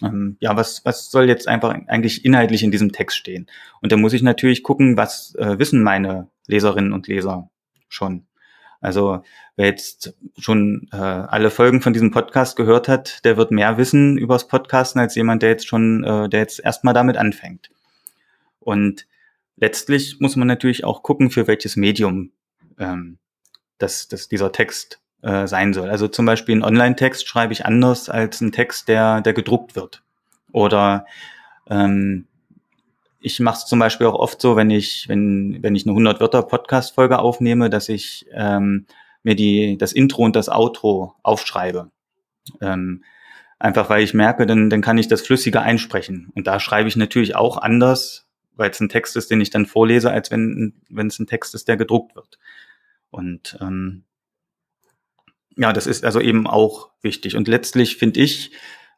ähm, 0.01 0.37
ja, 0.39 0.55
was, 0.55 0.83
was 0.85 1.11
soll 1.11 1.27
jetzt 1.27 1.47
einfach 1.47 1.75
eigentlich 1.87 2.25
inhaltlich 2.25 2.63
in 2.63 2.71
diesem 2.71 2.91
Text 2.91 3.17
stehen? 3.17 3.47
Und 3.81 3.91
da 3.91 3.97
muss 3.97 4.13
ich 4.13 4.21
natürlich 4.21 4.63
gucken, 4.63 4.97
was 4.97 5.35
äh, 5.35 5.59
wissen 5.59 5.83
meine 5.83 6.29
Leserinnen 6.47 6.93
und 6.93 7.07
Leser 7.07 7.49
schon. 7.87 8.25
Also 8.81 9.23
wer 9.55 9.67
jetzt 9.67 10.13
schon 10.37 10.87
äh, 10.91 10.97
alle 10.97 11.49
Folgen 11.49 11.81
von 11.81 11.93
diesem 11.93 12.11
Podcast 12.11 12.55
gehört 12.55 12.87
hat, 12.87 13.23
der 13.25 13.37
wird 13.37 13.51
mehr 13.51 13.77
wissen 13.77 14.17
übers 14.17 14.47
Podcasten 14.47 14.99
als 15.01 15.15
jemand, 15.15 15.41
der 15.41 15.49
jetzt 15.49 15.67
schon, 15.67 16.03
äh, 16.03 16.29
der 16.29 16.41
jetzt 16.41 16.59
erstmal 16.59 16.93
damit 16.93 17.17
anfängt. 17.17 17.71
Und 18.59 19.07
letztlich 19.55 20.19
muss 20.19 20.35
man 20.35 20.47
natürlich 20.47 20.83
auch 20.83 21.03
gucken, 21.03 21.31
für 21.31 21.47
welches 21.47 21.75
Medium 21.75 22.31
ähm, 22.77 23.17
das, 23.77 24.07
das 24.07 24.27
dieser 24.27 24.51
Text 24.51 25.01
äh, 25.21 25.47
sein 25.47 25.73
soll. 25.73 25.89
Also 25.89 26.07
zum 26.07 26.25
Beispiel 26.25 26.53
einen 26.53 26.63
Online-Text 26.63 27.27
schreibe 27.27 27.53
ich 27.53 27.65
anders 27.65 28.09
als 28.09 28.41
einen 28.41 28.51
Text, 28.51 28.87
der, 28.87 29.21
der 29.21 29.33
gedruckt 29.33 29.75
wird. 29.75 30.03
Oder 30.51 31.05
ähm, 31.69 32.27
ich 33.19 33.39
mache 33.39 33.57
es 33.57 33.65
zum 33.65 33.79
Beispiel 33.79 34.07
auch 34.07 34.13
oft 34.13 34.39
so, 34.39 34.55
wenn 34.55 34.69
ich, 34.69 35.09
wenn, 35.09 35.63
wenn 35.63 35.75
ich 35.75 35.85
eine 35.85 35.93
100 35.93 36.19
Wörter 36.19 36.43
Podcast-Folge 36.43 37.19
aufnehme, 37.19 37.69
dass 37.69 37.89
ich 37.89 38.27
ähm, 38.31 38.85
mir 39.23 39.35
die, 39.35 39.77
das 39.77 39.93
Intro 39.93 40.23
und 40.23 40.35
das 40.35 40.47
Outro 40.47 41.15
aufschreibe. 41.23 41.89
Ähm, 42.61 43.03
einfach 43.57 43.89
weil 43.89 44.03
ich 44.03 44.13
merke, 44.13 44.45
dann, 44.45 44.69
dann 44.69 44.81
kann 44.81 44.99
ich 44.99 45.07
das 45.07 45.21
flüssiger 45.21 45.63
einsprechen. 45.63 46.31
Und 46.35 46.45
da 46.45 46.59
schreibe 46.59 46.87
ich 46.87 46.95
natürlich 46.95 47.35
auch 47.35 47.57
anders, 47.57 48.27
weil 48.55 48.69
es 48.69 48.79
ein 48.79 48.89
Text 48.89 49.17
ist, 49.17 49.31
den 49.31 49.41
ich 49.41 49.49
dann 49.49 49.65
vorlese, 49.65 50.11
als 50.11 50.29
wenn, 50.29 50.75
wenn 50.89 51.07
es 51.07 51.17
ein 51.17 51.27
Text 51.27 51.55
ist, 51.55 51.67
der 51.67 51.77
gedruckt 51.77 52.15
wird. 52.15 52.37
Und 53.09 53.57
ähm, 53.59 54.03
ja, 55.57 55.73
das 55.73 55.87
ist 55.87 56.03
also 56.05 56.19
eben 56.19 56.47
auch 56.47 56.89
wichtig. 57.01 57.35
Und 57.35 57.47
letztlich 57.47 57.97
finde 57.97 58.19
ich, 58.19 58.51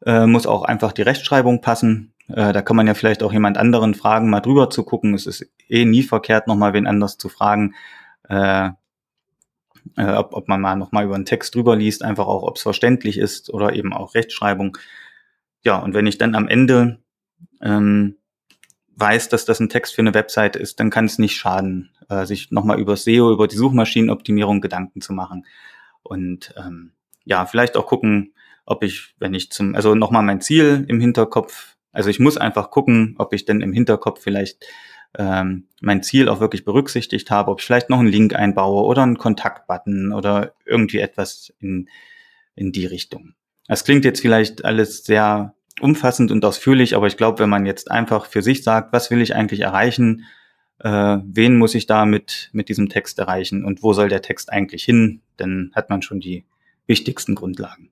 äh, 0.05 0.25
muss 0.25 0.47
auch 0.47 0.63
einfach 0.63 0.91
die 0.91 1.01
Rechtschreibung 1.01 1.61
passen. 1.61 2.13
Äh, 2.27 2.53
da 2.53 2.61
kann 2.61 2.75
man 2.75 2.87
ja 2.87 2.93
vielleicht 2.93 3.23
auch 3.23 3.33
jemand 3.33 3.57
anderen 3.57 3.93
fragen, 3.95 4.29
mal 4.29 4.41
drüber 4.41 4.69
zu 4.69 4.83
gucken. 4.83 5.13
Es 5.13 5.25
ist 5.25 5.45
eh 5.69 5.85
nie 5.85 6.03
verkehrt, 6.03 6.47
nochmal 6.47 6.73
wen 6.73 6.87
anders 6.87 7.17
zu 7.17 7.29
fragen, 7.29 7.75
äh, 8.29 8.69
äh, 9.95 10.11
ob, 10.11 10.33
ob 10.33 10.47
man 10.47 10.61
mal 10.61 10.75
nochmal 10.75 11.05
über 11.05 11.15
einen 11.15 11.25
Text 11.25 11.55
drüber 11.55 11.75
liest, 11.75 12.03
einfach 12.03 12.27
auch, 12.27 12.43
ob 12.43 12.57
es 12.57 12.63
verständlich 12.63 13.17
ist 13.17 13.49
oder 13.53 13.73
eben 13.73 13.93
auch 13.93 14.15
Rechtschreibung. 14.15 14.77
Ja, 15.63 15.77
und 15.77 15.93
wenn 15.93 16.07
ich 16.07 16.17
dann 16.17 16.35
am 16.35 16.47
Ende 16.47 16.99
ähm, 17.61 18.17
weiß, 18.95 19.29
dass 19.29 19.45
das 19.45 19.59
ein 19.59 19.69
Text 19.69 19.95
für 19.95 20.01
eine 20.01 20.13
Webseite 20.13 20.59
ist, 20.59 20.79
dann 20.79 20.89
kann 20.89 21.05
es 21.05 21.19
nicht 21.19 21.35
schaden, 21.35 21.91
äh, 22.09 22.25
sich 22.25 22.51
nochmal 22.51 22.79
über 22.79 22.97
SEO, 22.97 23.31
über 23.31 23.47
die 23.47 23.57
Suchmaschinenoptimierung 23.57 24.61
Gedanken 24.61 25.01
zu 25.01 25.13
machen. 25.13 25.45
Und 26.07 26.53
ähm, 26.57 26.93
ja, 27.25 27.45
vielleicht 27.45 27.75
auch 27.77 27.87
gucken, 27.87 28.33
ob 28.65 28.83
ich, 28.83 29.15
wenn 29.19 29.33
ich 29.33 29.51
zum, 29.51 29.75
also 29.75 29.95
nochmal 29.95 30.23
mein 30.23 30.41
Ziel 30.41 30.85
im 30.87 30.99
Hinterkopf, 30.99 31.75
also 31.91 32.09
ich 32.09 32.19
muss 32.19 32.37
einfach 32.37 32.69
gucken, 32.71 33.15
ob 33.17 33.33
ich 33.33 33.45
denn 33.45 33.61
im 33.61 33.73
Hinterkopf 33.73 34.21
vielleicht 34.21 34.65
ähm, 35.17 35.67
mein 35.81 36.03
Ziel 36.03 36.29
auch 36.29 36.39
wirklich 36.39 36.65
berücksichtigt 36.65 37.31
habe, 37.31 37.51
ob 37.51 37.59
ich 37.59 37.65
vielleicht 37.65 37.89
noch 37.89 37.99
einen 37.99 38.09
Link 38.09 38.35
einbaue 38.35 38.83
oder 38.83 39.03
einen 39.03 39.17
Kontaktbutton 39.17 40.13
oder 40.13 40.53
irgendwie 40.65 40.99
etwas 40.99 41.53
in, 41.59 41.89
in 42.55 42.71
die 42.71 42.85
Richtung. 42.85 43.33
Das 43.67 43.83
klingt 43.83 44.05
jetzt 44.05 44.21
vielleicht 44.21 44.63
alles 44.63 45.03
sehr 45.03 45.55
umfassend 45.79 46.31
und 46.31 46.43
ausführlich, 46.43 46.95
aber 46.95 47.07
ich 47.07 47.17
glaube, 47.17 47.39
wenn 47.39 47.49
man 47.49 47.65
jetzt 47.65 47.91
einfach 47.91 48.25
für 48.25 48.41
sich 48.41 48.63
sagt, 48.63 48.93
was 48.93 49.11
will 49.11 49.21
ich 49.21 49.35
eigentlich 49.35 49.61
erreichen, 49.61 50.25
äh, 50.79 51.17
wen 51.23 51.57
muss 51.57 51.75
ich 51.75 51.85
da 51.87 52.05
mit, 52.05 52.49
mit 52.51 52.69
diesem 52.69 52.89
Text 52.89 53.19
erreichen 53.19 53.65
und 53.65 53.83
wo 53.83 53.93
soll 53.93 54.09
der 54.09 54.21
Text 54.21 54.51
eigentlich 54.51 54.83
hin, 54.83 55.21
dann 55.38 55.71
hat 55.75 55.89
man 55.89 56.01
schon 56.01 56.19
die 56.19 56.45
wichtigsten 56.88 57.35
Grundlagen. 57.35 57.89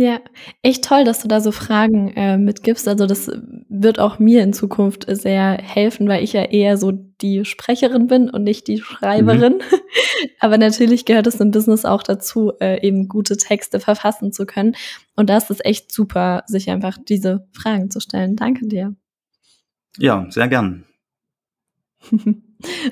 Ja, 0.00 0.20
echt 0.62 0.84
toll, 0.84 1.02
dass 1.02 1.22
du 1.22 1.26
da 1.28 1.40
so 1.40 1.50
Fragen 1.50 2.12
äh, 2.14 2.38
mitgibst. 2.38 2.86
Also 2.86 3.06
das 3.06 3.28
wird 3.68 3.98
auch 3.98 4.20
mir 4.20 4.44
in 4.44 4.52
Zukunft 4.52 5.06
sehr 5.08 5.54
helfen, 5.54 6.06
weil 6.06 6.22
ich 6.22 6.34
ja 6.34 6.44
eher 6.44 6.76
so 6.76 6.92
die 6.92 7.44
Sprecherin 7.44 8.06
bin 8.06 8.30
und 8.30 8.44
nicht 8.44 8.68
die 8.68 8.78
Schreiberin. 8.78 9.54
Mhm. 9.54 9.60
Aber 10.38 10.56
natürlich 10.56 11.04
gehört 11.04 11.26
es 11.26 11.40
im 11.40 11.50
Business 11.50 11.84
auch 11.84 12.04
dazu, 12.04 12.52
äh, 12.60 12.80
eben 12.86 13.08
gute 13.08 13.36
Texte 13.36 13.80
verfassen 13.80 14.30
zu 14.30 14.46
können. 14.46 14.76
Und 15.16 15.30
da 15.30 15.36
ist 15.36 15.50
es 15.50 15.64
echt 15.64 15.90
super, 15.90 16.44
sich 16.46 16.70
einfach 16.70 16.96
diese 16.96 17.48
Fragen 17.50 17.90
zu 17.90 17.98
stellen. 17.98 18.36
Danke 18.36 18.68
dir. 18.68 18.94
Ja, 19.96 20.26
sehr 20.30 20.46
gern. 20.46 20.84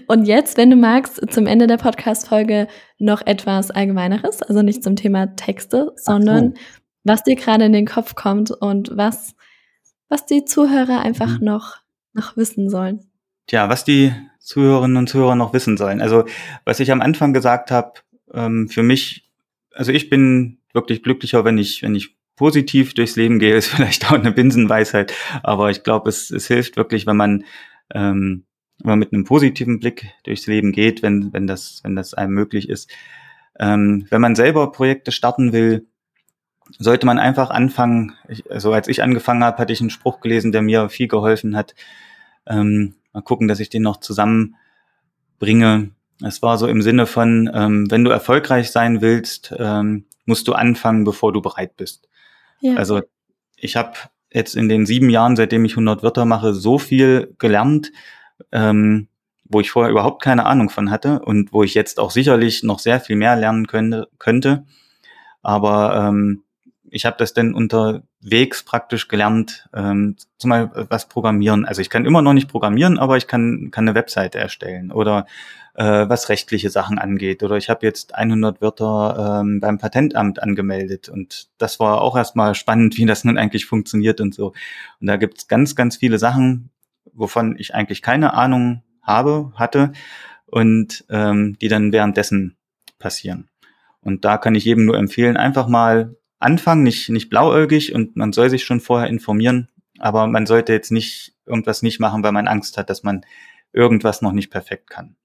Und 0.06 0.26
jetzt, 0.26 0.56
wenn 0.56 0.70
du 0.70 0.76
magst, 0.76 1.20
zum 1.30 1.46
Ende 1.46 1.66
der 1.66 1.76
Podcast-Folge 1.76 2.68
noch 2.98 3.26
etwas 3.26 3.70
Allgemeineres, 3.70 4.42
also 4.42 4.62
nicht 4.62 4.84
zum 4.84 4.96
Thema 4.96 5.34
Texte, 5.36 5.92
sondern 5.96 6.54
so 6.54 6.60
was 7.06 7.22
dir 7.22 7.36
gerade 7.36 7.64
in 7.64 7.72
den 7.72 7.86
Kopf 7.86 8.14
kommt 8.16 8.50
und 8.50 8.90
was, 8.94 9.34
was 10.08 10.26
die 10.26 10.44
Zuhörer 10.44 11.00
einfach 11.00 11.38
mhm. 11.38 11.44
noch, 11.44 11.76
noch 12.12 12.36
wissen 12.36 12.68
sollen. 12.68 13.08
Tja, 13.46 13.68
was 13.68 13.84
die 13.84 14.12
Zuhörerinnen 14.40 14.96
und 14.96 15.08
Zuhörer 15.08 15.36
noch 15.36 15.52
wissen 15.52 15.76
sollen. 15.76 16.00
Also, 16.00 16.24
was 16.64 16.80
ich 16.80 16.90
am 16.90 17.00
Anfang 17.00 17.32
gesagt 17.32 17.70
habe, 17.70 18.00
ähm, 18.34 18.68
für 18.68 18.82
mich, 18.82 19.30
also 19.72 19.92
ich 19.92 20.10
bin 20.10 20.58
wirklich 20.72 21.04
glücklicher, 21.04 21.44
wenn 21.44 21.58
ich, 21.58 21.82
wenn 21.82 21.94
ich 21.94 22.16
positiv 22.34 22.92
durchs 22.94 23.14
Leben 23.14 23.38
gehe, 23.38 23.54
ist 23.56 23.68
vielleicht 23.68 24.06
auch 24.06 24.18
eine 24.18 24.32
Binsenweisheit, 24.32 25.12
aber 25.44 25.70
ich 25.70 25.84
glaube, 25.84 26.08
es, 26.08 26.30
es 26.32 26.48
hilft 26.48 26.76
wirklich, 26.76 27.06
wenn 27.06 27.16
man, 27.16 27.44
ähm, 27.94 28.44
wenn 28.78 28.90
man 28.90 28.98
mit 28.98 29.12
einem 29.12 29.24
positiven 29.24 29.80
Blick 29.80 30.12
durchs 30.24 30.46
Leben 30.46 30.72
geht, 30.72 31.02
wenn, 31.02 31.32
wenn 31.32 31.46
das, 31.46 31.80
wenn 31.82 31.96
das 31.96 32.14
einem 32.14 32.34
möglich 32.34 32.68
ist. 32.68 32.90
Ähm, 33.58 34.06
wenn 34.10 34.20
man 34.20 34.34
selber 34.34 34.70
Projekte 34.70 35.12
starten 35.12 35.52
will, 35.52 35.86
sollte 36.78 37.06
man 37.06 37.18
einfach 37.18 37.50
anfangen. 37.50 38.14
Ich, 38.28 38.50
also 38.50 38.72
als 38.72 38.88
ich 38.88 39.02
angefangen 39.02 39.44
habe, 39.44 39.58
hatte 39.58 39.72
ich 39.72 39.80
einen 39.80 39.90
Spruch 39.90 40.20
gelesen, 40.20 40.52
der 40.52 40.62
mir 40.62 40.88
viel 40.88 41.08
geholfen 41.08 41.56
hat. 41.56 41.74
Ähm, 42.46 42.94
mal 43.12 43.22
gucken, 43.22 43.48
dass 43.48 43.60
ich 43.60 43.70
den 43.70 43.82
noch 43.82 43.98
zusammenbringe. 43.98 45.90
Es 46.22 46.42
war 46.42 46.58
so 46.58 46.66
im 46.66 46.82
Sinne 46.82 47.06
von, 47.06 47.50
ähm, 47.52 47.90
wenn 47.90 48.04
du 48.04 48.10
erfolgreich 48.10 48.70
sein 48.70 49.00
willst, 49.00 49.54
ähm, 49.58 50.06
musst 50.24 50.48
du 50.48 50.52
anfangen, 50.52 51.04
bevor 51.04 51.32
du 51.32 51.40
bereit 51.40 51.76
bist. 51.76 52.08
Ja. 52.60 52.74
Also 52.74 53.02
ich 53.56 53.76
habe 53.76 53.92
jetzt 54.32 54.56
in 54.56 54.68
den 54.68 54.86
sieben 54.86 55.08
Jahren, 55.08 55.36
seitdem 55.36 55.64
ich 55.64 55.72
100 55.72 56.02
Wörter 56.02 56.24
mache, 56.24 56.52
so 56.52 56.78
viel 56.78 57.34
gelernt, 57.38 57.92
ähm, 58.52 59.08
wo 59.44 59.60
ich 59.60 59.70
vorher 59.70 59.90
überhaupt 59.90 60.22
keine 60.22 60.46
Ahnung 60.46 60.70
von 60.70 60.90
hatte 60.90 61.20
und 61.20 61.52
wo 61.52 61.62
ich 61.62 61.74
jetzt 61.74 62.00
auch 62.00 62.10
sicherlich 62.10 62.62
noch 62.62 62.78
sehr 62.78 63.00
viel 63.00 63.16
mehr 63.16 63.36
lernen 63.36 63.66
könnte. 63.66 64.08
könnte. 64.18 64.64
Aber 65.42 66.08
ähm, 66.08 66.42
ich 66.90 67.04
habe 67.04 67.16
das 67.18 67.34
denn 67.34 67.54
unterwegs 67.54 68.64
praktisch 68.64 69.08
gelernt, 69.08 69.68
ähm, 69.74 70.16
zum 70.38 70.50
Beispiel 70.50 70.86
was 70.88 71.08
programmieren. 71.08 71.64
Also 71.64 71.80
ich 71.80 71.90
kann 71.90 72.06
immer 72.06 72.22
noch 72.22 72.32
nicht 72.32 72.48
programmieren, 72.48 72.98
aber 72.98 73.16
ich 73.16 73.26
kann, 73.26 73.70
kann 73.70 73.86
eine 73.86 73.94
Webseite 73.94 74.38
erstellen 74.38 74.90
oder 74.90 75.26
äh, 75.74 76.08
was 76.08 76.28
rechtliche 76.28 76.70
Sachen 76.70 76.98
angeht. 76.98 77.42
Oder 77.42 77.56
ich 77.56 77.68
habe 77.68 77.86
jetzt 77.86 78.14
100 78.14 78.60
Wörter 78.60 79.40
ähm, 79.40 79.60
beim 79.60 79.78
Patentamt 79.78 80.42
angemeldet 80.42 81.08
und 81.08 81.48
das 81.58 81.78
war 81.80 82.00
auch 82.00 82.16
erstmal 82.16 82.54
spannend, 82.54 82.96
wie 82.96 83.06
das 83.06 83.24
nun 83.24 83.38
eigentlich 83.38 83.66
funktioniert 83.66 84.20
und 84.20 84.34
so. 84.34 84.52
Und 85.00 85.06
da 85.06 85.16
gibt's 85.16 85.48
ganz, 85.48 85.76
ganz 85.76 85.96
viele 85.96 86.18
Sachen, 86.18 86.70
wovon 87.16 87.56
ich 87.58 87.74
eigentlich 87.74 88.02
keine 88.02 88.34
Ahnung 88.34 88.82
habe, 89.02 89.52
hatte 89.54 89.92
und 90.46 91.04
ähm, 91.10 91.58
die 91.60 91.68
dann 91.68 91.92
währenddessen 91.92 92.56
passieren. 92.98 93.48
Und 94.00 94.24
da 94.24 94.38
kann 94.38 94.54
ich 94.54 94.64
jedem 94.64 94.84
nur 94.84 94.96
empfehlen, 94.96 95.36
einfach 95.36 95.68
mal 95.68 96.16
anfangen, 96.38 96.82
nicht, 96.82 97.08
nicht 97.08 97.28
blauäugig 97.28 97.94
und 97.94 98.16
man 98.16 98.32
soll 98.32 98.50
sich 98.50 98.64
schon 98.64 98.80
vorher 98.80 99.08
informieren, 99.08 99.68
aber 99.98 100.26
man 100.26 100.46
sollte 100.46 100.72
jetzt 100.72 100.92
nicht 100.92 101.34
irgendwas 101.46 101.82
nicht 101.82 102.00
machen, 102.00 102.22
weil 102.22 102.32
man 102.32 102.48
Angst 102.48 102.78
hat, 102.78 102.90
dass 102.90 103.02
man 103.02 103.24
irgendwas 103.72 104.22
noch 104.22 104.32
nicht 104.32 104.50
perfekt 104.50 104.90
kann. 104.90 105.16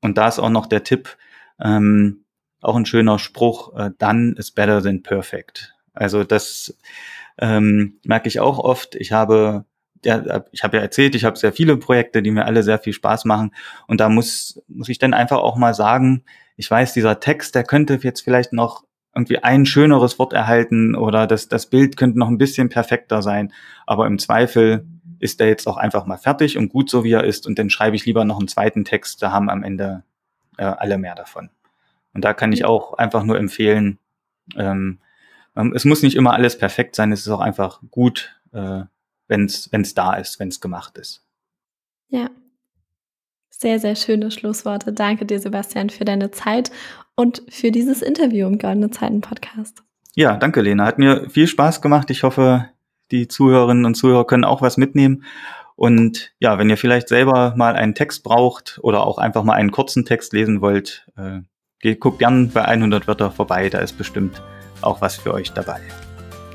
Und 0.00 0.18
da 0.18 0.28
ist 0.28 0.38
auch 0.38 0.50
noch 0.50 0.66
der 0.66 0.84
Tipp, 0.84 1.16
ähm, 1.60 2.24
auch 2.60 2.76
ein 2.76 2.86
schöner 2.86 3.18
Spruch, 3.18 3.76
äh, 3.76 3.90
done 3.98 4.34
is 4.36 4.50
better 4.50 4.82
than 4.82 5.02
perfect. 5.02 5.74
Also 5.92 6.24
das 6.24 6.76
ähm, 7.38 7.98
merke 8.04 8.28
ich 8.28 8.40
auch 8.40 8.58
oft. 8.58 8.94
Ich 8.94 9.12
habe 9.12 9.64
ja, 10.04 10.44
ich 10.52 10.64
habe 10.64 10.76
ja 10.76 10.82
erzählt, 10.82 11.14
ich 11.14 11.24
habe 11.24 11.38
sehr 11.38 11.52
viele 11.52 11.76
Projekte, 11.76 12.22
die 12.22 12.30
mir 12.30 12.46
alle 12.46 12.62
sehr 12.62 12.78
viel 12.78 12.92
Spaß 12.92 13.24
machen. 13.24 13.52
Und 13.86 14.00
da 14.00 14.08
muss, 14.08 14.62
muss 14.68 14.88
ich 14.88 14.98
dann 14.98 15.14
einfach 15.14 15.38
auch 15.38 15.56
mal 15.56 15.74
sagen, 15.74 16.24
ich 16.56 16.70
weiß, 16.70 16.92
dieser 16.92 17.20
Text, 17.20 17.54
der 17.54 17.64
könnte 17.64 17.98
jetzt 18.02 18.22
vielleicht 18.22 18.52
noch 18.52 18.84
irgendwie 19.14 19.38
ein 19.38 19.66
schöneres 19.66 20.18
Wort 20.18 20.32
erhalten 20.32 20.94
oder 20.94 21.26
das, 21.26 21.48
das 21.48 21.66
Bild 21.66 21.96
könnte 21.96 22.18
noch 22.18 22.28
ein 22.28 22.38
bisschen 22.38 22.68
perfekter 22.68 23.22
sein. 23.22 23.52
Aber 23.86 24.06
im 24.06 24.18
Zweifel 24.18 24.86
ist 25.18 25.40
der 25.40 25.48
jetzt 25.48 25.66
auch 25.66 25.76
einfach 25.76 26.06
mal 26.06 26.16
fertig 26.16 26.56
und 26.56 26.70
gut 26.70 26.88
so 26.88 27.04
wie 27.04 27.12
er 27.12 27.24
ist 27.24 27.46
und 27.46 27.58
dann 27.58 27.70
schreibe 27.70 27.96
ich 27.96 28.06
lieber 28.06 28.24
noch 28.24 28.38
einen 28.38 28.48
zweiten 28.48 28.84
Text, 28.84 29.22
da 29.22 29.32
haben 29.32 29.50
am 29.50 29.62
Ende 29.62 30.04
äh, 30.56 30.64
alle 30.64 30.96
mehr 30.96 31.14
davon. 31.14 31.50
Und 32.14 32.24
da 32.24 32.32
kann 32.32 32.52
ich 32.52 32.64
auch 32.64 32.94
einfach 32.94 33.22
nur 33.24 33.38
empfehlen, 33.38 33.98
ähm, 34.56 34.98
es 35.74 35.84
muss 35.84 36.02
nicht 36.02 36.16
immer 36.16 36.32
alles 36.32 36.56
perfekt 36.56 36.96
sein, 36.96 37.12
es 37.12 37.20
ist 37.20 37.28
auch 37.28 37.40
einfach 37.40 37.80
gut, 37.90 38.40
äh, 38.52 38.82
wenn 39.30 39.46
es 39.46 39.94
da 39.94 40.14
ist, 40.14 40.38
wenn 40.38 40.48
es 40.48 40.60
gemacht 40.60 40.98
ist. 40.98 41.24
Ja, 42.08 42.28
sehr, 43.60 43.78
sehr 43.78 43.94
schöne 43.94 44.30
Schlussworte. 44.30 44.92
Danke 44.92 45.26
dir, 45.26 45.38
Sebastian, 45.38 45.90
für 45.90 46.06
deine 46.06 46.30
Zeit 46.30 46.70
und 47.14 47.42
für 47.50 47.70
dieses 47.70 48.00
Interview 48.00 48.46
im 48.46 48.58
Goldene 48.58 48.90
Zeiten 48.90 49.20
Podcast. 49.20 49.82
Ja, 50.14 50.36
danke, 50.36 50.62
Lena. 50.62 50.86
Hat 50.86 50.98
mir 50.98 51.28
viel 51.28 51.46
Spaß 51.46 51.82
gemacht. 51.82 52.10
Ich 52.10 52.22
hoffe, 52.22 52.70
die 53.10 53.28
Zuhörerinnen 53.28 53.84
und 53.84 53.96
Zuhörer 53.96 54.26
können 54.26 54.44
auch 54.44 54.62
was 54.62 54.78
mitnehmen. 54.78 55.24
Und 55.76 56.32
ja, 56.40 56.58
wenn 56.58 56.70
ihr 56.70 56.78
vielleicht 56.78 57.08
selber 57.08 57.54
mal 57.56 57.74
einen 57.74 57.94
Text 57.94 58.22
braucht 58.22 58.78
oder 58.82 59.06
auch 59.06 59.18
einfach 59.18 59.44
mal 59.44 59.54
einen 59.54 59.70
kurzen 59.70 60.04
Text 60.04 60.32
lesen 60.32 60.62
wollt, 60.62 61.06
äh, 61.16 61.94
guckt 61.96 62.18
gern 62.18 62.50
bei 62.50 62.64
100 62.64 63.06
Wörter 63.06 63.30
vorbei. 63.30 63.68
Da 63.68 63.78
ist 63.78 63.98
bestimmt 63.98 64.42
auch 64.80 65.02
was 65.02 65.16
für 65.16 65.34
euch 65.34 65.52
dabei. 65.52 65.80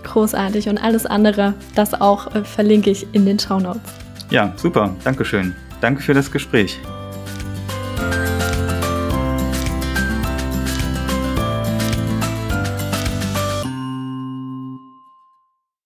Großartig. 0.05 0.69
Und 0.69 0.77
alles 0.77 1.05
andere, 1.05 1.53
das 1.75 1.93
auch 1.99 2.33
äh, 2.33 2.43
verlinke 2.43 2.89
ich 2.89 3.05
in 3.13 3.25
den 3.25 3.37
Show 3.37 3.59
Notes. 3.59 3.81
Ja, 4.29 4.53
super. 4.55 4.95
Dankeschön. 5.03 5.53
Danke 5.81 6.01
für 6.01 6.13
das 6.13 6.31
Gespräch. 6.31 6.79